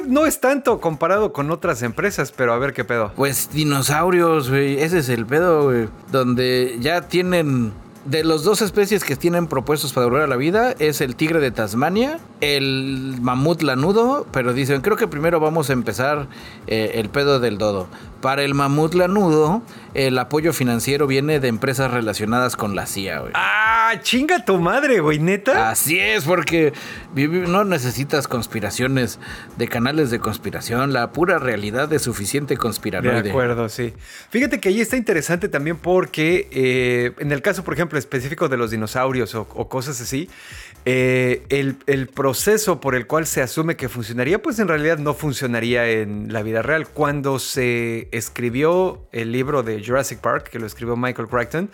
No 0.07 0.25
es 0.25 0.39
tanto 0.39 0.79
comparado 0.79 1.33
con 1.33 1.51
otras 1.51 1.81
empresas, 1.81 2.31
pero 2.31 2.53
a 2.53 2.57
ver 2.57 2.73
qué 2.73 2.83
pedo. 2.83 3.11
Pues 3.15 3.49
dinosaurios, 3.51 4.49
güey. 4.49 4.79
Ese 4.79 4.99
es 4.99 5.09
el 5.09 5.25
pedo, 5.25 5.63
güey. 5.63 5.87
Donde 6.11 6.77
ya 6.79 7.01
tienen. 7.01 7.73
De 8.05 8.25
los 8.25 8.43
dos 8.43 8.61
especies 8.61 9.05
que 9.05 9.15
tienen 9.15 9.47
propuestos 9.47 9.93
para 9.93 10.07
volver 10.07 10.23
a 10.23 10.27
la 10.27 10.35
vida 10.35 10.75
es 10.77 10.99
el 10.99 11.15
tigre 11.15 11.39
de 11.39 11.51
Tasmania, 11.51 12.19
el 12.41 13.15
mamut 13.21 13.61
lanudo, 13.61 14.27
pero 14.33 14.51
dicen, 14.51 14.81
creo 14.81 14.97
que 14.97 15.07
primero 15.07 15.39
vamos 15.39 15.69
a 15.69 15.73
empezar 15.73 16.27
eh, 16.67 16.91
el 16.95 17.07
pedo 17.07 17.39
del 17.39 17.57
dodo. 17.57 17.87
Para 18.19 18.43
el 18.43 18.55
mamut 18.55 18.93
lanudo, 18.93 19.61
el 19.93 20.17
apoyo 20.17 20.53
financiero 20.53 21.07
viene 21.07 21.39
de 21.39 21.47
empresas 21.47 21.91
relacionadas 21.91 22.55
con 22.55 22.75
la 22.75 22.85
CIA, 22.85 23.19
güey. 23.19 23.31
Ah, 23.35 23.93
chinga 24.01 24.43
tu 24.43 24.59
madre, 24.59 24.99
güey, 24.99 25.19
neta. 25.19 25.69
Así 25.69 25.99
es, 25.99 26.23
porque 26.23 26.73
no 27.15 27.63
necesitas 27.63 28.27
conspiraciones 28.27 29.19
de 29.57 29.67
canales 29.67 30.09
de 30.09 30.19
conspiración. 30.19 30.93
La 30.93 31.11
pura 31.11 31.37
realidad 31.39 31.91
es 31.93 32.01
suficiente 32.01 32.55
De 32.55 32.57
conspiranoide. 32.57 33.29
acuerdo, 33.29 33.69
sí. 33.69 33.93
Fíjate 34.29 34.59
que 34.59 34.69
ahí 34.69 34.81
está 34.81 34.97
interesante 34.97 35.47
también 35.47 35.77
porque 35.77 36.47
eh, 36.51 37.11
en 37.19 37.31
el 37.31 37.41
caso, 37.41 37.63
por 37.63 37.73
ejemplo, 37.73 37.99
específico 37.99 38.49
de 38.49 38.57
los 38.57 38.71
dinosaurios 38.71 39.35
o, 39.35 39.47
o 39.53 39.69
cosas 39.69 40.01
así, 40.01 40.29
eh, 40.85 41.43
el, 41.49 42.07
proceso 42.07 42.81
por 42.81 42.95
el 42.95 43.07
cual 43.07 43.25
se 43.25 43.41
asume 43.41 43.75
que 43.75 43.87
funcionaría, 43.87 44.41
pues 44.41 44.59
en 44.59 44.67
realidad 44.67 44.97
no 44.97 45.13
funcionaría 45.13 45.89
en 45.89 46.33
la 46.33 46.43
vida 46.43 46.61
real. 46.61 46.87
Cuando 46.87 47.39
se 47.39 48.09
escribió 48.11 49.07
el 49.11 49.31
libro 49.31 49.63
de 49.63 49.83
Jurassic 49.83 50.19
Park, 50.19 50.49
que 50.49 50.59
lo 50.59 50.65
escribió 50.65 50.95
Michael 50.97 51.27
Crichton, 51.27 51.69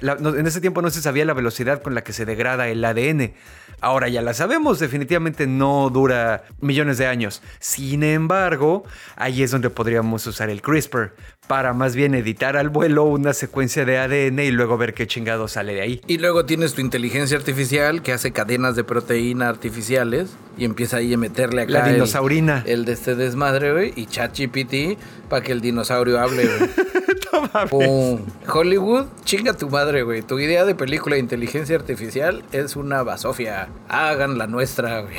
en 0.00 0.46
ese 0.46 0.60
tiempo 0.60 0.82
no 0.82 0.90
se 0.90 1.00
sabía 1.00 1.24
la 1.24 1.34
velocidad 1.34 1.82
con 1.82 1.94
la 1.94 2.04
que 2.04 2.12
se 2.12 2.24
degrada 2.24 2.68
el 2.68 2.84
ADN. 2.84 3.32
Ahora 3.80 4.08
ya 4.08 4.22
la 4.22 4.34
sabemos, 4.34 4.78
definitivamente 4.78 5.46
no 5.46 5.90
dura 5.90 6.44
millones 6.60 6.98
de 6.98 7.06
años. 7.06 7.42
Sin 7.58 8.02
embargo, 8.02 8.84
ahí 9.16 9.42
es 9.42 9.50
donde 9.50 9.70
podríamos 9.70 10.26
usar 10.26 10.48
el 10.50 10.62
CRISPR 10.62 11.14
para 11.46 11.72
más 11.72 11.94
bien 11.94 12.14
editar 12.14 12.56
al 12.56 12.68
vuelo 12.68 13.04
una 13.04 13.32
secuencia 13.32 13.84
de 13.84 13.98
ADN 13.98 14.38
y 14.40 14.50
luego 14.50 14.78
ver 14.78 14.94
qué 14.94 15.06
chingado 15.06 15.48
sale 15.48 15.74
de 15.74 15.80
ahí. 15.82 16.00
Y 16.06 16.18
luego 16.18 16.44
tienes 16.44 16.74
tu 16.74 16.80
inteligencia 16.80 17.36
artificial 17.36 18.02
que 18.02 18.12
hace 18.12 18.32
cadenas 18.32 18.76
de 18.76 18.84
proteína 18.84 19.48
artificiales 19.48 20.30
y 20.56 20.64
empieza 20.64 20.98
ahí 20.98 21.12
a 21.14 21.18
meterle 21.18 21.62
acá 21.62 21.72
La 21.72 21.88
dinosaurina. 21.88 22.62
El, 22.66 22.84
de 22.84 22.92
este 22.92 23.14
desmadre, 23.14 23.72
güey, 23.72 23.92
y 23.96 24.06
ChatGPT 24.06 24.98
para 25.28 25.42
que 25.42 25.52
el 25.52 25.60
dinosaurio 25.60 26.20
hable, 26.20 26.46
güey. 26.46 26.70
Pum. 27.68 28.20
Hollywood, 28.48 29.06
chinga 29.24 29.54
tu 29.54 29.68
madre, 29.68 30.02
güey. 30.02 30.22
Tu 30.22 30.38
idea 30.38 30.64
de 30.64 30.74
película 30.74 31.16
de 31.16 31.20
inteligencia 31.20 31.76
artificial 31.76 32.44
es 32.52 32.76
una 32.76 33.02
basofia. 33.02 33.68
Hagan 33.88 34.38
la 34.38 34.46
nuestra, 34.46 35.00
güey. 35.00 35.16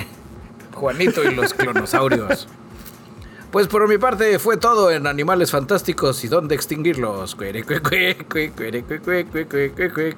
Juanito 0.73 1.23
y 1.23 1.34
los 1.36 1.53
clonosaurios. 1.53 2.47
Pues 3.55 3.69
por 3.69 3.87
mi 3.87 3.97
parte 3.97 4.37
fue 4.37 4.57
todo 4.57 4.91
en 4.91 5.07
Animales 5.07 5.51
Fantásticos 5.51 6.25
y 6.25 6.27
dónde 6.27 6.55
extinguirlos. 6.55 7.37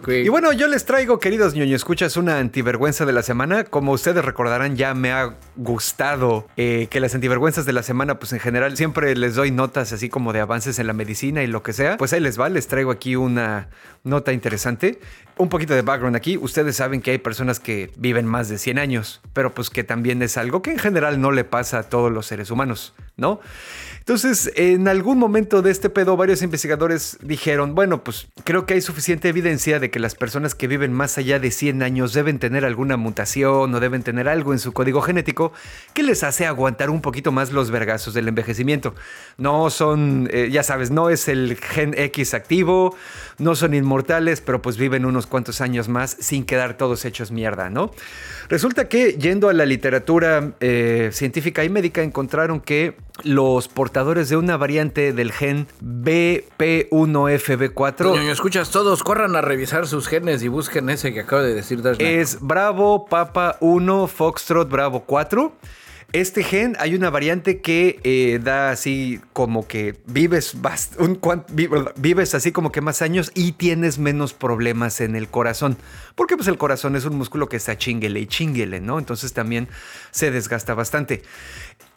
Y 0.07 0.29
bueno, 0.29 0.53
yo 0.53 0.67
les 0.67 0.85
traigo, 0.85 1.19
queridos 1.19 1.53
ñoño 1.53 1.75
escuchas, 1.75 2.17
una 2.17 2.39
antivergüenza 2.39 3.05
de 3.05 3.13
la 3.13 3.21
semana. 3.21 3.65
Como 3.65 3.91
ustedes 3.91 4.25
recordarán, 4.25 4.75
ya 4.75 4.95
me 4.95 5.11
ha 5.11 5.35
gustado 5.55 6.47
eh, 6.57 6.87
que 6.89 6.99
las 6.99 7.13
antivergüenzas 7.13 7.67
de 7.67 7.73
la 7.73 7.83
semana, 7.83 8.17
pues 8.17 8.33
en 8.33 8.39
general, 8.39 8.75
siempre 8.75 9.15
les 9.15 9.35
doy 9.35 9.51
notas 9.51 9.93
así 9.93 10.09
como 10.09 10.33
de 10.33 10.39
avances 10.39 10.79
en 10.79 10.87
la 10.87 10.93
medicina 10.93 11.43
y 11.43 11.47
lo 11.47 11.61
que 11.61 11.73
sea. 11.73 11.97
Pues 11.97 12.13
ahí 12.13 12.21
les 12.21 12.39
va, 12.39 12.49
les 12.49 12.67
traigo 12.67 12.89
aquí 12.89 13.15
una 13.15 13.69
nota 14.03 14.33
interesante. 14.33 14.99
Un 15.37 15.49
poquito 15.49 15.75
de 15.75 15.83
background 15.83 16.15
aquí. 16.15 16.37
Ustedes 16.37 16.75
saben 16.75 17.03
que 17.03 17.11
hay 17.11 17.19
personas 17.19 17.59
que 17.59 17.91
viven 17.97 18.25
más 18.25 18.49
de 18.49 18.57
100 18.57 18.79
años, 18.79 19.21
pero 19.33 19.53
pues 19.53 19.69
que 19.69 19.83
también 19.83 20.23
es 20.23 20.37
algo 20.37 20.63
que 20.63 20.71
en 20.71 20.79
general 20.79 21.21
no 21.21 21.31
le 21.31 21.43
pasa 21.43 21.77
a 21.77 21.83
todos 21.83 22.11
los 22.11 22.25
seres 22.25 22.49
humanos. 22.49 22.95
¿no? 23.17 23.26
Entonces, 24.07 24.53
en 24.55 24.87
algún 24.87 25.17
momento 25.17 25.61
de 25.61 25.69
este 25.69 25.89
pedo, 25.89 26.15
varios 26.15 26.41
investigadores 26.41 27.17
dijeron, 27.21 27.75
bueno, 27.75 28.05
pues 28.05 28.29
creo 28.45 28.65
que 28.65 28.75
hay 28.75 28.79
suficiente 28.79 29.27
evidencia 29.27 29.81
de 29.81 29.91
que 29.91 29.99
las 29.99 30.15
personas 30.15 30.55
que 30.55 30.69
viven 30.69 30.93
más 30.93 31.17
allá 31.17 31.39
de 31.39 31.51
100 31.51 31.83
años 31.83 32.13
deben 32.13 32.39
tener 32.39 32.63
alguna 32.63 32.95
mutación 32.95 33.75
o 33.75 33.79
deben 33.81 34.03
tener 34.03 34.29
algo 34.29 34.53
en 34.53 34.59
su 34.59 34.71
código 34.71 35.01
genético 35.01 35.51
que 35.93 36.03
les 36.03 36.23
hace 36.23 36.45
aguantar 36.45 36.89
un 36.89 37.01
poquito 37.01 37.33
más 37.33 37.51
los 37.51 37.69
vergazos 37.69 38.13
del 38.13 38.29
envejecimiento. 38.29 38.95
No 39.37 39.69
son, 39.69 40.29
eh, 40.31 40.47
ya 40.49 40.63
sabes, 40.63 40.89
no 40.89 41.09
es 41.09 41.27
el 41.27 41.57
gen 41.57 41.93
X 41.97 42.33
activo, 42.33 42.95
no 43.39 43.55
son 43.55 43.73
inmortales, 43.73 44.39
pero 44.39 44.61
pues 44.61 44.77
viven 44.77 45.03
unos 45.03 45.27
cuantos 45.27 45.59
años 45.59 45.89
más 45.89 46.15
sin 46.17 46.45
quedar 46.45 46.77
todos 46.77 47.03
hechos 47.03 47.31
mierda, 47.31 47.69
¿no? 47.69 47.91
Resulta 48.47 48.87
que 48.87 49.17
yendo 49.17 49.49
a 49.49 49.53
la 49.53 49.65
literatura 49.65 50.53
eh, 50.61 51.09
científica 51.11 51.65
y 51.65 51.69
médica 51.69 52.03
encontraron 52.03 52.61
que 52.61 52.95
los 53.23 53.67
portadores 53.67 54.29
de 54.29 54.37
una 54.37 54.57
variante 54.57 55.13
del 55.13 55.31
gen 55.31 55.67
BP1FB4. 55.83 58.13
Ñoño, 58.13 58.31
escuchas 58.31 58.71
todos, 58.71 59.03
corran 59.03 59.35
a 59.35 59.41
revisar 59.41 59.87
sus 59.87 60.07
genes 60.07 60.43
y 60.43 60.47
busquen 60.47 60.89
ese 60.89 61.13
que 61.13 61.21
acaba 61.21 61.41
de 61.41 61.53
decir 61.53 61.81
Dash. 61.81 61.97
Es 61.99 62.39
Bravo 62.41 63.05
Papa 63.05 63.57
1 63.59 64.07
Foxtrot 64.07 64.69
Bravo 64.69 65.03
4. 65.05 65.51
Este 66.13 66.41
gen 66.41 66.77
hay 66.79 66.95
una 66.95 67.09
variante 67.09 67.59
que 67.59 67.99
eh, 68.03 68.39
da 68.41 68.71
así 68.71 69.19
como 69.33 69.67
que 69.67 69.99
vives, 70.05 70.55
un 70.99 71.19
vives 71.97 72.33
así 72.33 72.53
como 72.53 72.71
que 72.71 72.79
más 72.79 73.01
años 73.01 73.29
y 73.35 73.51
tienes 73.51 73.99
menos 73.99 74.33
problemas 74.33 75.01
en 75.01 75.17
el 75.17 75.27
corazón. 75.27 75.75
Porque 76.15 76.37
pues 76.37 76.47
el 76.47 76.57
corazón 76.57 76.95
es 76.95 77.03
un 77.03 77.17
músculo 77.17 77.49
que 77.49 77.57
está 77.57 77.77
chinguele 77.77 78.21
y 78.21 78.27
chinguele, 78.27 78.79
¿no? 78.79 78.99
Entonces 78.99 79.33
también 79.33 79.67
se 80.11 80.31
desgasta 80.31 80.73
bastante. 80.73 81.23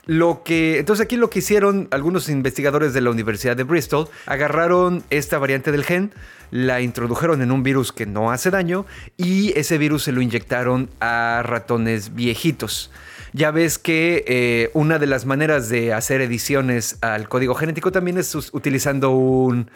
Lo 0.07 0.43
que, 0.43 0.79
entonces 0.79 1.05
aquí 1.05 1.17
lo 1.17 1.31
que 1.31 1.41
hicieron 1.41 1.89
algunos 1.91 2.29
investigadores 2.29 2.95
de 2.95 3.01
la 3.01 3.11
Universidad 3.11 3.57
de 3.57 3.65
Bristol, 3.65 4.09
agarraron 4.27 5.05
esta 5.11 5.39
variante 5.39 5.73
del 5.73 5.85
gen, 5.85 6.13
la 6.51 6.81
introdujeron 6.81 7.43
en 7.43 7.53
un 7.53 7.63
virus 7.63 7.93
que 7.93 8.07
no 8.07 8.33
hace 8.33 8.51
daño 8.51 8.87
y 9.17 9.57
ese 9.59 9.79
virus 9.79 10.05
se 10.05 10.13
lo 10.13 10.21
inyectaron 10.21 10.89
a 11.01 11.43
ratones 11.45 12.15
viejitos. 12.15 12.91
Ya 13.33 13.53
ves 13.53 13.79
que 13.79 14.25
eh, 14.27 14.71
una 14.75 14.99
de 14.99 15.07
las 15.07 15.25
maneras 15.25 15.69
de 15.69 15.93
hacer 15.93 16.21
ediciones 16.21 16.99
al 17.01 17.29
código 17.29 17.55
genético 17.55 17.93
también 17.93 18.19
es 18.19 18.35
utilizando 18.53 19.11
un 19.11 19.71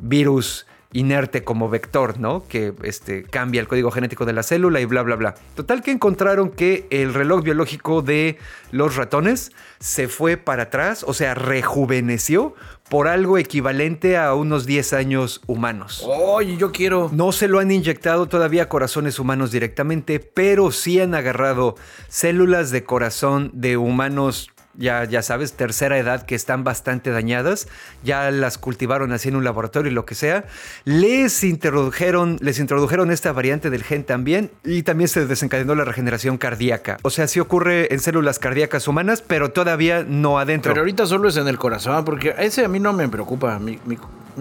virus 0.00 0.66
inerte 0.92 1.44
como 1.44 1.68
vector, 1.68 2.18
¿no? 2.18 2.46
Que 2.46 2.72
este, 2.82 3.22
cambia 3.24 3.60
el 3.60 3.68
código 3.68 3.90
genético 3.90 4.24
de 4.24 4.32
la 4.32 4.42
célula 4.42 4.80
y 4.80 4.84
bla, 4.84 5.02
bla, 5.02 5.16
bla. 5.16 5.34
Total 5.54 5.82
que 5.82 5.90
encontraron 5.90 6.50
que 6.50 6.86
el 6.90 7.14
reloj 7.14 7.42
biológico 7.42 8.02
de 8.02 8.38
los 8.70 8.96
ratones 8.96 9.52
se 9.78 10.08
fue 10.08 10.36
para 10.36 10.64
atrás, 10.64 11.04
o 11.06 11.14
sea, 11.14 11.34
rejuveneció 11.34 12.54
por 12.88 13.08
algo 13.08 13.36
equivalente 13.38 14.16
a 14.16 14.34
unos 14.34 14.64
10 14.64 14.92
años 14.92 15.40
humanos. 15.46 16.04
Oye, 16.06 16.56
yo 16.56 16.72
quiero. 16.72 17.10
No 17.12 17.32
se 17.32 17.48
lo 17.48 17.58
han 17.58 17.70
inyectado 17.70 18.26
todavía 18.26 18.64
a 18.64 18.68
corazones 18.68 19.18
humanos 19.18 19.50
directamente, 19.50 20.20
pero 20.20 20.70
sí 20.70 21.00
han 21.00 21.14
agarrado 21.14 21.74
células 22.08 22.70
de 22.70 22.84
corazón 22.84 23.50
de 23.54 23.76
humanos, 23.76 24.50
ya, 24.78 25.04
ya 25.04 25.22
sabes, 25.22 25.52
tercera 25.54 25.98
edad, 25.98 26.26
que 26.26 26.34
están 26.34 26.64
bastante 26.64 27.10
dañadas. 27.10 27.68
Ya 28.04 28.30
las 28.30 28.58
cultivaron 28.58 29.12
así 29.12 29.28
en 29.28 29.36
un 29.36 29.44
laboratorio 29.44 29.90
y 29.90 29.94
lo 29.94 30.04
que 30.06 30.14
sea. 30.14 30.44
Les 30.84 31.42
introdujeron, 31.44 32.38
les 32.40 32.58
introdujeron 32.58 33.10
esta 33.10 33.32
variante 33.32 33.70
del 33.70 33.82
gen 33.84 34.04
también 34.04 34.50
y 34.64 34.82
también 34.82 35.08
se 35.08 35.26
desencadenó 35.26 35.74
la 35.74 35.84
regeneración 35.84 36.38
cardíaca. 36.38 36.96
O 37.02 37.10
sea, 37.10 37.26
sí 37.26 37.40
ocurre 37.40 37.92
en 37.92 38.00
células 38.00 38.38
cardíacas 38.38 38.86
humanas, 38.88 39.22
pero 39.22 39.50
todavía 39.52 40.04
no 40.06 40.38
adentro. 40.38 40.72
Pero 40.72 40.82
ahorita 40.82 41.06
solo 41.06 41.28
es 41.28 41.36
en 41.36 41.48
el 41.48 41.58
corazón, 41.58 42.04
porque 42.04 42.34
ese 42.38 42.64
a 42.64 42.68
mí 42.68 42.78
no 42.80 42.92
me 42.92 43.08
preocupa. 43.08 43.58
Mi, 43.58 43.78
mi- 43.84 43.98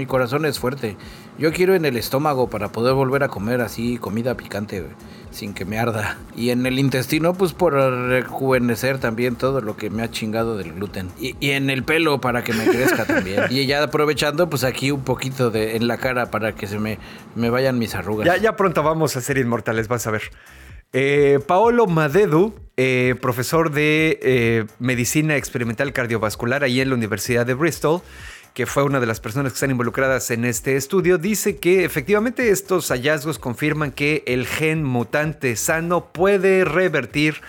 corazón 0.07 0.45
es 0.45 0.59
fuerte. 0.59 0.97
Yo 1.37 1.53
quiero 1.53 1.73
en 1.73 1.85
el 1.85 1.95
estómago 1.95 2.49
para 2.49 2.69
poder 2.69 2.93
volver 2.93 3.23
a 3.23 3.29
comer 3.29 3.61
así 3.61 3.97
comida 3.97 4.35
picante, 4.35 4.85
sin 5.35 5.53
que 5.53 5.65
me 5.65 5.77
arda. 5.77 6.17
Y 6.35 6.49
en 6.49 6.65
el 6.65 6.79
intestino, 6.79 7.33
pues 7.33 7.53
por 7.53 7.73
rejuvenecer 7.73 8.99
también 8.99 9.35
todo 9.35 9.61
lo 9.61 9.77
que 9.77 9.89
me 9.89 10.01
ha 10.01 10.09
chingado 10.09 10.57
del 10.57 10.73
gluten. 10.73 11.09
Y, 11.19 11.35
y 11.39 11.51
en 11.51 11.69
el 11.69 11.83
pelo 11.83 12.21
para 12.21 12.43
que 12.43 12.53
me 12.53 12.65
crezca 12.65 13.05
también. 13.05 13.43
Y 13.49 13.65
ya 13.65 13.83
aprovechando, 13.83 14.49
pues 14.49 14.63
aquí 14.63 14.91
un 14.91 15.03
poquito 15.03 15.51
de 15.51 15.75
en 15.75 15.87
la 15.87 15.97
cara 15.97 16.31
para 16.31 16.55
que 16.55 16.67
se 16.67 16.79
me, 16.79 16.97
me 17.35 17.49
vayan 17.49 17.77
mis 17.77 17.93
arrugas. 17.95 18.25
Ya, 18.25 18.37
ya 18.37 18.55
pronto 18.55 18.81
vamos 18.81 19.15
a 19.17 19.21
ser 19.21 19.37
inmortales, 19.37 19.87
vas 19.87 20.07
a 20.07 20.11
ver. 20.11 20.23
Eh, 20.93 21.39
Paolo 21.45 21.87
Madedu, 21.87 22.55
eh, 22.77 23.15
profesor 23.21 23.71
de 23.71 24.17
eh, 24.21 24.65
Medicina 24.79 25.35
Experimental 25.35 25.91
Cardiovascular 25.91 26.63
ahí 26.63 26.79
en 26.79 26.87
la 26.89 26.95
Universidad 26.95 27.45
de 27.45 27.53
Bristol, 27.53 28.01
que 28.55 28.65
fue 28.65 28.83
una 28.83 29.01
de 29.01 29.05
las 29.05 29.19
personas 29.19 29.51
que 29.51 29.57
están 29.57 29.71
involucradas 29.71 30.31
en 30.31 30.45
este 30.45 30.77
estudio, 30.77 31.17
dice 31.17 31.57
que 31.57 31.83
efectivamente 31.83 32.51
estos 32.51 32.87
hallazgos 32.87 33.37
confirman 33.37 33.91
que 33.91 34.23
el 34.27 34.47
gen 34.47 34.81
mutante 34.81 35.57
sano 35.57 36.13
puede 36.13 36.63
revertir 36.63 37.41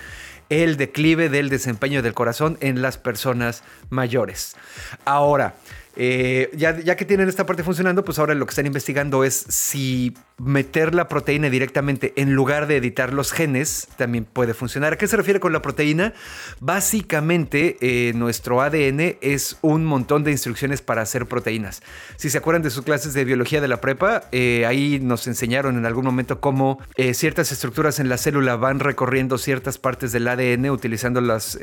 el 0.48 0.76
declive 0.76 1.28
del 1.28 1.48
desempeño 1.48 2.02
del 2.02 2.12
corazón 2.12 2.58
en 2.60 2.82
las 2.82 2.98
personas 2.98 3.62
mayores. 3.88 4.56
Ahora, 5.04 5.54
eh, 5.98 6.50
ya, 6.54 6.74
que 6.96 7.04
tienen 7.06 7.28
esta 7.28 7.46
parte 7.46 7.62
funcionando, 7.62 8.04
pues 8.04 8.18
ahora 8.18 8.34
lo 8.34 8.44
que 8.44 8.50
están 8.50 8.66
investigando 8.66 9.24
es 9.24 9.34
si 9.48 10.14
meter 10.36 10.94
la 10.94 11.08
proteína 11.08 11.48
directamente 11.48 12.12
en 12.16 12.34
lugar 12.34 12.66
de 12.66 12.76
editar 12.76 13.14
los 13.14 13.32
genes 13.32 13.88
también 13.96 14.26
puede 14.26 14.52
funcionar. 14.52 14.92
¿A 14.92 14.98
qué 14.98 15.08
se 15.08 15.16
refiere 15.16 15.40
con 15.40 15.54
la 15.54 15.62
proteína? 15.62 16.12
Básicamente, 16.60 17.78
eh, 17.80 18.12
nuestro 18.14 18.60
ADN 18.60 19.16
es 19.22 19.56
un 19.62 19.86
montón 19.86 20.22
de 20.22 20.32
instrucciones 20.32 20.82
para 20.82 21.00
hacer 21.00 21.24
proteínas. 21.24 21.82
Si 22.16 22.28
se 22.28 22.36
acuerdan 22.36 22.62
de 22.62 22.70
sus 22.70 22.84
clases 22.84 23.14
de 23.14 23.24
biología 23.24 23.62
de 23.62 23.68
la 23.68 23.80
prepa, 23.80 24.24
eh, 24.32 24.66
ahí 24.66 25.00
nos 25.00 25.26
enseñaron 25.26 25.78
en 25.78 25.86
algún 25.86 26.04
momento 26.04 26.40
cómo 26.40 26.78
ciertas 27.14 27.52
estructuras 27.52 27.98
en 28.00 28.10
la 28.10 28.18
célula 28.18 28.56
van 28.56 28.80
recorriendo 28.80 29.38
ciertas 29.38 29.78
partes 29.78 30.12
del 30.12 30.28
ADN 30.28 30.70
utilizando 30.70 31.20
las, 31.22 31.58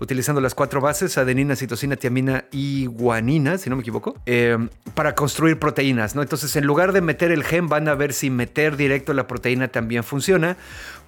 utilizando 0.00 0.40
las 0.40 0.54
cuatro 0.54 0.80
bases, 0.80 1.18
adenina, 1.18 1.56
citosina, 1.56 1.96
tiamina 1.96 2.44
y 2.50 2.86
guanina, 2.86 3.58
si 3.58 3.70
no 3.70 3.76
me 3.76 3.82
equivoco, 3.82 4.16
eh, 4.26 4.56
para 4.94 5.14
construir 5.14 5.58
proteínas, 5.58 6.14
¿no? 6.14 6.22
Entonces, 6.22 6.54
en 6.56 6.64
lugar 6.64 6.92
de 6.92 7.00
meter 7.00 7.30
el 7.30 7.44
gen, 7.44 7.68
van 7.68 7.88
a 7.88 7.94
ver 7.94 8.12
si 8.12 8.30
meter 8.30 8.76
directo 8.76 9.12
la 9.12 9.26
proteína 9.26 9.68
también 9.68 10.04
funciona, 10.04 10.56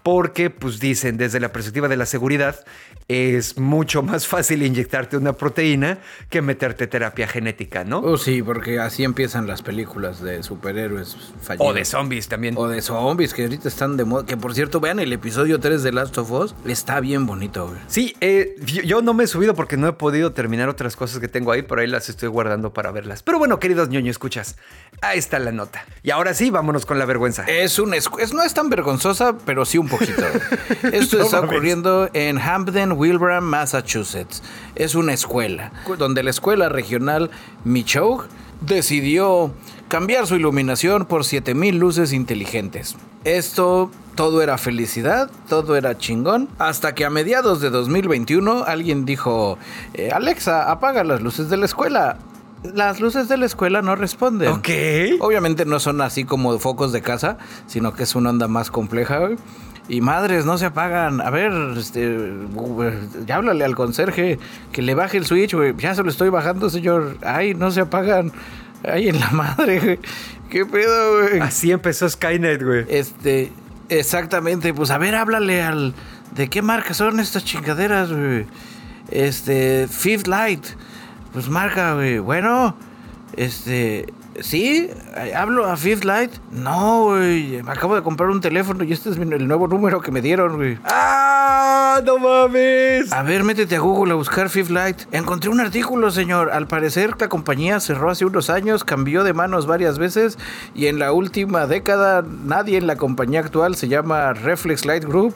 porque, 0.03 0.51
pues 0.51 0.81
dicen, 0.81 1.17
desde 1.17 1.41
la 1.41 1.53
perspectiva 1.53 1.89
de 1.89 1.97
la 1.97 2.07
seguridad, 2.07 2.65
es 3.09 3.59
mucho 3.59 4.03
más 4.05 4.27
fácil 4.27 4.63
inyectarte 4.63 5.17
una 5.17 5.33
proteína 5.33 5.99
que 6.29 6.43
meterte 6.43 6.87
terapia 6.87 7.27
genética, 7.27 7.85
¿no? 7.85 7.99
Oh, 7.99 8.17
sí, 8.17 8.43
porque 8.43 8.79
así 8.79 9.05
empiezan 9.05 9.47
las 9.47 9.63
películas 9.63 10.23
de 10.23 10.43
superhéroes 10.43 11.17
fallidos. 11.43 11.69
O 11.69 11.73
de 11.73 11.85
zombies 11.85 12.29
también. 12.29 12.55
O 12.57 12.69
de 12.69 12.81
zombies, 12.83 13.35
que 13.35 13.43
ahorita 13.43 13.69
están 13.69 13.97
de 13.97 14.05
moda. 14.05 14.27
Que 14.27 14.37
por 14.37 14.55
cierto, 14.55 14.81
vean 14.81 15.01
el 15.01 15.13
episodio 15.13 15.59
3 15.59 15.83
de 15.83 15.93
Last 15.93 16.17
of 16.19 16.31
Us. 16.31 16.55
Está 16.65 17.01
bien 17.01 17.27
bonito, 17.27 17.69
güey. 17.69 17.81
Sí, 17.89 18.15
eh, 18.21 18.55
yo, 18.65 18.83
yo 18.83 19.03
no 19.03 19.15
me 19.15 19.25
he 19.25 19.27
subido 19.27 19.55
porque 19.55 19.77
no 19.77 19.89
he 19.89 19.93
podido 19.93 20.33
terminar 20.33 20.69
otras 20.69 20.97
cosas 20.97 21.21
que 21.21 21.29
tengo 21.29 21.53
ahí, 21.53 21.63
pero 21.63 21.81
ahí 21.81 21.87
las 21.87 22.09
estoy 22.09 22.29
guardando 22.29 22.73
para 22.73 22.91
verlas. 22.91 23.23
Pero 23.23 23.39
bueno, 23.39 23.59
queridos 23.59 23.89
ñoño, 23.89 24.11
escuchas, 24.11 24.57
ahí 25.03 25.19
está 25.19 25.39
la 25.39 25.53
nota. 25.53 25.85
Y 26.03 26.11
ahora 26.11 26.35
sí, 26.35 26.51
vámonos 26.51 26.87
con 26.87 26.99
la 26.99 27.05
vergüenza. 27.05 27.45
Es 27.45 27.79
un 27.79 27.95
es, 27.95 28.09
no 28.33 28.43
es 28.43 28.55
tan 28.55 28.71
vergonzosa, 28.71 29.37
pero 29.45 29.65
sí 29.65 29.79
un 29.79 29.89
poquito. 29.91 30.23
Esto 30.93 31.19
No 31.19 31.25
está 31.25 31.37
mames. 31.43 31.51
ocurriendo 31.51 32.09
en 32.15 32.39
Hampden, 32.39 32.93
Wilbraham, 32.93 33.45
Massachusetts. 33.45 34.43
Es 34.75 34.95
una 34.95 35.13
escuela, 35.13 35.73
donde 35.99 36.23
la 36.23 36.31
escuela 36.31 36.69
regional 36.71 37.31
Michoud 37.65 38.23
decidió 38.63 39.53
cambiar 39.89 40.27
su 40.27 40.37
iluminación 40.37 41.05
por 41.05 41.25
7000 41.25 41.77
luces 41.79 42.13
inteligentes. 42.13 42.97
Esto 43.25 43.91
todo 44.15 44.43
era 44.43 44.57
felicidad, 44.59 45.31
todo 45.49 45.77
era 45.77 45.97
chingón, 45.99 46.49
hasta 46.59 46.95
que 46.95 47.05
a 47.05 47.11
mediados 47.11 47.61
de 47.61 47.71
2021 47.71 48.65
alguien 48.67 49.05
dijo, 49.05 49.59
eh, 49.95 50.11
Alexa, 50.13 50.71
apaga 50.71 51.05
las 51.05 51.21
luces 51.23 51.49
de 51.51 51.57
la 51.57 51.65
escuela. 51.67 52.19
Las 52.63 53.01
luces 53.01 53.29
de 53.29 53.39
la 53.39 53.47
escuela 53.47 53.81
no 53.81 53.97
responden. 53.97 54.51
Ok. 54.51 54.69
Obviamente 55.21 55.65
no 55.65 55.81
son 55.81 56.03
así 56.03 56.25
como 56.25 56.59
focos 56.59 56.93
de 56.93 57.01
casa, 57.01 57.39
sino 57.67 57.95
que 57.95 58.03
es 58.03 58.15
una 58.15 58.29
onda 58.31 58.49
más 58.49 58.71
compleja, 58.71 59.19
güey. 59.19 59.37
Y 59.89 60.01
madres, 60.01 60.45
no 60.45 60.57
se 60.57 60.67
apagan. 60.67 61.21
A 61.21 61.31
ver, 61.31 61.53
este, 61.77 62.17
ya 63.27 63.37
háblale 63.37 63.65
al 63.65 63.75
conserje 63.75 64.39
que 64.73 64.83
le 64.83 64.95
baje 64.95 65.17
el 65.17 65.27
switch, 65.27 65.55
güey. 65.55 65.75
Ya 65.79 65.95
se 65.95 66.03
lo 66.03 66.11
estoy 66.11 66.29
bajando, 66.29 66.71
señor. 66.71 67.17
Ay, 67.23 67.55
no 67.55 67.71
se 67.71 67.81
apagan. 67.81 68.33
Ay, 68.85 69.09
en 69.09 69.19
la 69.19 69.31
madre, 69.31 69.81
güey. 69.81 69.99
¿Qué 70.49 70.67
pedo, 70.67 71.23
güey? 71.23 71.41
Así 71.41 71.71
empezó 71.71 72.09
Skynet, 72.09 72.63
güey. 72.63 72.85
Este, 72.89 73.53
exactamente, 73.89 74.75
pues 74.75 74.91
a 74.91 74.99
ver, 74.99 75.15
háblale 75.15 75.63
al. 75.63 75.95
¿De 76.35 76.49
qué 76.49 76.63
marca 76.63 76.95
son 76.95 77.19
estas 77.19 77.45
chingaderas, 77.45 78.13
güey? 78.13 78.47
Este, 79.11 79.89
Fifth 79.89 80.27
Light. 80.27 80.65
Pues 81.33 81.49
marca, 81.49 81.95
güey. 81.95 82.19
Bueno, 82.19 82.77
este. 83.37 84.07
¿Sí? 84.41 84.91
¿Hablo 85.37 85.67
a 85.67 85.77
Fifth 85.77 86.05
Light? 86.05 86.33
No, 86.51 87.05
güey. 87.05 87.63
Me 87.63 87.73
acabo 87.73 87.95
de 87.95 88.03
comprar 88.03 88.31
un 88.31 88.41
teléfono 88.41 88.85
y 88.85 88.93
este 88.93 89.11
es 89.11 89.17
el 89.17 89.47
nuevo 89.47 89.69
número 89.69 90.01
que 90.01 90.11
me 90.11 90.21
dieron, 90.21 90.57
güey. 90.57 90.79
¡Ah! 90.85 91.31
¡Ah, 91.93 92.03
no 92.07 92.19
mames! 92.19 93.13
A 93.13 93.25
ver, 93.25 93.43
métete 93.43 93.75
a 93.75 93.81
Google 93.81 94.13
a 94.13 94.15
buscar 94.15 94.49
Fifth 94.49 94.71
Light. 94.71 94.97
Encontré 95.11 95.51
un 95.51 95.59
artículo, 95.59 96.13
señor. 96.13 96.53
Al 96.53 96.69
parecer, 96.69 97.17
la 97.19 97.29
compañía 97.29 97.81
cerró 97.81 98.11
hace 98.11 98.25
unos 98.25 98.49
años, 98.49 98.85
cambió 98.85 99.25
de 99.25 99.33
manos 99.33 99.67
varias 99.67 99.99
veces 99.99 100.39
y 100.73 100.87
en 100.87 101.01
la 101.01 101.13
última 101.13 101.67
década 101.67 102.23
nadie 102.23 102.79
en 102.79 102.87
la 102.87 102.95
compañía 102.95 103.41
actual 103.41 103.75
se 103.75 103.89
llama 103.89 104.33
Reflex 104.35 104.85
Light 104.85 105.05
Group 105.05 105.35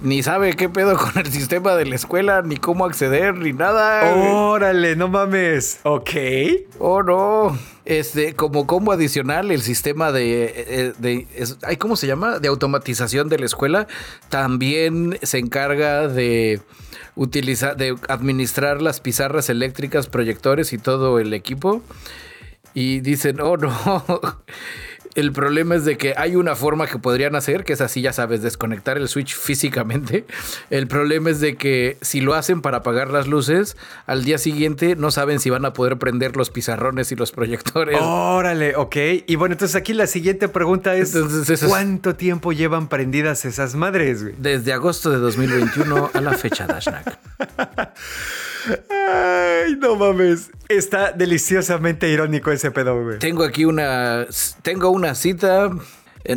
ni 0.00 0.22
sabe 0.22 0.54
qué 0.54 0.68
pedo 0.68 0.96
con 0.96 1.18
el 1.18 1.30
sistema 1.30 1.74
de 1.74 1.86
la 1.86 1.94
escuela, 1.94 2.42
ni 2.42 2.56
cómo 2.56 2.84
acceder, 2.84 3.36
ni 3.36 3.52
nada. 3.52 4.14
Órale, 4.14 4.96
no 4.96 5.08
mames. 5.08 5.80
Ok. 5.82 6.10
Oh, 6.78 7.02
no. 7.02 7.58
Este, 7.84 8.34
como 8.34 8.66
combo 8.66 8.92
adicional, 8.92 9.50
el 9.50 9.60
sistema 9.60 10.12
de, 10.12 10.94
eh, 11.02 11.78
¿cómo 11.78 11.96
se 11.96 12.06
llama? 12.06 12.38
De 12.38 12.48
automatización 12.48 13.28
de 13.28 13.38
la 13.38 13.46
escuela 13.46 13.88
también 14.28 15.18
se 15.22 15.38
encarga 15.38 16.06
de 16.06 16.60
utilizar, 17.16 17.76
de 17.76 17.96
administrar 18.08 18.80
las 18.80 19.00
pizarras 19.00 19.50
eléctricas, 19.50 20.06
proyectores 20.06 20.72
y 20.72 20.78
todo 20.78 21.18
el 21.18 21.34
equipo. 21.34 21.82
Y 22.74 23.00
dicen, 23.00 23.40
oh 23.40 23.56
no. 23.56 23.72
El 25.14 25.32
problema 25.32 25.74
es 25.74 25.84
de 25.84 25.98
que 25.98 26.14
hay 26.16 26.36
una 26.36 26.56
forma 26.56 26.86
que 26.86 26.98
podrían 26.98 27.34
hacer, 27.34 27.64
que 27.64 27.74
es 27.74 27.80
así, 27.80 28.00
ya 28.00 28.12
sabes, 28.12 28.42
desconectar 28.42 28.96
el 28.96 29.08
switch 29.08 29.34
físicamente. 29.34 30.24
El 30.70 30.86
problema 30.86 31.30
es 31.30 31.40
de 31.40 31.56
que 31.56 31.98
si 32.00 32.20
lo 32.20 32.34
hacen 32.34 32.62
para 32.62 32.78
apagar 32.78 33.10
las 33.10 33.26
luces, 33.26 33.76
al 34.06 34.24
día 34.24 34.38
siguiente 34.38 34.96
no 34.96 35.10
saben 35.10 35.38
si 35.38 35.50
van 35.50 35.64
a 35.64 35.72
poder 35.72 35.98
prender 35.98 36.36
los 36.36 36.50
pizarrones 36.50 37.12
y 37.12 37.16
los 37.16 37.32
proyectores. 37.32 37.98
Órale, 38.00 38.74
ok. 38.76 38.96
Y 39.26 39.36
bueno, 39.36 39.54
entonces 39.54 39.76
aquí 39.76 39.92
la 39.92 40.06
siguiente 40.06 40.48
pregunta 40.48 40.94
es, 40.94 41.14
¿cuánto 41.66 42.14
tiempo 42.14 42.52
llevan 42.52 42.88
prendidas 42.88 43.44
esas 43.44 43.74
madres? 43.74 44.24
Desde 44.40 44.72
agosto 44.72 45.10
de 45.10 45.18
2021 45.18 46.10
a 46.14 46.20
la 46.20 46.32
fecha, 46.32 46.66
Dashnak. 46.66 47.18
Ay, 48.90 49.76
no 49.78 49.96
mames. 49.96 50.50
Está 50.68 51.12
deliciosamente 51.12 52.08
irónico 52.08 52.50
ese 52.50 52.70
pedo. 52.70 53.18
Tengo 53.18 53.44
aquí 53.44 53.64
una. 53.64 54.26
Tengo 54.62 54.90
una 54.90 55.14
cita. 55.14 55.70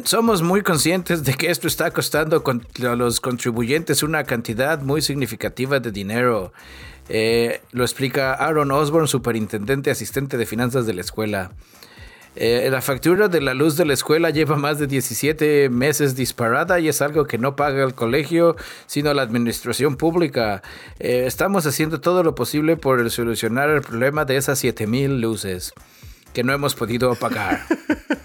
Somos 0.04 0.42
muy 0.42 0.62
conscientes 0.62 1.24
de 1.24 1.36
que 1.36 1.52
esto 1.52 1.68
está 1.68 1.92
costando 1.92 2.44
a 2.44 2.96
los 2.96 3.22
contribuyentes 3.22 4.02
una 4.02 4.24
cantidad 4.24 4.82
muy 4.82 5.02
significativa 5.02 5.80
de 5.80 5.92
dinero. 5.92 6.54
Eh, 7.08 7.62
lo 7.72 7.84
explica 7.84 8.34
Aaron 8.34 8.72
Osborne, 8.72 9.08
superintendente 9.08 9.92
asistente 9.92 10.38
de 10.38 10.46
finanzas 10.48 10.88
de 10.88 10.96
la 10.96 11.02
escuela. 11.02 11.52
Eh, 12.36 12.68
la 12.70 12.82
factura 12.82 13.28
de 13.28 13.40
la 13.40 13.54
luz 13.54 13.78
de 13.78 13.86
la 13.86 13.94
escuela 13.94 14.30
lleva 14.30 14.58
más 14.58 14.78
de 14.78 14.88
17 14.88 15.70
meses 15.70 16.16
disparada 16.16 16.80
y 16.80 16.90
es 16.90 17.02
algo 17.02 17.26
que 17.26 17.38
no 17.38 17.56
paga 17.56 17.84
el 17.84 17.94
colegio, 17.94 18.56
sino 18.88 19.14
la 19.14 19.22
administración 19.22 19.96
pública. 19.96 20.62
Eh, 21.00 21.24
estamos 21.28 21.66
haciendo 21.66 22.02
todo 22.02 22.24
lo 22.24 22.36
posible 22.36 22.76
por 22.76 23.10
solucionar 23.10 23.70
el 23.70 23.82
problema 23.82 24.26
de 24.26 24.38
esas 24.38 24.60
7000 24.60 25.22
luces 25.22 25.74
que 26.34 26.44
no 26.44 26.52
hemos 26.52 26.76
podido 26.76 27.16
pagar. 27.16 27.66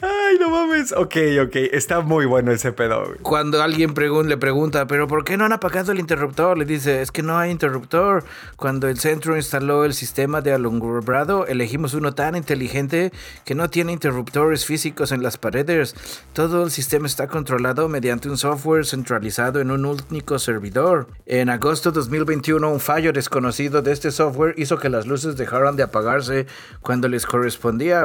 Ay, 0.00 0.36
no 0.40 0.50
mames. 0.50 0.92
Ok, 0.92 1.16
ok. 1.42 1.56
Está 1.72 2.00
muy 2.00 2.26
bueno 2.26 2.52
ese 2.52 2.72
pedo. 2.72 3.04
Cuando 3.22 3.62
alguien 3.62 3.94
le 3.94 4.36
pregunta, 4.36 4.86
¿pero 4.86 5.06
por 5.06 5.24
qué 5.24 5.36
no 5.36 5.44
han 5.44 5.52
apagado 5.52 5.92
el 5.92 6.00
interruptor? 6.00 6.56
Le 6.56 6.64
dice, 6.64 7.02
es 7.02 7.10
que 7.10 7.22
no 7.22 7.38
hay 7.38 7.50
interruptor. 7.50 8.24
Cuando 8.56 8.88
el 8.88 8.98
centro 8.98 9.36
instaló 9.36 9.84
el 9.84 9.94
sistema 9.94 10.40
de 10.40 10.52
alumbrado, 10.52 11.46
elegimos 11.46 11.94
uno 11.94 12.14
tan 12.14 12.36
inteligente 12.36 13.12
que 13.44 13.54
no 13.54 13.68
tiene 13.70 13.92
interruptores 13.92 14.64
físicos 14.64 15.12
en 15.12 15.22
las 15.22 15.38
paredes. 15.38 15.94
Todo 16.32 16.64
el 16.64 16.70
sistema 16.70 17.06
está 17.06 17.28
controlado 17.28 17.88
mediante 17.88 18.28
un 18.28 18.38
software 18.38 18.86
centralizado 18.86 19.60
en 19.60 19.70
un 19.70 19.84
único 19.84 20.38
servidor. 20.38 21.08
En 21.26 21.50
agosto 21.50 21.90
de 21.90 21.96
2021, 21.96 22.70
un 22.70 22.80
fallo 22.80 23.12
desconocido 23.12 23.82
de 23.82 23.92
este 23.92 24.10
software 24.10 24.54
hizo 24.56 24.78
que 24.78 24.88
las 24.88 25.06
luces 25.06 25.36
dejaran 25.36 25.76
de 25.76 25.82
apagarse 25.82 26.46
cuando 26.80 27.08
les 27.08 27.26
correspondía. 27.26 28.04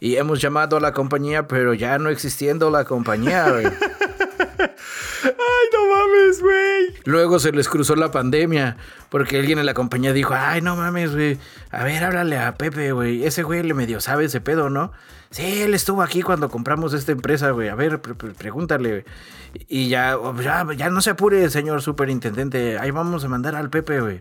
Y 0.00 0.16
hemos 0.16 0.40
llamado 0.40 0.76
a 0.76 0.80
la 0.80 0.92
compañía, 1.02 1.48
pero 1.48 1.74
ya 1.74 1.98
no 1.98 2.10
existiendo 2.10 2.70
la 2.70 2.84
compañía, 2.84 3.50
güey. 3.50 3.66
Ay, 5.24 5.66
no 5.72 5.86
mames, 5.88 6.40
güey. 6.40 6.94
Luego 7.04 7.40
se 7.40 7.50
les 7.50 7.68
cruzó 7.68 7.96
la 7.96 8.12
pandemia, 8.12 8.76
porque 9.08 9.38
alguien 9.38 9.58
en 9.58 9.66
la 9.66 9.74
compañía 9.74 10.12
dijo, 10.12 10.34
ay, 10.34 10.60
no 10.60 10.76
mames, 10.76 11.12
güey. 11.12 11.38
A 11.70 11.84
ver, 11.84 12.04
háblale 12.04 12.38
a 12.38 12.54
Pepe, 12.54 12.92
güey. 12.92 13.24
Ese 13.24 13.42
güey 13.42 13.62
le 13.62 13.74
medio 13.74 14.00
sabe 14.00 14.24
ese 14.26 14.40
pedo, 14.40 14.70
¿no? 14.70 14.92
Sí, 15.30 15.62
él 15.62 15.74
estuvo 15.74 16.02
aquí 16.02 16.22
cuando 16.22 16.48
compramos 16.48 16.92
esta 16.92 17.12
empresa, 17.12 17.50
güey. 17.50 17.68
A 17.68 17.74
ver, 17.74 18.00
pregúntale. 18.00 19.04
Y 19.68 19.88
ya, 19.88 20.16
ya, 20.40 20.66
ya 20.76 20.90
no 20.90 21.00
se 21.00 21.10
apure, 21.10 21.50
señor 21.50 21.82
superintendente. 21.82 22.78
Ahí 22.78 22.90
vamos 22.90 23.24
a 23.24 23.28
mandar 23.28 23.56
al 23.56 23.70
Pepe, 23.70 24.00
güey. 24.00 24.20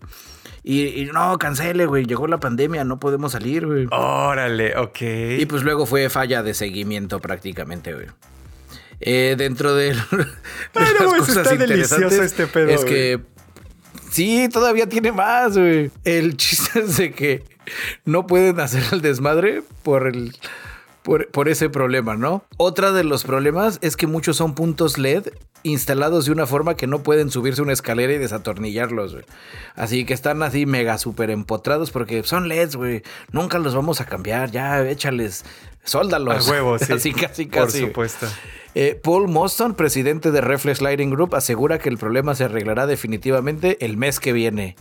Y, 0.64 1.10
no, 1.12 1.38
cancele, 1.40 1.86
güey. 1.86 2.06
Llegó 2.06 2.28
la 2.28 2.40
pandemia, 2.40 2.84
no 2.84 3.00
podemos 3.00 3.32
salir, 3.32 3.66
güey. 3.66 3.88
Órale, 3.92 4.78
ok. 4.78 5.02
Y 5.40 5.46
pues 5.48 5.64
luego 5.64 5.86
fue 5.86 6.10
falla 6.10 6.44
de 6.44 6.54
seguimiento 6.54 7.20
prácticamente, 7.20 7.94
güey. 7.94 8.08
Eh, 9.00 9.36
dentro 9.38 9.74
de, 9.74 9.96
las 10.74 11.14
cosas 11.18 11.52
interesantes 11.52 12.20
este 12.20 12.46
pedo, 12.46 12.70
es 12.70 12.86
que 12.86 13.20
sí, 14.12 14.48
todavía 14.54 14.88
tiene 14.88 15.12
más, 15.12 15.58
güey. 15.58 15.90
El 16.04 16.38
chiste 16.38 16.82
es 16.82 16.98
de 16.98 17.12
que 17.12 17.44
no 18.06 18.28
pueden 18.28 18.60
hacer 18.60 18.84
el 18.92 19.02
desmadre 19.02 19.64
por 19.82 20.06
el 20.06 20.38
por, 21.04 21.50
ese 21.50 21.70
problema, 21.70 22.16
¿no? 22.16 22.44
Otra 22.58 22.92
de 22.92 23.04
los 23.04 23.24
problemas 23.24 23.80
es 23.82 23.98
que 23.98 24.08
muchos 24.08 24.38
son 24.38 24.54
puntos 24.54 24.98
LED 24.98 25.30
instalados 25.64 26.26
de 26.26 26.32
una 26.32 26.46
forma 26.46 26.76
que 26.76 26.88
no 26.88 27.04
pueden 27.04 27.30
subirse 27.30 27.62
una 27.62 27.74
escalera 27.74 28.14
y 28.14 28.18
desatornillarlos. 28.18 29.18
Así 29.76 30.06
que 30.06 30.14
están 30.14 30.42
así 30.44 30.66
mega 30.66 30.98
super 30.98 31.30
empotrados 31.30 31.92
porque 31.92 32.24
son 32.24 32.48
LEDs, 32.48 32.76
güey. 32.76 33.04
Nunca 33.32 33.60
los 33.60 33.76
vamos 33.76 34.02
a 34.02 34.06
cambiar, 34.06 34.52
ya 34.52 34.82
échales, 34.88 35.46
sóldalos. 35.84 36.48
A 36.48 36.52
huevo, 36.52 36.80
sí. 36.80 36.94
así 36.94 37.14
casi, 37.14 37.48
casi. 37.48 37.82
Por 37.82 37.88
supuesto. 37.88 38.28
Eh, 38.74 38.98
Paul 39.02 39.28
Moston, 39.28 39.76
presidente 39.76 40.32
de 40.32 40.40
Reflex 40.40 40.82
Lighting 40.82 41.10
Group, 41.10 41.36
asegura 41.36 41.78
que 41.78 41.90
el 41.90 41.98
problema 41.98 42.36
se 42.36 42.46
arreglará 42.46 42.88
definitivamente 42.88 43.78
el 43.86 43.98
mes 43.98 44.22
que 44.22 44.32
viene, 44.32 44.78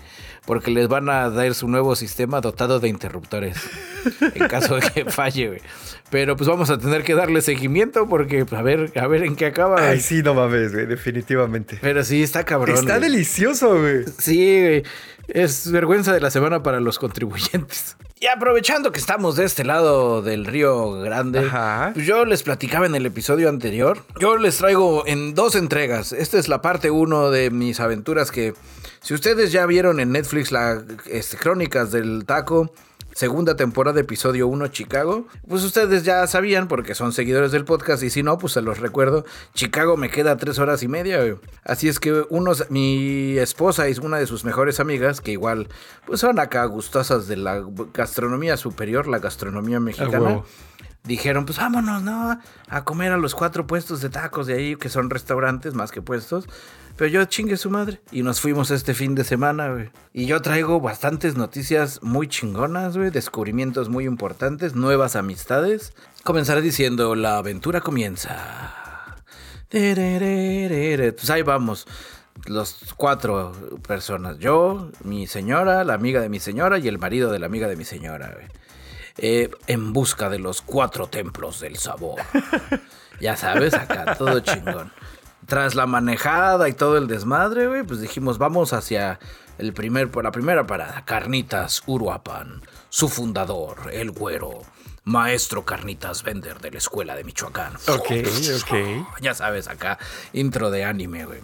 porque 0.47 0.71
les 0.71 0.87
van 0.87 1.09
a 1.09 1.29
dar 1.29 1.55
su 1.55 1.67
nuevo 1.67 1.97
sistema 1.97 2.41
dotado 2.41 2.79
de 2.79 2.89
interruptores 2.89 3.57
en 4.35 4.47
caso 4.47 4.77
de 4.77 4.83
que 4.83 5.05
falle. 5.07 5.49
Güey. 5.49 5.61
Pero 6.09 6.37
pues 6.37 6.49
vamos 6.49 6.71
a 6.71 6.79
tener 6.79 7.03
que 7.03 7.17
darle 7.17 7.41
seguimiento 7.41 8.09
porque 8.09 8.45
pues, 8.45 8.61
a 8.61 8.63
ver, 8.63 8.93
a 8.97 9.09
ver 9.09 9.25
en 9.25 9.35
qué 9.35 9.47
acaba. 9.47 9.89
Ay, 9.89 10.01
sí, 10.01 10.23
no 10.23 10.35
mames, 10.35 10.73
güey, 10.73 10.87
definitivamente. 10.87 11.79
Pero 11.81 12.05
sí, 12.05 12.23
está 12.23 12.45
cabrón. 12.45 12.77
Está 12.77 13.01
delicioso, 13.01 13.77
güey. 13.77 14.05
Sí, 14.19 14.61
güey. 14.61 14.83
Es 15.27 15.71
vergüenza 15.71 16.13
de 16.13 16.21
la 16.21 16.31
semana 16.31 16.63
para 16.63 16.79
los 16.79 16.99
contribuyentes. 16.99 17.97
Y 18.23 18.27
aprovechando 18.27 18.93
que 18.93 19.01
estamos 19.01 19.37
de 19.37 19.47
este 19.47 19.65
lado 19.65 20.21
del 20.21 20.45
Río 20.45 20.93
Grande, 21.01 21.49
pues 21.95 22.05
yo 22.05 22.27
les 22.27 22.43
platicaba 22.43 22.85
en 22.85 22.95
el 22.95 23.07
episodio 23.07 23.49
anterior. 23.49 24.05
Yo 24.21 24.37
les 24.37 24.59
traigo 24.59 25.07
en 25.07 25.35
dos 25.35 25.55
entregas. 25.55 26.13
Esta 26.13 26.39
es 26.39 26.47
la 26.47 26.61
parte 26.61 26.91
uno 26.91 27.31
de 27.31 27.51
mis 27.51 27.81
aventuras 27.81 28.31
que, 28.31 28.53
si 29.01 29.15
ustedes 29.15 29.53
ya 29.53 29.65
vieron 29.65 30.01
en 30.01 30.13
Netflix 30.13 30.53
las 30.53 30.83
este, 31.07 31.39
crónicas 31.39 31.93
del 31.93 32.27
taco, 32.27 32.71
segunda 33.15 33.57
temporada, 33.57 34.01
episodio 34.01 34.49
1, 34.49 34.69
Chicago. 34.69 35.27
Pues 35.49 35.65
ustedes 35.65 36.05
ya 36.05 36.27
sabían 36.27 36.69
porque 36.69 36.95
son 36.95 37.13
seguidores 37.13 37.53
del 37.53 37.65
podcast 37.65 38.03
y 38.03 38.11
si 38.11 38.23
no, 38.23 38.39
pues 38.39 38.53
se 38.55 38.63
los 38.63 38.79
recuerdo. 38.79 39.25
Chicago 39.55 39.97
me 39.97 40.11
queda 40.11 40.37
tres 40.37 40.59
horas 40.59 40.83
y 40.83 40.89
media. 40.89 41.21
Así 41.65 41.89
es 41.89 42.01
que 42.01 42.25
unos, 42.31 42.71
mi 42.71 43.39
esposa 43.39 43.89
y 43.89 43.95
una 44.03 44.19
de 44.19 44.27
sus 44.27 44.45
mejores 44.45 44.81
amigas, 44.81 45.21
que 45.21 45.33
igual 45.33 45.69
pues 46.07 46.21
son 46.21 46.39
acá 46.39 46.65
gustosas 46.65 47.29
de 47.29 47.37
la 47.37 47.63
gastronomía 47.93 48.57
superior, 48.57 49.07
la 49.07 49.19
gastronomía 49.19 49.81
mexicana. 49.81 50.43
dijeron, 51.05 51.47
pues 51.47 51.59
vámonos, 51.59 52.03
¿no? 52.03 52.39
A 52.69 52.85
comer 52.85 53.13
a 53.13 53.17
los 53.17 53.35
cuatro 53.35 53.67
puestos 53.67 54.01
de 54.01 54.11
tacos 54.11 54.47
de 54.47 54.55
ahí, 54.55 54.77
que 54.77 54.89
son 54.89 55.11
restaurantes 55.11 55.75
más 55.75 55.91
que 55.91 56.03
puestos. 56.03 56.47
Pero 57.01 57.13
yo 57.13 57.25
chingue 57.25 57.57
su 57.57 57.71
madre. 57.71 57.99
Y 58.13 58.23
nos 58.23 58.43
fuimos 58.43 58.71
este 58.71 58.93
fin 58.93 59.15
de 59.15 59.25
semana, 59.25 59.71
güey. 59.71 59.89
Y 60.13 60.27
yo 60.27 60.43
traigo 60.43 60.83
bastantes 60.83 61.35
noticias 61.35 62.03
muy 62.03 62.29
chingonas, 62.29 62.95
güey. 62.95 63.09
Descubrimientos 63.09 63.89
muy 63.89 64.05
importantes, 64.05 64.75
nuevas 64.75 65.17
amistades. 65.17 65.95
Comenzaré 66.25 66.61
diciendo, 66.61 67.15
la 67.15 67.39
aventura 67.39 67.81
comienza. 67.81 69.17
Pues 69.71 71.31
ahí 71.31 71.41
vamos. 71.41 71.87
Los 72.45 72.77
cuatro 72.99 73.53
personas. 73.89 74.39
Yo, 74.39 74.91
mi 75.03 75.27
señora, 75.27 75.85
la 75.85 75.95
amiga 75.95 76.21
de 76.21 76.29
mi 76.29 76.39
señora 76.39 76.77
y 76.77 76.87
el 76.87 76.99
marido 76.99 77.33
de 77.33 77.39
la 77.39 77.47
amiga 77.47 77.67
de 77.67 77.77
mi 77.77 77.87
señora, 77.87 78.31
güey. 78.35 78.47
Eh, 79.17 79.51
en 79.69 79.95
busca 79.95 80.29
de 80.29 80.39
los 80.39 80.61
cuatro 80.61 81.07
templos 81.07 81.61
del 81.61 81.79
sabor. 81.79 82.21
ya 83.23 83.39
sabes, 83.39 83.73
acá 83.73 84.17
todo 84.19 84.41
chingón 84.41 84.93
tras 85.51 85.75
la 85.75 85.87
manejada 85.87 86.69
y 86.69 86.73
todo 86.73 86.97
el 86.97 87.09
desmadre, 87.09 87.67
güey, 87.67 87.83
pues 87.83 88.01
dijimos, 88.01 88.39
vamos 88.39 88.73
hacia 88.73 89.19
el 89.59 89.73
primer, 89.73 90.09
la 90.23 90.31
primera 90.31 90.65
parada, 90.65 91.05
Carnitas 91.05 91.83
Uruapan, 91.87 92.63
su 92.89 93.09
fundador, 93.09 93.91
el 93.93 94.13
güero, 94.13 94.63
maestro 95.03 95.65
Carnitas 95.65 96.23
Vender 96.23 96.61
de 96.61 96.71
la 96.71 96.79
escuela 96.79 97.17
de 97.17 97.25
Michoacán. 97.25 97.75
Ok, 97.89 98.13
ok. 98.63 99.07
Ya 99.21 99.35
sabes, 99.35 99.67
acá, 99.67 99.99
intro 100.33 100.71
de 100.71 100.85
anime, 100.85 101.25
güey. 101.25 101.41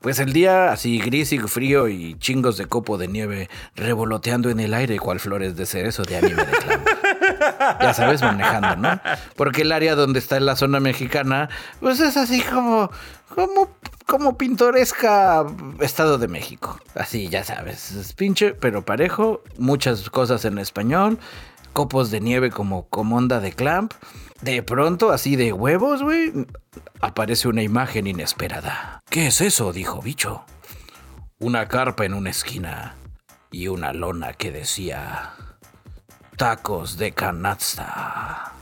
Pues 0.00 0.18
el 0.18 0.32
día 0.32 0.72
así 0.72 0.98
gris 0.98 1.32
y 1.32 1.38
frío 1.38 1.88
y 1.88 2.18
chingos 2.18 2.56
de 2.56 2.64
copo 2.64 2.96
de 2.96 3.06
nieve 3.06 3.50
revoloteando 3.74 4.48
en 4.48 4.58
el 4.58 4.72
aire 4.72 4.98
cual 4.98 5.20
flores 5.20 5.56
de 5.56 5.66
cerezo 5.66 6.04
de 6.04 6.16
anime 6.16 6.44
de 6.44 6.52
clan. 6.52 6.84
Ya 7.80 7.94
sabes, 7.94 8.22
manejando, 8.22 8.76
¿no? 8.76 9.00
Porque 9.36 9.62
el 9.62 9.72
área 9.72 9.94
donde 9.94 10.18
está 10.18 10.36
en 10.36 10.46
la 10.46 10.56
zona 10.56 10.80
mexicana, 10.80 11.48
pues 11.80 12.00
es 12.00 12.16
así 12.16 12.42
como, 12.42 12.90
como, 13.34 13.70
como 14.06 14.36
pintoresca 14.36 15.46
Estado 15.80 16.18
de 16.18 16.28
México. 16.28 16.78
Así, 16.94 17.28
ya 17.28 17.44
sabes, 17.44 17.92
es 17.92 18.12
pinche, 18.12 18.54
pero 18.54 18.84
parejo, 18.84 19.42
muchas 19.58 20.10
cosas 20.10 20.44
en 20.44 20.58
español, 20.58 21.18
copos 21.72 22.10
de 22.10 22.20
nieve 22.20 22.50
como, 22.50 22.88
como 22.88 23.16
onda 23.16 23.40
de 23.40 23.52
clamp. 23.52 23.92
De 24.42 24.62
pronto, 24.62 25.10
así 25.10 25.36
de 25.36 25.52
huevos, 25.52 26.02
güey, 26.02 26.32
aparece 27.00 27.48
una 27.48 27.62
imagen 27.62 28.06
inesperada. 28.06 29.00
¿Qué 29.10 29.26
es 29.26 29.40
eso? 29.40 29.72
dijo 29.72 30.00
Bicho. 30.00 30.44
Una 31.38 31.68
carpa 31.68 32.04
en 32.04 32.14
una 32.14 32.30
esquina 32.30 32.96
y 33.50 33.68
una 33.68 33.92
lona 33.92 34.32
que 34.32 34.50
decía 34.50 35.32
tacos 36.36 36.96
de 36.96 37.12
canasta. 37.12 38.52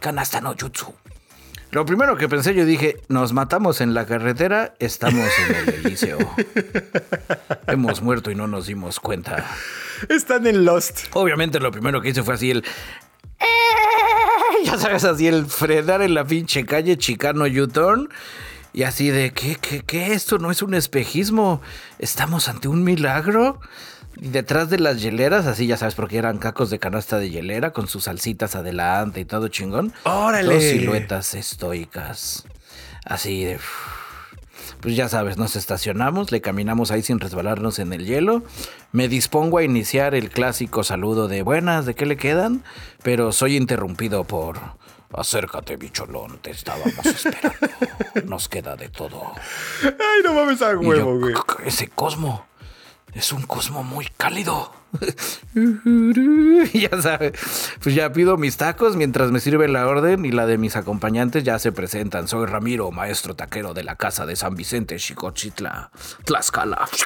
Canasta 0.00 0.40
no 0.40 0.54
jutsu. 0.60 0.92
Lo 1.70 1.84
primero 1.84 2.16
que 2.16 2.28
pensé, 2.28 2.54
yo 2.54 2.64
dije, 2.64 2.96
nos 3.08 3.32
matamos 3.34 3.80
en 3.82 3.92
la 3.92 4.06
carretera, 4.06 4.74
estamos 4.78 5.28
en 5.48 5.54
el 5.56 5.74
Elíseo. 5.84 6.18
Hemos 7.66 8.00
muerto 8.00 8.30
y 8.30 8.34
no 8.34 8.46
nos 8.46 8.66
dimos 8.66 9.00
cuenta. 9.00 9.44
Están 10.08 10.46
en 10.46 10.64
Lost. 10.64 11.00
Obviamente 11.12 11.60
lo 11.60 11.70
primero 11.70 12.00
que 12.00 12.08
hice 12.08 12.22
fue 12.22 12.34
así 12.34 12.50
el... 12.50 12.64
"Eh", 13.38 13.44
Ya 14.64 14.78
sabes, 14.78 15.04
así 15.04 15.26
el 15.28 15.44
frenar 15.46 16.00
en 16.00 16.14
la 16.14 16.24
pinche 16.24 16.64
calle 16.64 16.96
Chicano 16.96 17.44
U-Turn. 17.44 18.08
Y 18.72 18.84
así 18.84 19.10
de, 19.10 19.32
¿qué, 19.32 19.56
qué, 19.60 19.80
qué? 19.80 20.12
Esto 20.14 20.38
no 20.38 20.50
es 20.50 20.62
un 20.62 20.72
espejismo. 20.74 21.60
Estamos 21.98 22.48
ante 22.48 22.68
un 22.68 22.82
milagro. 22.84 23.60
Detrás 24.20 24.68
de 24.68 24.78
las 24.80 25.00
hieleras, 25.00 25.46
así 25.46 25.66
ya 25.66 25.76
sabes, 25.76 25.94
porque 25.94 26.18
eran 26.18 26.38
cacos 26.38 26.70
de 26.70 26.80
canasta 26.80 27.18
de 27.18 27.30
hielera 27.30 27.72
con 27.72 27.86
sus 27.86 28.04
salsitas 28.04 28.56
adelante 28.56 29.20
y 29.20 29.24
todo 29.24 29.48
chingón. 29.48 29.92
¡Órale! 30.04 30.54
Dos 30.54 30.62
siluetas 30.64 31.34
estoicas. 31.34 32.44
Así 33.04 33.44
de... 33.44 33.58
Pues 34.80 34.94
ya 34.94 35.08
sabes, 35.08 35.38
nos 35.38 35.56
estacionamos, 35.56 36.30
le 36.30 36.40
caminamos 36.40 36.90
ahí 36.90 37.02
sin 37.02 37.18
resbalarnos 37.18 37.78
en 37.78 37.92
el 37.92 38.06
hielo. 38.06 38.42
Me 38.92 39.08
dispongo 39.08 39.58
a 39.58 39.64
iniciar 39.64 40.14
el 40.14 40.30
clásico 40.30 40.84
saludo 40.84 41.26
de 41.26 41.42
buenas, 41.42 41.84
¿de 41.86 41.94
qué 41.94 42.06
le 42.06 42.16
quedan? 42.16 42.62
Pero 43.02 43.32
soy 43.32 43.56
interrumpido 43.56 44.24
por... 44.24 44.58
Acércate, 45.12 45.76
bicholón, 45.76 46.38
te 46.42 46.50
estábamos 46.50 46.94
esperando. 47.06 47.56
Nos 48.26 48.48
queda 48.48 48.76
de 48.76 48.88
todo. 48.88 49.32
Ay, 49.82 50.22
no 50.22 50.34
mames 50.34 50.60
a 50.60 50.72
yo, 50.72 50.80
huevo, 50.80 51.18
güey. 51.18 51.34
Ese 51.64 51.88
cosmo 51.88 52.47
es 53.18 53.32
un 53.32 53.42
cosmo 53.42 53.82
muy 53.82 54.06
cálido. 54.16 54.77
ya 56.72 57.02
sabes, 57.02 57.32
pues 57.82 57.94
ya 57.94 58.12
pido 58.12 58.36
mis 58.36 58.56
tacos 58.56 58.96
mientras 58.96 59.30
me 59.30 59.40
sirve 59.40 59.68
la 59.68 59.86
orden 59.86 60.24
y 60.24 60.32
la 60.32 60.46
de 60.46 60.58
mis 60.58 60.76
acompañantes 60.76 61.44
ya 61.44 61.58
se 61.58 61.72
presentan. 61.72 62.28
Soy 62.28 62.46
Ramiro, 62.46 62.90
maestro 62.90 63.34
taquero 63.34 63.74
de 63.74 63.84
la 63.84 63.96
casa 63.96 64.24
de 64.26 64.36
San 64.36 64.54
Vicente, 64.54 64.96
Chicochitla, 64.96 65.90
Tlaxcala. 66.24 66.88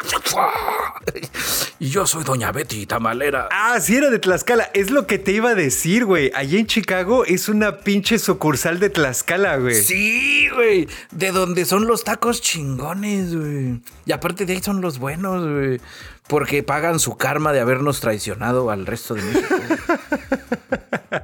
Y 1.79 1.89
yo 1.89 2.07
soy 2.07 2.23
Doña 2.23 2.53
Betty, 2.53 2.87
tamalera. 2.87 3.49
Ah, 3.51 3.81
sí 3.81 3.97
era 3.97 4.09
de 4.09 4.21
Tlaxcala. 4.21 4.71
Es 4.73 4.93
lo 4.93 5.09
que 5.09 5.19
te 5.19 5.33
iba 5.33 5.51
a 5.51 5.55
decir, 5.57 6.05
güey. 6.05 6.31
Allí 6.33 6.59
en 6.59 6.69
Chicago 6.69 7.25
es 7.25 7.49
una 7.49 7.79
pinche 7.81 8.21
sucursal 8.21 8.79
de 8.79 8.89
Tlaxcala, 8.89 9.57
güey. 9.57 9.75
Sí, 9.75 10.49
güey. 10.55 10.89
De 11.11 11.33
donde 11.33 11.65
son 11.65 11.89
los 11.89 12.05
tacos 12.05 12.41
chingones, 12.41 13.35
güey. 13.35 13.81
Y 14.07 14.13
aparte 14.13 14.47
de 14.47 14.53
ahí 14.53 14.63
son 14.63 14.81
los 14.81 15.01
buenos, 15.01 15.43
güey. 15.43 15.81
Porque 16.29 16.63
pagan 16.63 16.99
su 16.99 17.17
karma 17.17 17.53
de 17.53 17.61
habernos 17.61 18.01
traicionado 18.01 18.71
al 18.71 18.87
resto 18.87 19.15
de 19.15 19.23
México. 19.23 19.55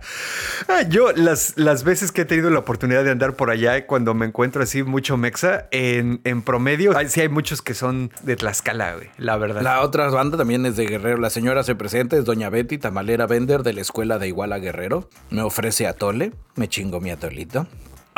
Ah, 0.68 0.82
yo 0.82 1.12
las, 1.12 1.54
las 1.56 1.82
veces 1.82 2.12
que 2.12 2.22
he 2.22 2.24
tenido 2.24 2.50
la 2.50 2.58
oportunidad 2.58 3.02
de 3.02 3.10
andar 3.10 3.34
por 3.34 3.50
allá, 3.50 3.86
cuando 3.86 4.12
me 4.12 4.26
encuentro 4.26 4.62
así 4.62 4.82
mucho 4.82 5.16
mexa, 5.16 5.66
en, 5.70 6.20
en 6.24 6.42
promedio, 6.42 6.92
sí 7.08 7.22
hay 7.22 7.28
muchos 7.28 7.62
que 7.62 7.72
son 7.72 8.10
de 8.22 8.36
Tlaxcala, 8.36 8.96
güey, 8.96 9.08
la 9.16 9.36
verdad. 9.38 9.62
La 9.62 9.80
otra 9.80 10.10
banda 10.10 10.36
también 10.36 10.66
es 10.66 10.76
de 10.76 10.86
Guerrero. 10.86 11.16
La 11.18 11.30
señora 11.30 11.62
se 11.64 11.74
presenta, 11.74 12.16
es 12.16 12.24
Doña 12.24 12.50
Betty, 12.50 12.76
tamalera 12.78 13.26
vender 13.26 13.62
de 13.62 13.72
la 13.72 13.80
escuela 13.80 14.18
de 14.18 14.28
Iguala 14.28 14.58
Guerrero. 14.58 15.08
Me 15.30 15.42
ofrece 15.42 15.86
atole, 15.86 16.32
me 16.54 16.68
chingo 16.68 17.00
mi 17.00 17.10
atolito. 17.10 17.66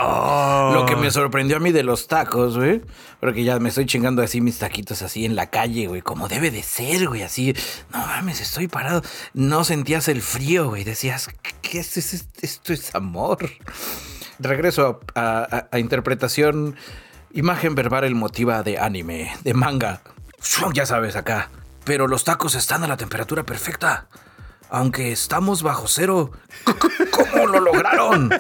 Oh. 0.03 0.71
Lo 0.75 0.87
que 0.87 0.97
me 0.97 1.11
sorprendió 1.11 1.57
a 1.57 1.61
mí 1.61 1.73
de 1.73 1.83
los 1.83 2.07
tacos, 2.09 2.57
güey. 2.57 2.83
Porque 3.21 3.45
ya 3.45 3.59
me 3.59 3.69
estoy 3.69 3.87
chingando 3.87 4.23
así 4.23 4.41
mis 4.41 4.59
taquitos 4.59 5.03
así 5.03 5.25
en 5.25 5.37
la 5.37 5.51
calle, 5.51 5.87
güey. 5.89 6.01
Como 6.03 6.29
debe 6.29 6.51
de 6.51 6.63
ser, 6.63 7.09
güey. 7.09 7.23
Así, 7.23 7.55
no 7.93 7.99
mames, 7.99 8.41
estoy 8.41 8.69
parado. 8.69 9.03
No 9.35 9.65
sentías 9.65 10.09
el 10.09 10.23
frío, 10.23 10.69
güey. 10.69 10.85
Decías, 10.85 11.29
¿qué 11.63 11.81
es 11.81 11.97
esto? 11.97 12.27
Esto 12.41 12.73
es 12.73 12.95
amor. 12.95 13.39
Regreso 14.39 15.01
a, 15.15 15.67
a- 15.71 15.79
interpretación. 15.79 16.77
Imagen 17.33 17.75
verbal 17.75 18.05
emotiva 18.05 18.63
de 18.63 18.79
anime, 18.79 19.33
de 19.45 19.55
manga. 19.55 20.03
Ya 20.73 20.87
sabes, 20.87 21.15
acá. 21.17 21.51
Pero 21.85 22.07
los 22.07 22.25
tacos 22.25 22.55
están 22.55 22.83
a 22.85 22.89
la 22.89 22.97
temperatura 22.97 23.45
perfecta. 23.45 24.07
Aunque 24.71 25.11
estamos 25.11 25.63
bajo 25.63 25.89
cero. 25.89 26.31
¿Cómo 27.11 27.47
lo 27.47 27.61
lograron? 27.61 28.31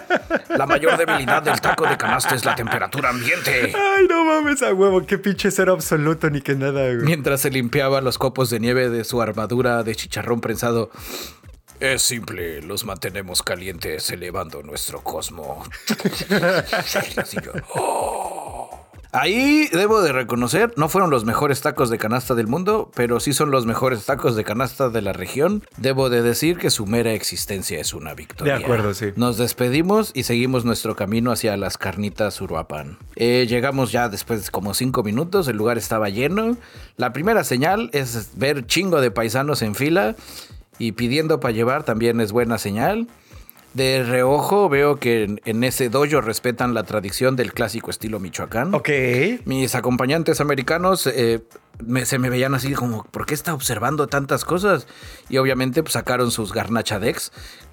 La 0.48 0.64
mayor 0.66 0.96
debilidad 0.96 1.42
del 1.42 1.60
taco 1.60 1.86
de 1.86 1.96
canasta 1.96 2.34
es 2.34 2.44
la 2.44 2.54
temperatura 2.54 3.10
ambiente. 3.10 3.72
Ay, 3.76 4.06
no 4.08 4.24
mames 4.24 4.62
a 4.62 4.72
huevo, 4.72 5.04
qué 5.04 5.18
pinche 5.18 5.50
cero 5.50 5.72
absoluto 5.72 6.30
ni 6.30 6.40
que 6.40 6.54
nada, 6.54 6.84
güey. 6.84 6.98
Mientras 6.98 7.40
se 7.40 7.50
limpiaba 7.50 8.00
los 8.00 8.16
copos 8.18 8.48
de 8.50 8.60
nieve 8.60 8.88
de 8.90 9.02
su 9.04 9.20
armadura 9.20 9.82
de 9.82 9.94
chicharrón 9.96 10.40
prensado. 10.40 10.90
Es 11.80 12.02
simple, 12.02 12.60
los 12.60 12.84
mantenemos 12.84 13.42
calientes 13.42 14.10
elevando 14.10 14.62
nuestro 14.62 15.02
cosmo. 15.02 15.64
"Oh". 17.74 18.29
Ahí 19.12 19.68
debo 19.72 20.02
de 20.02 20.12
reconocer, 20.12 20.72
no 20.76 20.88
fueron 20.88 21.10
los 21.10 21.24
mejores 21.24 21.60
tacos 21.60 21.90
de 21.90 21.98
canasta 21.98 22.36
del 22.36 22.46
mundo, 22.46 22.92
pero 22.94 23.18
sí 23.18 23.32
son 23.32 23.50
los 23.50 23.66
mejores 23.66 24.04
tacos 24.04 24.36
de 24.36 24.44
canasta 24.44 24.88
de 24.88 25.02
la 25.02 25.12
región. 25.12 25.64
Debo 25.78 26.10
de 26.10 26.22
decir 26.22 26.58
que 26.58 26.70
su 26.70 26.86
mera 26.86 27.12
existencia 27.12 27.80
es 27.80 27.92
una 27.92 28.14
victoria. 28.14 28.58
De 28.58 28.64
acuerdo, 28.64 28.94
sí. 28.94 29.06
Nos 29.16 29.36
despedimos 29.36 30.12
y 30.14 30.22
seguimos 30.22 30.64
nuestro 30.64 30.94
camino 30.94 31.32
hacia 31.32 31.56
las 31.56 31.76
carnitas 31.76 32.40
Uruapan. 32.40 32.98
Eh, 33.16 33.46
llegamos 33.48 33.90
ya 33.90 34.08
después 34.08 34.44
de 34.44 34.50
como 34.50 34.74
cinco 34.74 35.02
minutos, 35.02 35.48
el 35.48 35.56
lugar 35.56 35.76
estaba 35.76 36.08
lleno. 36.08 36.56
La 36.96 37.12
primera 37.12 37.42
señal 37.42 37.90
es 37.92 38.38
ver 38.38 38.66
chingo 38.66 39.00
de 39.00 39.10
paisanos 39.10 39.62
en 39.62 39.74
fila 39.74 40.14
y 40.78 40.92
pidiendo 40.92 41.40
para 41.40 41.52
llevar 41.52 41.82
también 41.82 42.20
es 42.20 42.30
buena 42.30 42.58
señal. 42.58 43.08
De 43.74 44.02
reojo 44.02 44.68
veo 44.68 44.96
que 44.96 45.22
en, 45.24 45.40
en 45.44 45.62
ese 45.64 45.88
dojo 45.88 46.20
respetan 46.20 46.74
la 46.74 46.82
tradición 46.82 47.36
del 47.36 47.52
clásico 47.52 47.90
estilo 47.90 48.18
Michoacán. 48.18 48.74
Ok. 48.74 48.88
Mis 49.44 49.74
acompañantes 49.76 50.40
americanos 50.40 51.06
eh, 51.06 51.44
me- 51.84 52.04
se 52.04 52.18
me 52.18 52.30
veían 52.30 52.54
así 52.54 52.72
como, 52.72 53.04
¿por 53.04 53.26
qué 53.26 53.34
está 53.34 53.54
observando 53.54 54.08
tantas 54.08 54.44
cosas? 54.44 54.88
Y 55.28 55.38
obviamente 55.38 55.82
pues, 55.84 55.92
sacaron 55.92 56.30
sus 56.32 56.52
garnacha 56.52 56.98
decks. 56.98 57.30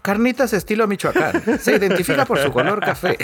Carnitas 0.08 0.54
estilo 0.54 0.88
Michoacán. 0.88 1.60
Se 1.60 1.76
identifica 1.76 2.26
por 2.26 2.40
su 2.40 2.50
color 2.54 2.80
café. 2.80 3.18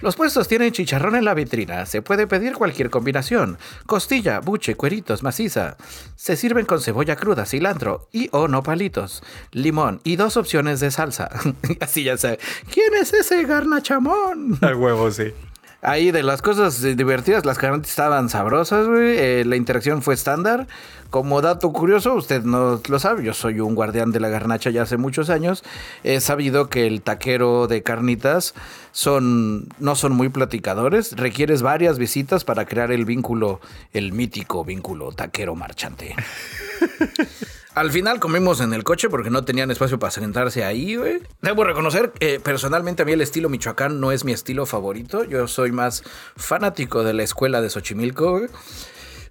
Los 0.00 0.16
puestos 0.16 0.48
tienen 0.48 0.72
chicharrón 0.72 1.14
en 1.14 1.24
la 1.24 1.32
vitrina. 1.32 1.86
Se 1.86 2.02
puede 2.02 2.26
pedir 2.26 2.54
cualquier 2.54 2.90
combinación. 2.90 3.56
Costilla, 3.86 4.40
buche, 4.40 4.74
cueritos, 4.74 5.22
maciza. 5.22 5.76
Se 6.16 6.34
sirven 6.34 6.66
con 6.66 6.80
cebolla 6.80 7.14
cruda, 7.14 7.46
cilantro 7.46 8.08
y 8.10 8.28
o 8.32 8.48
no 8.48 8.64
palitos. 8.64 9.22
Limón 9.52 10.00
y 10.02 10.16
dos 10.16 10.36
opciones 10.36 10.80
de 10.80 10.90
salsa. 10.90 11.30
así 11.80 12.02
ya 12.02 12.16
sabe. 12.16 12.40
¿Quién 12.68 12.94
es 12.96 13.12
ese 13.12 13.44
garnachamón? 13.44 14.58
A 14.60 14.74
huevo, 14.74 15.12
sí. 15.12 15.32
Ahí 15.80 16.10
de 16.10 16.24
las 16.24 16.42
cosas 16.42 16.82
divertidas, 16.82 17.44
las 17.44 17.56
carnitas 17.56 17.90
estaban 17.90 18.28
sabrosas, 18.28 18.88
güey. 18.88 19.16
eh, 19.16 19.44
la 19.46 19.54
interacción 19.54 20.02
fue 20.02 20.14
estándar. 20.14 20.66
Como 21.10 21.40
dato 21.40 21.72
curioso, 21.72 22.14
usted 22.14 22.42
no 22.42 22.82
lo 22.86 22.98
sabe, 22.98 23.22
yo 23.22 23.32
soy 23.32 23.60
un 23.60 23.76
guardián 23.76 24.10
de 24.10 24.18
la 24.18 24.28
garnacha 24.28 24.70
ya 24.70 24.82
hace 24.82 24.96
muchos 24.96 25.30
años. 25.30 25.62
He 26.02 26.20
sabido 26.20 26.68
que 26.68 26.88
el 26.88 27.00
taquero 27.00 27.68
de 27.68 27.84
carnitas 27.84 28.54
son, 28.90 29.68
no 29.78 29.94
son 29.94 30.12
muy 30.12 30.30
platicadores. 30.30 31.16
Requieres 31.16 31.62
varias 31.62 31.96
visitas 31.96 32.42
para 32.42 32.66
crear 32.66 32.90
el 32.90 33.04
vínculo, 33.04 33.60
el 33.92 34.12
mítico 34.12 34.64
vínculo 34.64 35.12
taquero 35.12 35.54
marchante. 35.54 36.16
Al 37.78 37.92
final 37.92 38.18
comimos 38.18 38.60
en 38.60 38.72
el 38.72 38.82
coche 38.82 39.08
porque 39.08 39.30
no 39.30 39.44
tenían 39.44 39.70
espacio 39.70 39.98
para 40.00 40.10
sentarse 40.10 40.64
ahí, 40.64 40.96
güey. 40.96 41.20
Debo 41.42 41.62
reconocer 41.62 42.10
que 42.10 42.40
personalmente 42.40 43.02
a 43.02 43.04
mí 43.04 43.12
el 43.12 43.20
estilo 43.20 43.48
Michoacán 43.48 44.00
no 44.00 44.10
es 44.10 44.24
mi 44.24 44.32
estilo 44.32 44.66
favorito. 44.66 45.22
Yo 45.22 45.46
soy 45.46 45.70
más 45.70 46.02
fanático 46.36 47.04
de 47.04 47.12
la 47.12 47.22
escuela 47.22 47.60
de 47.60 47.70
Xochimilco, 47.70 48.32
güey. 48.32 48.46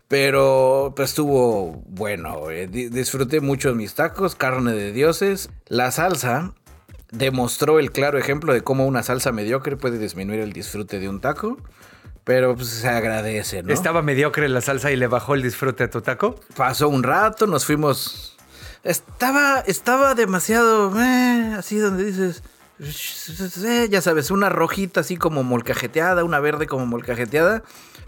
Pero 0.07 0.93
pues, 0.95 1.09
estuvo 1.09 1.83
bueno, 1.87 2.39
güey. 2.39 2.67
Di- 2.67 2.87
Disfruté 2.89 3.41
mucho 3.41 3.69
de 3.69 3.75
mis 3.75 3.93
tacos, 3.95 4.35
carne 4.35 4.71
de 4.71 4.93
dioses. 4.93 5.49
La 5.67 5.91
salsa 5.91 6.53
demostró 7.11 7.79
el 7.79 7.91
claro 7.91 8.17
ejemplo 8.17 8.53
de 8.53 8.61
cómo 8.61 8.85
una 8.87 9.03
salsa 9.03 9.33
mediocre 9.33 9.75
puede 9.75 9.97
disminuir 9.97 10.39
el 10.39 10.53
disfrute 10.53 10.99
de 10.99 11.09
un 11.09 11.19
taco. 11.19 11.57
Pero 12.23 12.55
pues 12.55 12.67
se 12.69 12.87
agradece, 12.87 13.63
¿no? 13.63 13.73
Estaba 13.73 14.01
mediocre 14.01 14.47
la 14.49 14.61
salsa 14.61 14.91
y 14.91 14.95
le 14.95 15.07
bajó 15.07 15.33
el 15.33 15.41
disfrute 15.41 15.83
a 15.85 15.89
tu 15.89 16.01
taco. 16.01 16.39
Pasó 16.55 16.87
un 16.87 17.03
rato, 17.03 17.45
nos 17.47 17.65
fuimos. 17.65 18.36
Estaba, 18.83 19.59
estaba 19.61 20.15
demasiado. 20.15 20.91
eh, 21.01 21.55
así 21.57 21.77
donde 21.77 22.05
dices. 22.05 22.43
eh, 23.63 23.87
ya 23.89 24.01
sabes, 24.01 24.31
una 24.31 24.49
rojita 24.49 24.99
así 25.01 25.17
como 25.17 25.43
molcajeteada, 25.43 26.23
una 26.23 26.39
verde 26.39 26.67
como 26.67 26.85
molcajeteada. 26.85 27.63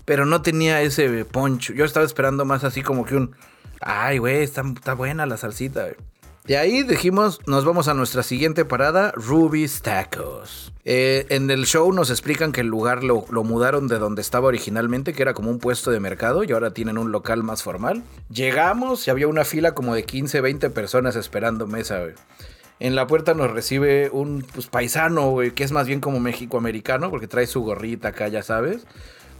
Pero 0.05 0.25
no 0.25 0.41
tenía 0.41 0.81
ese 0.81 1.25
poncho. 1.25 1.73
Yo 1.73 1.85
estaba 1.85 2.05
esperando 2.05 2.45
más 2.45 2.63
así 2.63 2.81
como 2.81 3.05
que 3.05 3.15
un. 3.15 3.35
Ay, 3.81 4.17
güey, 4.17 4.43
está, 4.43 4.61
está 4.61 4.93
buena 4.93 5.25
la 5.25 5.37
salsita. 5.37 5.81
güey". 5.83 5.95
De 6.49 6.57
ahí 6.57 6.81
dijimos, 6.81 7.41
nos 7.45 7.63
vamos 7.63 7.87
a 7.89 7.93
nuestra 7.93 8.23
siguiente 8.23 8.65
parada, 8.65 9.11
Ruby's 9.15 9.83
Tacos. 9.83 10.73
Eh, 10.83 11.27
en 11.29 11.51
el 11.51 11.67
show 11.67 11.93
nos 11.93 12.09
explican 12.09 12.51
que 12.51 12.61
el 12.61 12.67
lugar 12.67 13.03
lo, 13.03 13.23
lo 13.29 13.43
mudaron 13.43 13.87
de 13.87 13.99
donde 13.99 14.23
estaba 14.23 14.47
originalmente, 14.47 15.13
que 15.13 15.21
era 15.21 15.35
como 15.35 15.51
un 15.51 15.59
puesto 15.59 15.91
de 15.91 15.99
mercado, 15.99 16.43
y 16.43 16.51
ahora 16.51 16.73
tienen 16.73 16.97
un 16.97 17.11
local 17.11 17.43
más 17.43 17.61
formal. 17.61 18.01
Llegamos 18.31 19.07
y 19.07 19.11
había 19.11 19.27
una 19.27 19.45
fila 19.45 19.75
como 19.75 19.93
de 19.93 20.05
15, 20.05 20.41
20 20.41 20.71
personas 20.71 21.15
esperando 21.15 21.67
mesa. 21.67 22.01
En 22.79 22.95
la 22.95 23.05
puerta 23.05 23.35
nos 23.35 23.51
recibe 23.51 24.09
un 24.09 24.43
pues, 24.51 24.65
paisano, 24.65 25.37
que 25.53 25.63
es 25.63 25.71
más 25.71 25.85
bien 25.85 26.01
como 26.01 26.19
México-americano, 26.19 27.11
porque 27.11 27.27
trae 27.27 27.45
su 27.45 27.61
gorrita 27.61 28.07
acá, 28.07 28.27
ya 28.27 28.41
sabes. 28.41 28.87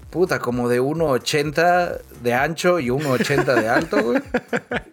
Puta, 0.09 0.39
como 0.39 0.69
de 0.69 0.81
1,80 0.81 2.01
de 2.23 2.33
ancho 2.33 2.79
y 2.79 2.87
1,80 2.87 3.61
de 3.61 3.69
alto, 3.69 4.01
güey. 4.01 4.21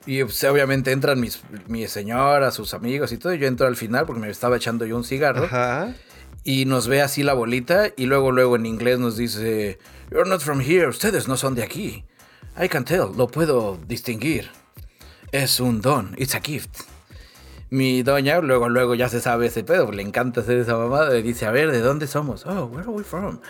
Y 0.05 0.23
pues, 0.23 0.45
obviamente 0.45 0.93
entran 0.93 1.19
mis, 1.19 1.43
mi 1.69 1.87
señora, 1.89 2.51
sus 2.51 2.75
amigos 2.75 3.13
y 3.13 3.19
todo. 3.19 3.33
Y 3.35 3.39
yo 3.39 3.47
entro 3.47 3.67
al 3.67 3.77
final 3.77 4.05
porque 4.05 4.21
me 4.21 4.31
estaba 4.31 4.57
echando 4.57 4.85
yo 4.85 4.97
un 4.97 5.05
cigarro. 5.05 5.45
Ajá. 5.45 5.95
Y 6.45 6.67
nos 6.67 6.87
ve 6.87 7.01
así 7.03 7.23
la 7.23 7.33
bolita. 7.33 7.89
Y 7.97 8.07
luego, 8.07 8.31
luego 8.31 8.57
en 8.57 8.67
inglés 8.67 8.99
nos 8.99 9.17
dice: 9.17 9.79
You're 10.11 10.29
not 10.29 10.43
from 10.43 10.61
here. 10.61 10.87
Ustedes 10.87 11.27
no 11.29 11.37
son 11.37 11.55
de 11.55 11.63
aquí. 11.63 12.05
I 12.63 12.69
can 12.69 12.85
tell. 12.85 13.09
Lo 13.17 13.27
puedo 13.27 13.79
distinguir. 13.89 14.51
Es 15.33 15.61
un 15.61 15.81
don. 15.81 16.15
It's 16.19 16.35
a 16.35 16.41
gift. 16.41 16.83
Mi 17.69 18.03
doña, 18.05 18.39
luego, 18.41 18.69
luego 18.69 18.95
ya 18.95 19.09
se 19.09 19.21
sabe 19.21 19.47
ese 19.47 19.65
pedo, 19.65 19.91
le 19.91 20.03
encanta 20.03 20.41
hacer 20.41 20.57
esa 20.59 20.77
mamada, 20.77 21.11
le 21.11 21.23
dice, 21.23 21.47
a 21.47 21.51
ver, 21.51 21.73
¿de 21.73 21.81
dónde 21.81 22.07
somos? 22.07 22.47
Oh, 22.47 22.67
where 22.67 22.83
are 22.83 22.91
we 22.91 23.03
from? 23.03 23.41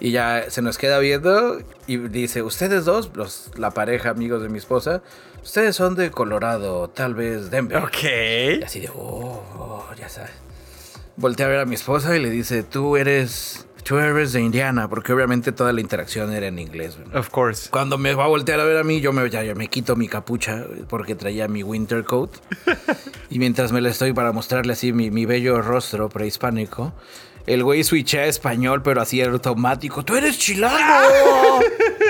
Y 0.00 0.10
ya 0.10 0.46
se 0.50 0.60
nos 0.60 0.76
queda 0.76 0.98
viendo 0.98 1.58
y 1.86 1.96
dice, 1.98 2.42
ustedes 2.42 2.84
dos, 2.84 3.10
los, 3.14 3.50
la 3.56 3.70
pareja, 3.70 4.10
amigos 4.10 4.42
de 4.42 4.48
mi 4.48 4.58
esposa, 4.58 5.02
ustedes 5.42 5.76
son 5.76 5.94
de 5.94 6.10
Colorado, 6.10 6.88
tal 6.90 7.14
vez 7.14 7.50
Denver. 7.52 7.80
Y 7.80 8.56
Ok. 8.58 8.64
así 8.64 8.80
de, 8.80 8.88
oh, 8.88 9.40
oh, 9.56 9.86
ya 9.96 10.08
sabes. 10.08 10.32
Voltea 11.16 11.46
a 11.46 11.48
ver 11.50 11.60
a 11.60 11.64
mi 11.66 11.76
esposa 11.76 12.16
y 12.16 12.20
le 12.20 12.30
dice, 12.30 12.64
tú 12.64 12.96
eres, 12.96 13.66
eres 13.98 14.32
de 14.32 14.40
Indiana, 14.40 14.88
porque 14.88 15.12
obviamente 15.12 15.52
toda 15.52 15.72
la 15.72 15.80
interacción 15.80 16.32
era 16.32 16.46
en 16.46 16.58
inglés. 16.58 16.96
güey. 16.96 17.18
Of 17.18 17.30
course. 17.30 17.70
Cuando 17.70 17.98
me 17.98 18.14
va 18.14 18.24
a 18.24 18.28
voltear 18.28 18.60
a 18.60 18.64
ver 18.64 18.76
a 18.76 18.84
mí, 18.84 19.00
yo 19.00 19.12
me, 19.12 19.28
ya, 19.30 19.42
ya 19.42 19.54
me 19.54 19.68
quito 19.68 19.96
mi 19.96 20.06
capucha 20.06 20.64
porque 20.88 21.14
traía 21.14 21.48
mi 21.48 21.62
winter 21.62 22.04
coat. 22.04 22.30
y 23.30 23.38
mientras 23.38 23.72
me 23.72 23.80
la 23.80 23.88
estoy 23.88 24.12
para 24.12 24.32
mostrarle 24.32 24.74
así 24.74 24.92
mi, 24.92 25.10
mi 25.10 25.24
bello 25.26 25.62
rostro 25.62 26.08
prehispánico, 26.08 26.92
el 27.46 27.64
güey 27.64 27.82
switchea 27.84 28.26
español, 28.26 28.82
pero 28.82 29.00
así 29.00 29.20
automático. 29.22 30.04
¡Tú 30.04 30.16
eres 30.16 30.38
chilango! 30.38 31.60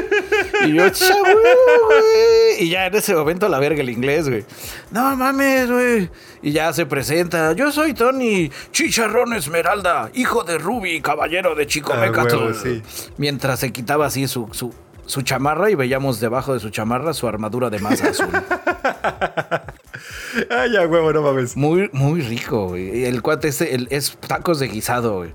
y 0.66 0.74
yo, 0.74 0.88
"Cha, 0.90 1.18
güey, 1.18 1.34
güey". 1.34 2.64
Y 2.64 2.70
ya 2.70 2.86
en 2.86 2.94
ese 2.94 3.14
momento 3.14 3.48
la 3.48 3.58
verga 3.58 3.80
el 3.80 3.90
inglés, 3.90 4.28
güey. 4.28 4.44
No 4.90 5.16
mames, 5.16 5.70
güey. 5.70 6.10
Y 6.42 6.52
ya 6.52 6.72
se 6.72 6.86
presenta. 6.86 7.52
Yo 7.52 7.70
soy 7.72 7.94
Tony 7.94 8.50
Chicharrón 8.72 9.32
Esmeralda, 9.34 10.10
hijo 10.14 10.44
de 10.44 10.58
Ruby, 10.58 11.00
caballero 11.00 11.54
de 11.54 11.66
Chicomecatl. 11.66 12.34
Ah, 12.34 12.38
huevo, 12.38 12.54
sí. 12.54 12.82
Mientras 13.16 13.60
se 13.60 13.72
quitaba 13.72 14.06
así 14.06 14.26
su, 14.28 14.48
su, 14.52 14.74
su 15.06 15.22
chamarra 15.22 15.70
y 15.70 15.74
veíamos 15.74 16.20
debajo 16.20 16.54
de 16.54 16.60
su 16.60 16.70
chamarra 16.70 17.14
su 17.14 17.26
armadura 17.28 17.70
de 17.70 17.78
masa 17.78 18.08
azul. 18.08 18.28
Ay, 20.51 20.72
ya, 20.72 20.86
huevo, 20.86 21.12
no 21.12 21.22
mames. 21.22 21.57
Muy, 21.57 21.88
muy 21.92 22.20
rico, 22.22 22.68
güey. 22.68 23.05
El 23.05 23.22
cuate 23.22 23.48
ese 23.48 23.74
el- 23.74 23.88
es 23.90 24.16
tacos 24.26 24.59
de 24.61 24.68
guisado, 24.68 25.18
güey. 25.18 25.32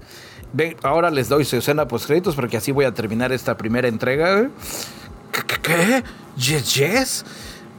Ven, 0.54 0.76
ahora 0.84 1.10
les 1.10 1.28
doy 1.28 1.44
su 1.46 1.58
escena 1.58 1.88
post 1.88 2.06
créditos 2.08 2.36
porque 2.36 2.58
así 2.58 2.72
voy 2.72 2.86
a 2.86 2.94
terminar 2.94 3.32
esta 3.32 3.58
primera 3.58 3.88
entrega, 3.88 4.36
güey. 4.38 4.50
¿Qué? 5.32 5.62
qué? 5.62 6.04
¿Yes, 6.38 6.74
yes? 6.76 7.26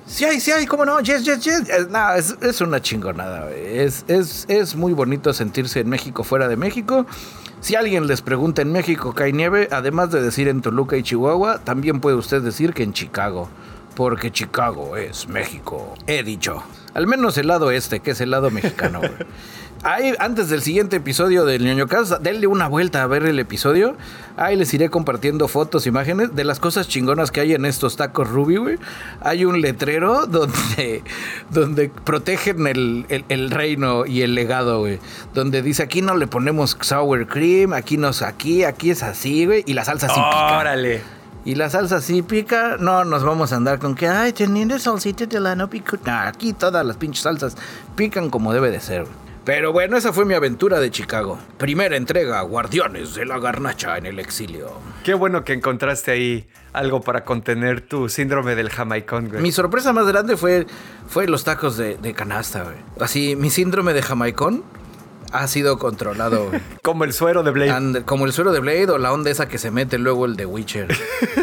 Sí 0.07 0.25
hay, 0.25 0.39
sí 0.41 0.53
hay, 0.53 0.67
¿cómo 0.67 0.85
no? 0.85 1.01
Yes, 1.01 1.25
yes, 1.25 1.41
yes. 1.43 1.69
Eh, 1.69 1.87
no, 1.91 2.13
es, 2.15 2.37
es 2.43 2.61
una 2.61 2.81
chingonada. 2.81 3.51
Es, 3.51 4.05
es, 4.09 4.45
es 4.49 4.77
muy 4.77 4.93
bonito 4.93 5.33
sentirse 5.33 5.81
en 5.81 5.89
México 5.89 6.23
fuera 6.23 6.49
de 6.49 6.57
México. 6.57 7.07
Si 7.61 7.75
alguien 7.75 8.07
les 8.07 8.21
pregunta 8.23 8.63
en 8.63 8.71
México 8.71 9.15
que 9.15 9.25
hay 9.25 9.33
nieve, 9.33 9.69
además 9.73 10.11
de 10.13 10.23
decir 10.23 10.47
en 10.47 10.61
Toluca 10.61 10.97
y 10.97 11.03
Chihuahua, 11.03 11.59
también 11.65 12.01
puede 12.01 12.17
usted 12.17 12.43
decir 12.43 12.73
que 12.75 12.83
en 12.85 12.93
Chicago. 12.93 13.49
Porque 13.97 14.31
Chicago 14.31 14.97
es 14.97 15.27
México. 15.29 15.95
He 16.07 16.23
dicho. 16.23 16.63
Al 16.95 17.07
menos 17.09 17.37
el 17.39 17.49
lado 17.49 17.71
este, 17.73 17.99
que 18.01 18.13
es 18.13 18.21
el 18.21 18.31
lado 18.31 18.51
mexicano, 18.51 19.01
güey. 19.01 19.11
Ahí, 19.83 20.15
antes 20.19 20.49
del 20.49 20.63
siguiente 20.63 20.97
episodio 20.97 21.45
del 21.45 21.63
Ñoño 21.65 21.87
Cast, 21.87 22.15
denle 22.21 22.47
una 22.47 22.67
vuelta 22.67 23.03
a 23.03 23.07
ver 23.07 23.25
el 23.25 23.39
episodio. 23.39 23.95
Ahí 24.37 24.57
les 24.57 24.73
iré 24.75 24.89
compartiendo 24.89 25.47
fotos, 25.49 25.87
imágenes 25.87 26.35
de 26.35 26.45
las 26.45 26.59
cosas 26.59 26.89
chingonas 26.89 27.31
que 27.31 27.41
hay 27.41 27.53
en 27.53 27.67
estos 27.67 27.97
tacos 27.97 28.29
Ruby, 28.29 28.57
güey. 28.57 28.79
Hay 29.21 29.45
un 29.45 29.61
letrero 29.61 30.27
donde, 30.27 31.03
donde 31.51 31.91
protegen 32.05 32.67
el, 32.67 33.05
el- 33.11 33.25
el 33.29 33.51
reino 33.51 34.07
y 34.07 34.23
el 34.23 34.35
legado, 34.35 34.81
güey. 34.81 34.99
Donde 35.35 35.61
dice, 35.63 35.83
aquí 35.83 36.01
no 36.03 36.17
le 36.17 36.27
ponemos 36.27 36.77
sour 36.81 37.27
cream, 37.27 37.73
aquí 37.75 37.97
no 37.99 38.09
es 38.09 38.23
aquí, 38.23 38.65
aquí 38.65 38.91
es 38.91 39.03
así, 39.03 39.45
güey. 39.47 39.63
Y 39.67 39.75
la 39.75 39.85
salsa 39.85 40.09
sí 40.09 40.15
pica. 40.15 40.59
Órale. 40.59 41.03
Y 41.47 41.55
la 41.55 41.71
salsa 41.71 42.01
sí 42.01 42.23
pica, 42.23 42.77
no 42.81 43.05
nos 43.05 43.23
vamos 43.23 43.53
a 43.53 43.57
andar 43.57 43.79
con 43.79 43.95
que, 43.95 44.09
ay, 44.09 44.33
teniendo 44.33 44.77
salsita 44.81 45.27
de 45.27 45.39
la 45.39 45.55
no 45.55 45.71
pico. 45.71 45.97
No, 46.05 46.13
aquí 46.13 46.53
todas 46.53 46.85
las 46.85 46.97
pinches 46.97 47.23
salsas 47.23 47.57
pican 47.95 48.31
como 48.31 48.53
debe 48.53 48.73
de 48.73 48.81
ser. 48.81 49.07
Pero 49.45 49.73
bueno, 49.73 49.97
esa 49.97 50.13
fue 50.13 50.25
mi 50.25 50.35
aventura 50.35 50.81
de 50.81 50.91
Chicago. 50.91 51.39
Primera 51.57 51.97
entrega, 51.97 52.41
Guardianes 52.41 53.15
de 53.15 53.27
la 53.27 53.39
Garnacha 53.39 53.97
en 53.97 54.07
el 54.07 54.19
exilio. 54.19 54.73
Qué 55.05 55.15
bueno 55.15 55.45
que 55.45 55.53
encontraste 55.53 56.11
ahí 56.11 56.49
algo 56.73 57.01
para 57.01 57.25
contener 57.25 57.81
tu 57.81 58.09
síndrome 58.09 58.57
del 58.57 58.69
jamaicón, 58.69 59.29
güey. 59.29 59.41
Mi 59.41 59.53
sorpresa 59.53 59.93
más 59.93 60.09
grande 60.09 60.37
fue, 60.37 60.67
fue 61.07 61.29
los 61.29 61.45
tacos 61.45 61.77
de, 61.77 61.97
de 61.97 62.13
canasta, 62.13 62.65
güey. 62.65 62.75
Así, 62.99 63.37
mi 63.37 63.51
síndrome 63.51 63.93
de 63.93 64.03
jamaicón 64.03 64.65
ha 65.39 65.49
sido 65.49 65.79
controlado. 65.79 66.51
Como 66.83 67.05
el 67.05 67.13
suero 67.13 67.43
de 67.43 67.51
Blade. 67.51 67.71
And- 67.71 68.05
como 68.05 68.27
el 68.27 68.33
suero 68.33 68.53
de 68.53 68.61
Blade 68.61 68.91
o 68.91 68.99
la 68.99 69.13
onda 69.13 69.31
esa 69.31 69.49
que 69.49 69.59
se 69.59 69.71
mete 69.71 69.99
luego 69.99 70.27
el 70.27 70.37
de 70.37 70.47
Witcher. 70.47 70.89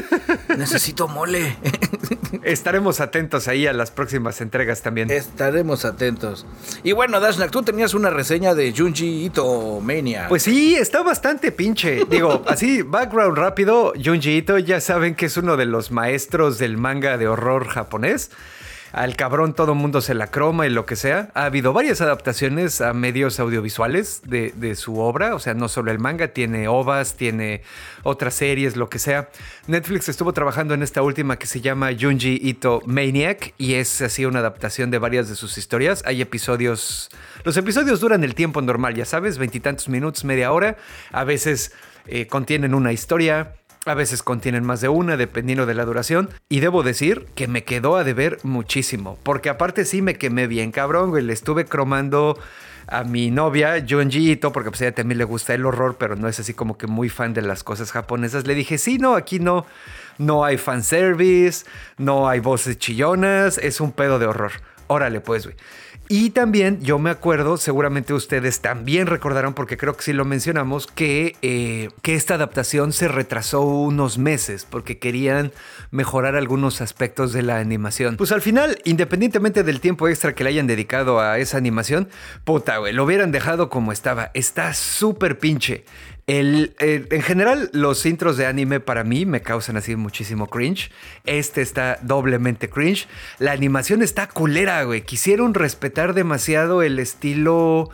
Necesito 0.57 1.07
mole. 1.07 1.55
Estaremos 2.43 2.99
atentos 2.99 3.47
ahí 3.47 3.67
a 3.67 3.73
las 3.73 3.91
próximas 3.91 4.41
entregas 4.41 4.81
también. 4.81 5.09
Estaremos 5.09 5.85
atentos. 5.85 6.45
Y 6.83 6.91
bueno, 6.91 7.19
Dashnak, 7.19 7.51
tú 7.51 7.63
tenías 7.63 7.93
una 7.93 8.09
reseña 8.09 8.53
de 8.53 8.73
Junji 8.75 9.25
Ito 9.25 9.79
Mania. 9.81 10.27
Pues 10.29 10.43
sí, 10.43 10.75
está 10.75 11.01
bastante 11.03 11.51
pinche. 11.51 12.05
Digo, 12.09 12.43
así, 12.47 12.81
background 12.81 13.37
rápido, 13.37 13.93
Junji 14.03 14.37
Ito 14.37 14.57
ya 14.59 14.81
saben 14.81 15.15
que 15.15 15.25
es 15.27 15.37
uno 15.37 15.57
de 15.57 15.65
los 15.65 15.91
maestros 15.91 16.57
del 16.57 16.77
manga 16.77 17.17
de 17.17 17.27
horror 17.27 17.67
japonés. 17.67 18.31
Al 18.93 19.15
cabrón 19.15 19.55
todo 19.55 19.73
mundo 19.73 20.01
se 20.01 20.13
la 20.13 20.27
croma 20.27 20.67
y 20.67 20.69
lo 20.69 20.85
que 20.85 20.95
sea. 20.95 21.31
Ha 21.33 21.45
habido 21.45 21.73
varias 21.73 21.99
adaptaciones 21.99 22.79
a 22.79 22.93
medios 22.93 23.39
audiovisuales 23.39 24.21
de, 24.23 24.75
su 24.75 24.99
obra. 24.99 25.33
O 25.33 25.39
sea, 25.39 25.55
no 25.55 25.67
solo 25.67 25.89
el 25.89 25.97
manga, 25.97 26.27
tiene 26.27 26.67
ovas, 26.67 27.15
tiene 27.15 27.63
otras 28.03 28.35
series, 28.35 28.75
lo 28.75 28.89
que 28.89 28.99
sea. 28.99 29.29
Netflix 29.65 30.09
estuvo 30.09 30.31
trabajando 30.31 30.75
en 30.75 30.83
esta 30.83 31.01
última 31.01 31.39
que 31.39 31.47
se 31.47 31.59
llama 31.59 31.89
Junji 31.99 32.39
Ito 32.39 32.83
Maniac 32.85 33.55
y 33.57 33.73
es 33.73 33.99
así 34.03 34.25
una 34.25 34.39
adaptación 34.39 34.91
de 34.91 34.99
varias 34.99 35.27
de 35.27 35.35
sus 35.35 35.57
historias. 35.57 36.03
Hay 36.05 36.21
episodios... 36.21 37.09
Los 37.45 37.57
episodios 37.57 37.99
duran 37.99 38.23
el 38.23 38.35
tiempo 38.35 38.61
normal, 38.61 38.93
ya 38.93 39.05
sabes, 39.05 39.39
veintitantos 39.39 39.89
minutos, 39.89 40.23
media 40.23 40.51
hora. 40.51 40.77
A 41.11 41.23
veces 41.23 41.73
eh, 42.05 42.27
contienen 42.27 42.75
una 42.75 42.91
historia, 42.91 43.55
a 43.85 43.93
veces 43.93 44.23
contienen 44.23 44.63
más 44.63 44.81
de 44.81 44.89
una, 44.89 45.17
dependiendo 45.17 45.65
de 45.65 45.73
la 45.73 45.85
duración. 45.85 46.29
Y 46.49 46.59
debo 46.59 46.83
decir 46.83 47.27
que 47.35 47.47
me 47.47 47.63
quedó 47.63 47.97
a 47.97 48.03
deber 48.03 48.39
muchísimo. 48.43 49.17
Porque 49.23 49.49
aparte 49.49 49.85
sí 49.85 50.01
me 50.01 50.15
quemé 50.15 50.47
bien, 50.47 50.71
cabrón, 50.71 51.09
güey. 51.09 51.23
Le 51.23 51.33
estuve 51.33 51.65
cromando 51.65 52.37
a 52.87 53.03
mi 53.03 53.31
novia, 53.31 53.83
Junji 53.87 54.31
Ito, 54.31 54.51
porque 54.51 54.69
pues 54.69 54.81
ella 54.81 54.93
también 54.93 55.17
le 55.17 55.23
gusta 55.23 55.53
el 55.53 55.65
horror, 55.65 55.97
pero 55.97 56.15
no 56.15 56.27
es 56.27 56.39
así 56.39 56.53
como 56.53 56.77
que 56.77 56.87
muy 56.87 57.09
fan 57.09 57.33
de 57.33 57.41
las 57.41 57.63
cosas 57.63 57.91
japonesas. 57.91 58.47
Le 58.47 58.55
dije, 58.55 58.77
sí, 58.77 58.97
no, 58.97 59.15
aquí 59.15 59.39
no, 59.39 59.65
no 60.17 60.43
hay 60.43 60.57
fanservice, 60.57 61.65
no 61.97 62.27
hay 62.27 62.39
voces 62.39 62.77
chillonas, 62.77 63.57
es 63.57 63.81
un 63.81 63.91
pedo 63.91 64.19
de 64.19 64.27
horror. 64.27 64.51
Órale, 64.87 65.21
pues, 65.21 65.45
güey. 65.45 65.55
Y 66.09 66.31
también 66.31 66.81
yo 66.81 66.99
me 66.99 67.09
acuerdo, 67.09 67.57
seguramente 67.57 68.13
ustedes 68.13 68.59
también 68.59 69.07
recordarán, 69.07 69.53
porque 69.53 69.77
creo 69.77 69.95
que 69.95 70.03
sí 70.03 70.13
lo 70.13 70.25
mencionamos, 70.25 70.85
que, 70.85 71.35
eh, 71.41 71.89
que 72.01 72.15
esta 72.15 72.35
adaptación 72.35 72.91
se 72.91 73.07
retrasó 73.07 73.61
unos 73.61 74.17
meses 74.17 74.67
porque 74.69 74.99
querían 74.99 75.51
mejorar 75.91 76.35
algunos 76.35 76.81
aspectos 76.81 77.31
de 77.31 77.41
la 77.41 77.57
animación. 77.57 78.17
Pues 78.17 78.31
al 78.31 78.41
final, 78.41 78.79
independientemente 78.83 79.63
del 79.63 79.79
tiempo 79.79 80.07
extra 80.07 80.35
que 80.35 80.43
le 80.43 80.49
hayan 80.49 80.67
dedicado 80.67 81.21
a 81.21 81.39
esa 81.39 81.57
animación, 81.57 82.09
puta, 82.43 82.77
güey, 82.77 82.93
lo 82.93 83.05
hubieran 83.05 83.31
dejado 83.31 83.69
como 83.69 83.91
estaba. 83.91 84.31
Está 84.33 84.73
súper 84.73 85.39
pinche. 85.39 85.85
El- 86.25 86.73
en 86.79 87.21
general, 87.21 87.69
los 87.73 88.05
intros 88.05 88.37
de 88.37 88.45
anime 88.45 88.79
para 88.79 89.03
mí 89.03 89.25
me 89.25 89.41
causan 89.41 89.75
así 89.75 89.95
muchísimo 89.97 90.47
cringe. 90.47 90.89
Este 91.25 91.61
está 91.61 91.99
doblemente 92.01 92.69
cringe. 92.69 93.07
La 93.39 93.51
animación 93.51 94.01
está 94.01 94.27
culera, 94.27 94.83
güey. 94.83 95.01
Quisieron 95.01 95.53
respetar 95.53 96.13
demasiado 96.13 96.81
el 96.81 96.99
estilo 96.99 97.89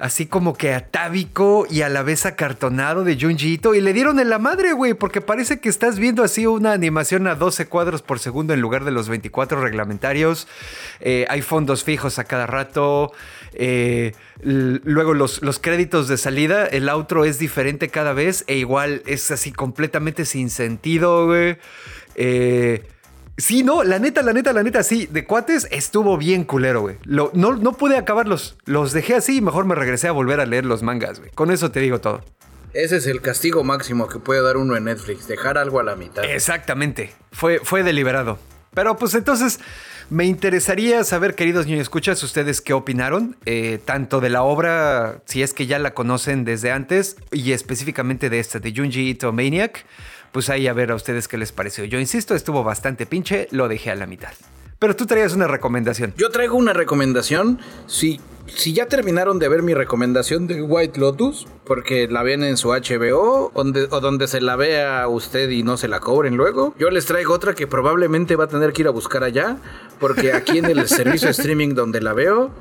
así 0.00 0.26
como 0.26 0.54
que 0.54 0.74
atávico 0.74 1.66
y 1.68 1.82
a 1.82 1.88
la 1.88 2.04
vez 2.04 2.24
acartonado 2.24 3.02
de 3.02 3.18
Junji 3.20 3.54
Ito 3.54 3.74
y 3.74 3.80
le 3.80 3.92
dieron 3.92 4.20
en 4.20 4.30
la 4.30 4.38
madre, 4.38 4.72
güey, 4.72 4.94
porque 4.94 5.20
parece 5.20 5.58
que 5.58 5.68
estás 5.68 5.98
viendo 5.98 6.22
así 6.22 6.46
una 6.46 6.72
animación 6.72 7.26
a 7.26 7.34
12 7.34 7.66
cuadros 7.66 8.00
por 8.02 8.20
segundo 8.20 8.54
en 8.54 8.60
lugar 8.60 8.84
de 8.84 8.92
los 8.92 9.08
24 9.08 9.60
reglamentarios. 9.60 10.46
Eh, 11.00 11.26
hay 11.28 11.42
fondos 11.42 11.82
fijos 11.82 12.20
a 12.20 12.24
cada 12.24 12.46
rato. 12.46 13.12
Eh, 13.54 14.12
luego 14.42 15.14
los, 15.14 15.42
los 15.42 15.58
créditos 15.58 16.08
de 16.08 16.16
salida, 16.16 16.66
el 16.66 16.88
outro 16.88 17.24
es 17.24 17.38
diferente 17.38 17.88
cada 17.88 18.12
vez 18.12 18.44
e 18.46 18.56
igual 18.56 19.02
es 19.06 19.30
así 19.30 19.52
completamente 19.52 20.24
sin 20.24 20.50
sentido, 20.50 21.26
güey. 21.26 21.56
Eh, 22.14 22.82
Sí, 23.40 23.62
no, 23.62 23.84
la 23.84 24.00
neta, 24.00 24.20
la 24.22 24.32
neta, 24.32 24.52
la 24.52 24.64
neta, 24.64 24.82
sí, 24.82 25.06
de 25.12 25.24
cuates 25.24 25.68
estuvo 25.70 26.18
bien 26.18 26.42
culero, 26.42 26.80
güey. 26.80 26.96
Lo- 27.04 27.30
No, 27.34 27.54
no 27.54 27.72
pude 27.74 27.96
acabarlos, 27.96 28.56
los 28.64 28.92
dejé 28.92 29.14
así 29.14 29.36
y 29.36 29.40
mejor 29.40 29.64
me 29.64 29.76
regresé 29.76 30.08
a 30.08 30.12
volver 30.12 30.40
a 30.40 30.44
leer 30.44 30.64
los 30.66 30.82
mangas, 30.82 31.20
güey. 31.20 31.30
Con 31.36 31.52
eso 31.52 31.70
te 31.70 31.78
digo 31.78 32.00
todo. 32.00 32.24
Ese 32.74 32.96
es 32.96 33.06
el 33.06 33.20
castigo 33.20 33.62
máximo 33.62 34.08
que 34.08 34.18
puede 34.18 34.42
dar 34.42 34.56
uno 34.56 34.76
en 34.76 34.86
Netflix, 34.86 35.28
dejar 35.28 35.56
algo 35.56 35.78
a 35.78 35.84
la 35.84 35.94
mitad. 35.94 36.24
Exactamente, 36.24 37.12
fue, 37.30 37.60
fue 37.62 37.84
deliberado. 37.84 38.40
Pero 38.74 38.96
pues 38.96 39.14
entonces 39.14 39.60
me 40.10 40.24
interesaría 40.24 41.04
saber, 41.04 41.34
queridos 41.34 41.66
niños, 41.66 41.82
escuchas 41.82 42.22
ustedes 42.22 42.60
qué 42.60 42.72
opinaron, 42.72 43.36
eh, 43.44 43.78
tanto 43.84 44.20
de 44.20 44.30
la 44.30 44.42
obra, 44.42 45.20
si 45.26 45.42
es 45.42 45.52
que 45.52 45.66
ya 45.66 45.78
la 45.78 45.92
conocen 45.92 46.44
desde 46.44 46.72
antes, 46.72 47.16
y 47.30 47.52
específicamente 47.52 48.30
de 48.30 48.38
esta, 48.40 48.58
de 48.58 48.72
Junji 48.74 49.10
Ito 49.10 49.32
Maniac. 49.32 49.84
Pues 50.32 50.50
ahí 50.50 50.66
a 50.66 50.74
ver 50.74 50.90
a 50.90 50.94
ustedes 50.94 51.26
qué 51.26 51.38
les 51.38 51.52
pareció. 51.52 51.84
Yo 51.84 51.98
insisto, 51.98 52.34
estuvo 52.34 52.62
bastante 52.62 53.06
pinche, 53.06 53.48
lo 53.50 53.66
dejé 53.66 53.90
a 53.90 53.94
la 53.94 54.06
mitad. 54.06 54.32
Pero 54.78 54.94
tú 54.94 55.06
traías 55.06 55.34
una 55.34 55.48
recomendación. 55.48 56.14
Yo 56.16 56.30
traigo 56.30 56.56
una 56.56 56.72
recomendación. 56.72 57.58
Si, 57.86 58.20
si 58.46 58.72
ya 58.72 58.86
terminaron 58.86 59.40
de 59.40 59.48
ver 59.48 59.62
mi 59.62 59.74
recomendación 59.74 60.46
de 60.46 60.62
White 60.62 61.00
Lotus, 61.00 61.48
porque 61.64 62.06
la 62.06 62.22
ven 62.22 62.44
en 62.44 62.56
su 62.56 62.68
HBO, 62.68 63.50
donde, 63.54 63.88
o 63.90 64.00
donde 64.00 64.28
se 64.28 64.40
la 64.40 64.54
vea 64.54 65.08
usted 65.08 65.50
y 65.50 65.64
no 65.64 65.76
se 65.76 65.88
la 65.88 65.98
cobren 65.98 66.36
luego, 66.36 66.74
yo 66.78 66.90
les 66.90 67.06
traigo 67.06 67.34
otra 67.34 67.54
que 67.54 67.66
probablemente 67.66 68.36
va 68.36 68.44
a 68.44 68.48
tener 68.48 68.72
que 68.72 68.82
ir 68.82 68.88
a 68.88 68.92
buscar 68.92 69.24
allá, 69.24 69.56
porque 69.98 70.32
aquí 70.32 70.58
en 70.58 70.66
el 70.66 70.86
servicio 70.88 71.26
de 71.26 71.32
streaming 71.32 71.74
donde 71.74 72.00
la 72.00 72.12
veo, 72.12 72.52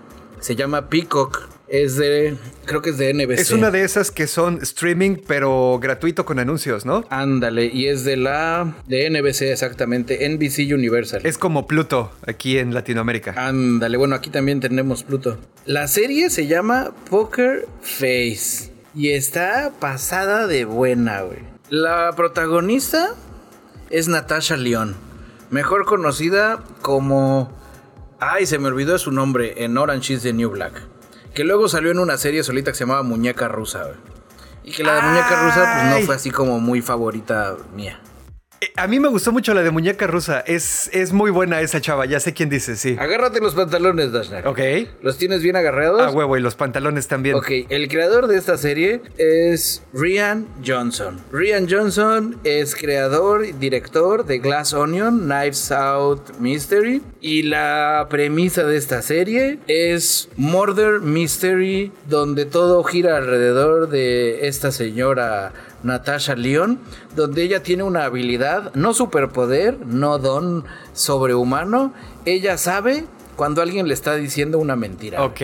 se 0.47 0.55
llama 0.55 0.87
Peacock. 0.87 1.49
Es 1.67 1.97
de, 1.97 2.37
creo 2.63 2.81
que 2.81 2.91
es 2.91 2.97
de 2.97 3.13
NBC. 3.13 3.39
Es 3.39 3.51
una 3.51 3.69
de 3.69 3.83
esas 3.83 4.11
que 4.11 4.27
son 4.27 4.59
streaming, 4.61 5.17
pero 5.27 5.77
gratuito 5.81 6.23
con 6.23 6.39
anuncios, 6.39 6.85
¿no? 6.85 7.03
Ándale, 7.09 7.65
y 7.65 7.87
es 7.87 8.05
de 8.05 8.15
la, 8.15 8.73
de 8.87 9.09
NBC 9.09 9.41
exactamente, 9.41 10.25
NBC 10.29 10.73
Universal. 10.73 11.25
Es 11.25 11.37
como 11.37 11.67
Pluto 11.67 12.13
aquí 12.25 12.59
en 12.59 12.73
Latinoamérica. 12.73 13.33
Ándale, 13.35 13.97
bueno, 13.97 14.15
aquí 14.15 14.29
también 14.29 14.61
tenemos 14.61 15.03
Pluto. 15.03 15.37
La 15.65 15.89
serie 15.89 16.29
se 16.29 16.47
llama 16.47 16.93
Poker 17.09 17.67
Face 17.81 18.71
y 18.95 19.09
está 19.09 19.73
pasada 19.81 20.47
de 20.47 20.63
buena, 20.63 21.23
güey. 21.23 21.39
La 21.69 22.13
protagonista 22.15 23.15
es 23.89 24.07
Natasha 24.07 24.55
León, 24.55 24.95
mejor 25.49 25.83
conocida 25.83 26.63
como... 26.81 27.51
Ay, 28.19 28.47
se 28.47 28.57
me 28.57 28.67
olvidó 28.67 28.97
su 28.97 29.11
nombre 29.11 29.63
en 29.63 29.77
Orange 29.77 30.13
is 30.13 30.23
the 30.23 30.33
New 30.33 30.49
Black. 30.49 30.81
Que 31.35 31.43
luego 31.43 31.67
salió 31.67 31.91
en 31.91 31.99
una 31.99 32.17
serie 32.17 32.43
solita 32.43 32.71
que 32.71 32.77
se 32.77 32.83
llamaba 32.83 33.03
Muñeca 33.03 33.47
Rusa, 33.47 33.83
güey. 33.83 33.95
Y 34.63 34.71
que 34.71 34.83
la 34.83 34.99
muñeca 34.99 35.43
rusa 35.45 35.61
pues 35.61 35.93
Ay. 35.93 35.99
no 36.01 36.05
fue 36.05 36.15
así 36.15 36.29
como 36.29 36.59
muy 36.59 36.81
favorita 36.81 37.55
mía. 37.73 38.01
Eh, 38.61 38.71
A 38.75 38.87
mí 38.87 38.99
me 38.99 39.07
gustó 39.07 39.31
mucho 39.31 39.53
la 39.53 39.61
de 39.63 39.71
muñeca 39.71 40.07
rusa. 40.07 40.39
Es, 40.41 40.89
es 40.93 41.13
muy 41.13 41.31
buena 41.31 41.61
esa 41.61 41.81
chava. 41.81 42.05
Ya 42.05 42.19
sé 42.19 42.33
quién 42.33 42.49
dice, 42.49 42.75
sí. 42.75 42.95
Agárrate 42.99 43.39
los 43.39 43.53
pantalones, 43.55 44.11
Dashnak. 44.11 44.45
Ok. 44.45 44.59
¿Los 45.01 45.17
tienes 45.17 45.41
bien 45.41 45.55
agarrados? 45.55 46.01
A 46.01 46.09
huevo, 46.11 46.37
y 46.37 46.41
los 46.41 46.55
pantalones 46.55 47.07
también. 47.07 47.35
Ok, 47.35 47.49
el 47.69 47.87
creador 47.87 48.27
de 48.27 48.37
esta 48.37 48.57
serie 48.57 49.01
es 49.17 49.83
Rian 49.93 50.47
Johnson. 50.65 51.19
Rian 51.31 51.67
Johnson 51.69 52.37
es 52.43 52.75
creador 52.75 53.45
y 53.45 53.51
director 53.53 54.25
de 54.25 54.39
Glass 54.39 54.73
Onion, 54.73 55.21
Knives 55.27 55.71
Out 55.71 56.37
Mystery. 56.39 57.01
Y 57.21 57.43
la 57.43 58.07
premisa 58.09 58.63
de 58.63 58.77
esta 58.77 59.01
serie 59.01 59.59
es 59.67 60.29
Murder 60.37 61.01
Mystery, 61.01 61.91
donde 62.07 62.45
todo 62.45 62.83
gira 62.83 63.17
alrededor 63.17 63.89
de 63.89 64.47
esta 64.47 64.71
señora 64.71 65.51
Natasha 65.83 66.35
Leon, 66.35 66.79
donde 67.15 67.43
ella 67.43 67.63
tiene 67.63 67.83
una 67.83 68.05
habilidad, 68.05 68.73
no 68.75 68.93
superpoder, 68.93 69.85
no 69.85 70.17
don 70.19 70.65
sobrehumano. 70.93 71.93
Ella 72.25 72.57
sabe 72.57 73.05
cuando 73.35 73.61
alguien 73.61 73.87
le 73.87 73.93
está 73.93 74.15
diciendo 74.15 74.57
una 74.59 74.75
mentira. 74.75 75.23
Ok. 75.23 75.41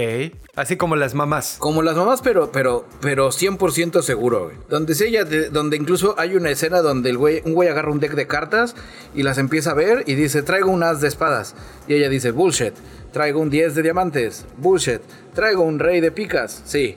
Así 0.55 0.77
como 0.77 0.95
las 0.95 1.15
mamás. 1.15 1.55
Como 1.59 1.81
las 1.81 1.95
mamás, 1.95 2.21
pero, 2.21 2.51
pero, 2.51 2.85
pero 3.01 3.29
100% 3.31 4.01
seguro, 4.03 4.45
güey. 4.45 4.57
Donde 4.69 4.93
si 4.93 5.05
ella, 5.05 5.23
de- 5.23 5.49
donde 5.49 5.77
incluso 5.77 6.13
hay 6.19 6.35
una 6.35 6.51
escena 6.51 6.81
donde 6.81 7.09
el 7.09 7.17
güey, 7.17 7.41
un 7.45 7.53
güey 7.53 7.69
agarra 7.69 7.91
un 7.91 7.99
deck 7.99 8.13
de 8.13 8.27
cartas 8.27 8.75
y 9.15 9.23
las 9.23 9.37
empieza 9.39 9.71
a 9.71 9.75
ver 9.75 10.03
y 10.05 10.13
dice, 10.15 10.43
traigo 10.43 10.69
un 10.71 10.83
as 10.83 11.01
de 11.01 11.07
espadas. 11.07 11.55
Y 11.87 11.95
ella 11.95 12.09
dice, 12.09 12.31
bullshit. 12.31 12.73
Traigo 13.11 13.39
un 13.39 13.49
10 13.49 13.73
de 13.75 13.81
diamantes. 13.83 14.45
Bullshit. 14.57 15.01
Traigo 15.35 15.61
un 15.63 15.79
rey 15.79 16.01
de 16.01 16.11
picas. 16.11 16.61
Sí. 16.65 16.95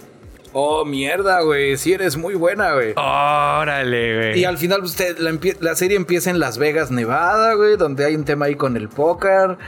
Oh, 0.59 0.87
mierda, 0.87 1.43
güey. 1.43 1.77
Si 1.77 1.93
eres 1.93 2.17
muy 2.17 2.35
buena, 2.35 2.73
güey. 2.73 2.95
Órale, 2.97 4.17
güey. 4.17 4.41
Y 4.41 4.45
al 4.47 4.57
final 4.57 4.83
usted, 4.83 5.19
la, 5.19 5.31
empie- 5.31 5.59
la 5.61 5.75
serie 5.77 5.99
empieza 5.99 6.31
en 6.31 6.39
Las 6.39 6.57
Vegas, 6.57 6.91
Nevada, 6.91 7.53
güey, 7.53 7.77
donde 7.77 8.07
hay 8.07 8.15
un 8.17 8.25
tema 8.25 8.47
ahí 8.47 8.55
con 8.55 8.75
el 8.79 8.89
póker. 8.89 9.59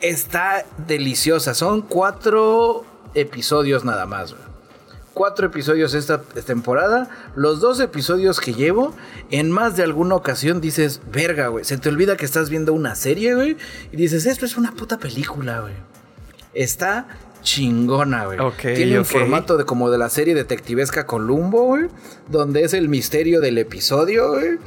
Está 0.00 0.64
deliciosa. 0.88 1.54
Son 1.54 1.80
cuatro 1.80 2.84
episodios 3.14 3.84
nada 3.84 4.04
más, 4.06 4.32
güey. 4.32 4.44
Cuatro 5.14 5.46
episodios 5.46 5.94
esta 5.94 6.20
temporada. 6.20 7.08
Los 7.36 7.60
dos 7.60 7.78
episodios 7.78 8.40
que 8.40 8.52
llevo, 8.52 8.94
en 9.30 9.50
más 9.52 9.76
de 9.76 9.84
alguna 9.84 10.16
ocasión 10.16 10.60
dices, 10.60 11.00
verga, 11.12 11.46
güey. 11.48 11.64
Se 11.64 11.78
te 11.78 11.88
olvida 11.88 12.16
que 12.16 12.24
estás 12.24 12.50
viendo 12.50 12.72
una 12.72 12.96
serie, 12.96 13.36
güey. 13.36 13.56
Y 13.92 13.96
dices, 13.96 14.26
esto 14.26 14.44
es 14.44 14.56
una 14.56 14.72
puta 14.72 14.98
película, 14.98 15.60
güey. 15.60 15.74
Está 16.52 17.06
chingona, 17.46 18.26
güey. 18.26 18.40
Ok, 18.40 18.60
Tiene 18.74 18.98
un 18.98 19.04
formato 19.04 19.56
de 19.56 19.64
como 19.64 19.88
de 19.88 19.98
la 19.98 20.10
serie 20.10 20.34
detectivesca 20.34 21.06
Columbo, 21.06 21.62
güey. 21.62 21.86
Donde 22.28 22.64
es 22.64 22.74
el 22.74 22.88
misterio 22.88 23.40
del 23.40 23.56
episodio, 23.56 24.32
güey. 24.32 24.58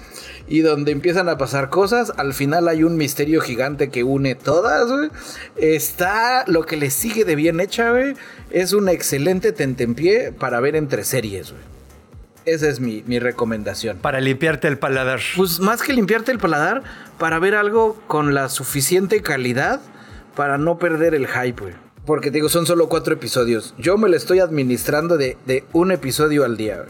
Y 0.48 0.62
donde 0.62 0.94
empiezan 0.94 1.28
a 1.28 1.38
pasar 1.38 1.70
cosas. 1.70 2.14
Al 2.16 2.34
final 2.34 2.70
hay 2.70 2.84
un 2.84 2.96
misterio 2.96 3.42
gigante 3.42 3.90
que 3.90 4.04
une 4.04 4.34
todas, 4.34 4.90
güey. 4.90 5.10
Está 5.58 6.46
lo 6.48 6.66
que 6.66 6.78
le 6.78 6.90
sigue 6.90 7.26
de 7.26 7.36
bien 7.36 7.60
hecha, 7.60 7.92
güey. 7.92 8.16
Es 8.50 8.72
una 8.72 8.94
excelente 8.94 9.52
tentempié 9.52 10.32
para 10.32 10.62
ver 10.62 10.78
entre 10.78 11.04
series, 11.04 11.52
güey. 11.52 11.64
Esa 12.46 12.70
es 12.70 12.80
mi, 12.80 13.04
mi 13.06 13.20
recomendación. 13.20 13.98
Para 13.98 14.22
limpiarte 14.22 14.70
el 14.70 14.80
paladar. 14.80 15.20
Pues 15.36 15.60
más 15.60 15.84
que 15.84 15.92
limpiarte 15.92 16.32
el 16.32 16.40
paladar, 16.40 16.82
para 17.20 17.38
ver 17.40 17.56
algo 17.56 18.02
con 18.08 18.34
la 18.34 18.48
suficiente 18.48 19.22
calidad 19.22 19.82
para 20.36 20.58
no 20.58 20.80
perder 20.80 21.14
el 21.14 21.28
hype, 21.28 21.62
güey. 21.62 21.89
Porque 22.06 22.32
te 22.32 22.38
digo, 22.38 22.50
son 22.50 22.66
solo 22.66 22.90
cuatro 22.90 23.14
episodios. 23.14 23.74
Yo 23.78 23.98
me 23.98 24.10
lo 24.10 24.18
estoy 24.18 24.40
administrando 24.40 25.18
de, 25.18 25.38
de 25.46 25.64
un 25.74 25.92
episodio 25.92 26.44
al 26.46 26.58
día. 26.58 26.86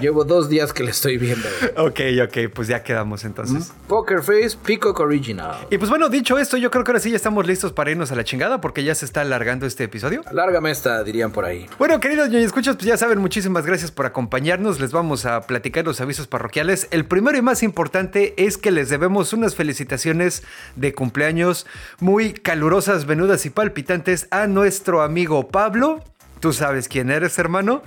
Llevo 0.00 0.24
dos 0.24 0.48
días 0.48 0.72
que 0.72 0.82
le 0.82 0.90
estoy 0.90 1.18
viendo. 1.18 1.48
Ok, 1.76 2.00
ok, 2.24 2.52
pues 2.52 2.68
ya 2.68 2.82
quedamos 2.82 3.24
entonces. 3.24 3.72
Poker 3.88 4.22
Face 4.22 4.56
Peacock 4.64 5.00
Original. 5.00 5.66
Y 5.70 5.78
pues 5.78 5.90
bueno, 5.90 6.08
dicho 6.08 6.38
esto, 6.38 6.56
yo 6.56 6.70
creo 6.70 6.84
que 6.84 6.90
ahora 6.90 7.00
sí 7.00 7.10
ya 7.10 7.16
estamos 7.16 7.46
listos 7.46 7.72
para 7.72 7.90
irnos 7.90 8.12
a 8.12 8.16
la 8.16 8.24
chingada 8.24 8.60
porque 8.60 8.84
ya 8.84 8.94
se 8.94 9.04
está 9.04 9.22
alargando 9.22 9.66
este 9.66 9.84
episodio. 9.84 10.22
Lárgame 10.32 10.70
esta, 10.70 11.02
dirían 11.02 11.32
por 11.32 11.44
ahí. 11.44 11.66
Bueno, 11.78 12.00
queridos 12.00 12.28
ñoño 12.28 12.44
escuchas, 12.44 12.76
pues 12.76 12.86
ya 12.86 12.96
saben, 12.96 13.18
muchísimas 13.18 13.66
gracias 13.66 13.90
por 13.90 14.06
acompañarnos. 14.06 14.80
Les 14.80 14.92
vamos 14.92 15.26
a 15.26 15.40
platicar 15.42 15.84
los 15.84 16.00
avisos 16.00 16.26
parroquiales. 16.26 16.88
El 16.90 17.04
primero 17.04 17.36
y 17.38 17.42
más 17.42 17.62
importante 17.62 18.34
es 18.36 18.58
que 18.58 18.70
les 18.70 18.88
debemos 18.88 19.32
unas 19.32 19.54
felicitaciones 19.54 20.42
de 20.76 20.94
cumpleaños 20.94 21.66
muy 22.00 22.32
calurosas, 22.32 23.06
venudas 23.06 23.46
y 23.46 23.50
palpitantes 23.50 24.28
a 24.30 24.46
nuestro 24.46 25.02
amigo 25.02 25.48
Pablo. 25.48 26.02
Tú 26.40 26.52
sabes 26.52 26.88
quién 26.88 27.10
eres, 27.10 27.38
hermano. 27.38 27.82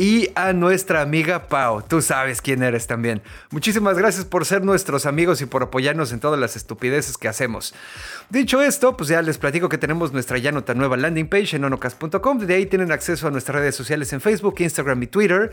Y 0.00 0.30
a 0.34 0.54
nuestra 0.54 1.02
amiga 1.02 1.48
Pau. 1.48 1.82
Tú 1.82 2.00
sabes 2.00 2.40
quién 2.40 2.62
eres 2.62 2.86
también. 2.86 3.20
Muchísimas 3.50 3.98
gracias 3.98 4.24
por 4.24 4.46
ser 4.46 4.64
nuestros 4.64 5.04
amigos 5.04 5.42
y 5.42 5.44
por 5.44 5.62
apoyarnos 5.62 6.10
en 6.12 6.20
todas 6.20 6.40
las 6.40 6.56
estupideces 6.56 7.18
que 7.18 7.28
hacemos. 7.28 7.74
Dicho 8.30 8.62
esto, 8.62 8.96
pues 8.96 9.08
ya 9.08 9.22
les 9.22 9.38
platico 9.38 9.68
que 9.68 9.76
tenemos 9.76 10.12
nuestra 10.12 10.38
ya 10.38 10.52
nota 10.52 10.72
nueva 10.72 10.96
landing 10.96 11.26
page 11.26 11.56
en 11.56 11.64
onocast.com. 11.64 12.38
De 12.38 12.54
ahí 12.54 12.66
tienen 12.66 12.92
acceso 12.92 13.26
a 13.26 13.32
nuestras 13.32 13.58
redes 13.58 13.74
sociales 13.74 14.12
en 14.12 14.20
Facebook, 14.20 14.54
Instagram 14.60 15.02
y 15.02 15.08
Twitter. 15.08 15.50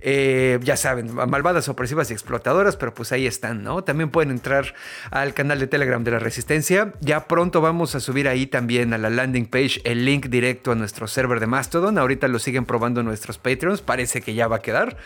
Eh, 0.00 0.60
ya 0.62 0.76
saben, 0.76 1.12
malvadas, 1.12 1.68
opresivas 1.68 2.08
y 2.10 2.12
explotadoras, 2.12 2.76
pero 2.76 2.94
pues 2.94 3.10
ahí 3.10 3.26
están, 3.26 3.64
¿no? 3.64 3.82
También 3.82 4.10
pueden 4.10 4.30
entrar 4.30 4.76
al 5.10 5.34
canal 5.34 5.58
de 5.58 5.66
Telegram 5.66 6.04
de 6.04 6.12
la 6.12 6.20
Resistencia. 6.20 6.92
Ya 7.00 7.26
pronto 7.26 7.60
vamos 7.60 7.96
a 7.96 8.00
subir 8.00 8.28
ahí 8.28 8.46
también 8.46 8.94
a 8.94 8.98
la 8.98 9.10
landing 9.10 9.46
page 9.46 9.80
el 9.82 10.04
link 10.04 10.26
directo 10.26 10.70
a 10.70 10.76
nuestro 10.76 11.08
server 11.08 11.40
de 11.40 11.48
Mastodon. 11.48 11.98
Ahorita 11.98 12.28
lo 12.28 12.38
siguen 12.38 12.64
probando 12.64 13.02
nuestros 13.02 13.38
Patreons. 13.38 13.82
Parece 13.82 14.22
que 14.22 14.34
ya 14.34 14.46
va 14.46 14.56
a 14.56 14.62
quedar. 14.62 14.98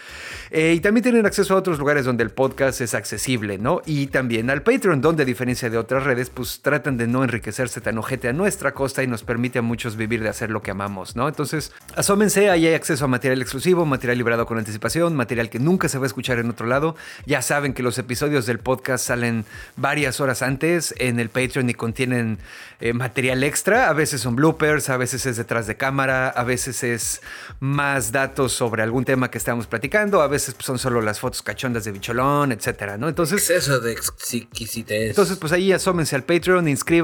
Eh, 0.51 0.75
y 0.77 0.81
también 0.81 1.03
tienen 1.03 1.25
acceso 1.25 1.55
a 1.55 1.57
otros 1.57 1.79
lugares 1.79 2.05
donde 2.05 2.23
el 2.23 2.33
podcast 2.33 2.83
es 2.83 2.93
accesible, 2.93 3.57
¿no? 3.57 3.81
Y 3.87 4.09
también 4.09 4.51
al 4.51 4.63
Patreon, 4.63 5.01
donde 5.01 5.23
a 5.23 5.27
diferencia 5.27 5.71
de 5.71 5.79
otras 5.79 6.05
redes, 6.05 6.29
pues 6.29 6.61
tratan 6.61 6.99
de 6.99 7.14
no 7.15 7.23
enriquecerse 7.23 7.81
tan 7.81 7.97
ojete 7.97 8.27
a 8.27 8.33
nuestra 8.33 8.75
costa 8.75 9.05
y 9.05 9.07
nos 9.07 9.23
permite 9.23 9.61
a 9.61 9.63
muchos 9.63 9.95
vivir 9.95 10.21
de 10.21 10.29
hacer 10.29 10.51
lo 10.51 10.63
que 10.63 10.73
amamos, 10.73 11.15
¿no? 11.15 11.29
Entonces, 11.29 11.73
asómense, 11.95 12.51
ahí 12.51 12.67
hay 12.67 12.75
acceso 12.75 13.05
a 13.05 13.09
material 13.09 13.41
exclusivo, 13.41 13.87
material 13.87 14.19
liberado 14.19 14.47
con 14.47 14.59
anticipación, 14.59 15.15
material 15.15 15.49
que 15.49 15.61
nunca 15.61 15.89
se 15.89 15.99
va 15.99 16.07
a 16.07 16.09
escuchar 16.09 16.41
en 16.41 16.51
otro 16.51 16.67
lado. 16.67 16.97
Ya 17.25 17.41
saben 17.41 17.73
que 17.73 17.85
los 17.85 17.99
episodios 17.99 18.47
del 18.47 18.59
podcast 18.59 19.07
salen 19.07 19.45
varias 19.77 20.19
horas 20.21 20.43
antes 20.43 20.93
en 20.99 21.21
el 21.21 21.29
Patreon 21.29 21.71
y 21.71 21.75
contienen 21.75 22.39
eh, 22.81 22.93
material 22.93 23.45
extra. 23.45 23.89
A 23.89 23.93
veces 23.93 24.21
son 24.21 24.35
bloopers, 24.35 24.91
a 24.91 24.97
veces 24.97 25.25
es 25.25 25.37
detrás 25.37 25.69
de 25.69 25.77
cámara, 25.77 26.31
a 26.31 26.43
veces 26.43 26.83
es 26.83 27.23
más 27.61 28.11
datos 28.11 28.53
sobre 28.53 28.83
algún 28.83 29.05
tema 29.05 29.31
que 29.31 29.39
estamos 29.39 29.69
platicando, 29.69 30.21
a 30.21 30.27
veces 30.27 30.57
son 30.59 30.81
solo 30.81 31.01
las 31.01 31.21
fotos 31.21 31.43
cachondas 31.43 31.85
de 31.85 31.93
bicholón, 31.93 32.51
etcétera, 32.51 32.99
¿no? 32.99 33.09
Entonces. 33.09 33.39
Exceso 33.39 33.79
de 33.79 33.93
exquisitez. 33.93 35.11
Entonces, 35.11 35.37
pues 35.37 35.53
ahí 35.53 35.71
asómense 35.71 36.17
al 36.17 36.25
Patreon, 36.25 36.67
inscríbanse, 36.67 37.04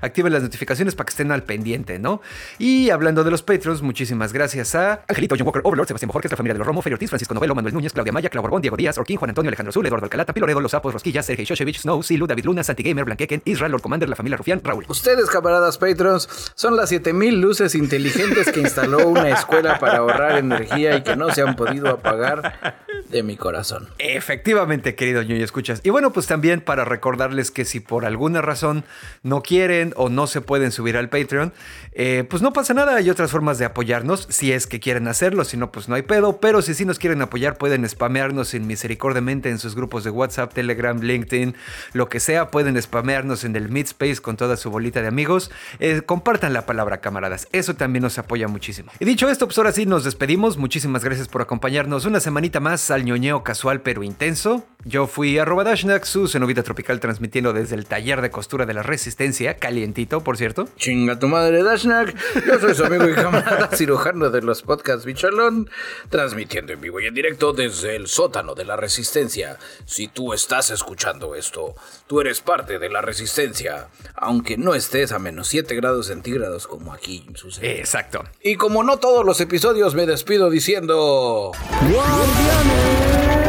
activen 0.00 0.32
las 0.32 0.42
notificaciones 0.42 0.94
para 0.94 1.06
que 1.06 1.10
estén 1.10 1.32
al 1.32 1.42
pendiente, 1.42 1.98
¿no? 1.98 2.20
Y 2.58 2.90
hablando 2.90 3.24
de 3.24 3.30
los 3.30 3.42
Patreons, 3.42 3.82
muchísimas 3.82 4.32
gracias 4.32 4.74
a 4.74 5.02
Angelito, 5.08 5.34
John 5.36 5.46
Walker, 5.46 5.62
Overlord, 5.64 5.88
Sebastián 5.88 6.08
Bojorquez, 6.08 6.30
la 6.30 6.36
familia 6.36 6.54
de 6.54 6.58
los 6.58 6.66
Romo, 6.66 6.82
Ferio 6.82 6.94
Ortiz, 6.94 7.10
Francisco 7.10 7.34
Novelo, 7.34 7.54
Manuel 7.54 7.74
Núñez, 7.74 7.92
Claudia 7.92 8.12
Maya, 8.12 8.28
Clau 8.28 8.42
Borbón, 8.42 8.62
Diego 8.62 8.76
Díaz, 8.76 8.98
Orquín, 8.98 9.16
Juan 9.16 9.30
Antonio, 9.30 9.48
Alejandro 9.48 9.72
Zul, 9.72 9.86
Eduardo 9.86 10.04
Alcalá, 10.04 10.24
Piloredo, 10.26 10.60
Los 10.60 10.72
Sapos, 10.72 10.92
Rosquilla, 10.92 11.22
Sergei 11.22 11.44
Shoshevich, 11.44 11.80
Snow, 11.80 12.02
Silu, 12.02 12.26
David 12.26 12.44
Luna, 12.44 12.64
Santi 12.64 12.82
Gamer, 12.82 13.04
Blanqueken, 13.04 13.42
Israel, 13.44 13.72
Lord 13.72 13.82
Commander, 13.82 14.08
la 14.08 14.16
familia 14.16 14.36
Rufián, 14.36 14.60
Raúl. 14.62 14.84
Ustedes, 14.88 15.28
camaradas 15.30 15.78
Patreons, 15.78 16.52
son 16.54 16.76
las 16.76 16.88
7000 16.88 17.40
luces 17.40 17.74
inteligentes 17.74 18.50
que 18.52 18.60
instaló 18.60 19.08
una 19.08 19.30
escuela 19.30 19.78
para 19.78 19.98
ahorrar 19.98 20.38
energía 20.38 20.96
y 20.96 21.02
que 21.02 21.16
no 21.16 21.32
se 21.32 21.42
han 21.42 21.56
podido 21.56 21.88
apagar 21.88 22.76
de 23.08 23.22
mi 23.22 23.36
corazón. 23.36 23.88
Efectivamente, 23.98 24.94
querido 24.94 25.22
ñoño, 25.22 25.44
escuchas. 25.44 25.80
Y 25.82 25.90
bueno, 25.90 26.12
pues 26.12 26.26
también 26.26 26.60
para 26.60 26.84
recordarles 26.84 27.50
que 27.50 27.64
si 27.64 27.80
por 27.80 28.04
alguna 28.04 28.40
razón 28.42 28.84
no 29.22 29.42
quieren 29.42 29.92
o 29.96 30.08
no 30.08 30.26
se 30.26 30.40
pueden 30.40 30.72
subir 30.72 30.96
al 30.96 31.08
Patreon, 31.08 31.52
eh, 31.92 32.24
pues 32.28 32.42
no 32.42 32.52
pasa 32.52 32.74
nada, 32.74 32.96
hay 32.96 33.10
otras 33.10 33.30
formas 33.30 33.58
de 33.58 33.64
apoyarnos, 33.64 34.26
si 34.30 34.52
es 34.52 34.66
que 34.66 34.80
quieren 34.80 35.08
hacerlo, 35.08 35.44
si 35.44 35.56
no, 35.56 35.72
pues 35.72 35.88
no 35.88 35.94
hay 35.94 36.02
pedo, 36.02 36.40
pero 36.40 36.62
si 36.62 36.74
sí 36.74 36.84
nos 36.84 36.98
quieren 36.98 37.22
apoyar, 37.22 37.58
pueden 37.58 37.88
spamearnos 37.88 38.48
sin 38.48 38.66
misericordiamente 38.66 39.50
en 39.50 39.58
sus 39.58 39.74
grupos 39.74 40.04
de 40.04 40.10
WhatsApp, 40.10 40.52
Telegram, 40.52 40.98
LinkedIn, 41.00 41.54
lo 41.92 42.08
que 42.08 42.20
sea, 42.20 42.50
pueden 42.50 42.80
spamearnos 42.80 43.44
en 43.44 43.56
el 43.56 43.68
Meetspace 43.68 44.20
con 44.20 44.36
toda 44.36 44.56
su 44.56 44.70
bolita 44.70 45.02
de 45.02 45.08
amigos. 45.08 45.50
Eh, 45.78 46.02
compartan 46.04 46.52
la 46.52 46.66
palabra, 46.66 47.00
camaradas, 47.00 47.48
eso 47.52 47.74
también 47.74 48.02
nos 48.02 48.18
apoya 48.18 48.48
muchísimo. 48.48 48.92
Y 48.98 49.04
dicho 49.04 49.28
esto, 49.28 49.46
pues 49.46 49.58
ahora 49.58 49.72
sí 49.72 49.86
nos 49.86 50.04
despedimos, 50.04 50.56
muchísimas 50.56 51.04
gracias 51.04 51.28
por 51.28 51.42
acompañarnos 51.42 52.04
una 52.04 52.20
semanita 52.20 52.60
más 52.60 52.90
al 52.90 53.04
ñoñeo 53.04 53.42
casual 53.42 53.80
pero 53.82 54.02
intenso. 54.02 54.64
Yo 54.84 55.06
fui 55.06 55.38
arroba 55.38 55.62
Dashnak, 55.62 56.04
su 56.04 56.26
cenovita 56.26 56.62
tropical, 56.62 57.00
transmitiendo 57.00 57.52
desde 57.52 57.74
el 57.74 57.86
taller 57.86 58.22
de 58.22 58.30
costura 58.30 58.64
de 58.64 58.72
la 58.72 58.82
Resistencia, 58.82 59.54
calientito, 59.56 60.22
por 60.22 60.38
cierto. 60.38 60.68
Chinga 60.76 61.18
tu 61.18 61.28
madre, 61.28 61.62
Dashnak. 61.62 62.16
Yo 62.46 62.58
soy 62.58 62.74
su 62.74 62.84
amigo 62.84 63.08
y 63.08 63.14
camarada 63.14 63.68
cirujano 63.76 64.30
de 64.30 64.40
los 64.40 64.62
podcasts 64.62 65.04
Bicholón, 65.04 65.68
transmitiendo 66.08 66.72
en 66.72 66.80
vivo 66.80 67.00
y 67.00 67.06
en 67.06 67.14
directo 67.14 67.52
desde 67.52 67.96
el 67.96 68.06
sótano 68.06 68.54
de 68.54 68.64
la 68.64 68.76
Resistencia. 68.76 69.58
Si 69.84 70.08
tú 70.08 70.32
estás 70.32 70.70
escuchando 70.70 71.34
esto, 71.34 71.74
tú 72.06 72.20
eres 72.20 72.40
parte 72.40 72.78
de 72.78 72.88
la 72.88 73.02
Resistencia, 73.02 73.88
aunque 74.14 74.56
no 74.56 74.74
estés 74.74 75.12
a 75.12 75.18
menos 75.18 75.48
7 75.48 75.74
grados 75.74 76.06
centígrados 76.06 76.66
como 76.66 76.94
aquí 76.94 77.26
sucede. 77.34 77.78
Exacto. 77.78 78.24
Y 78.42 78.56
como 78.56 78.82
no 78.82 78.98
todos 78.98 79.26
los 79.26 79.40
episodios 79.40 79.94
me 79.94 80.06
despido 80.06 80.48
diciendo... 80.48 81.52
¡Guardianes! 81.82 83.39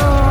home. 0.00 0.27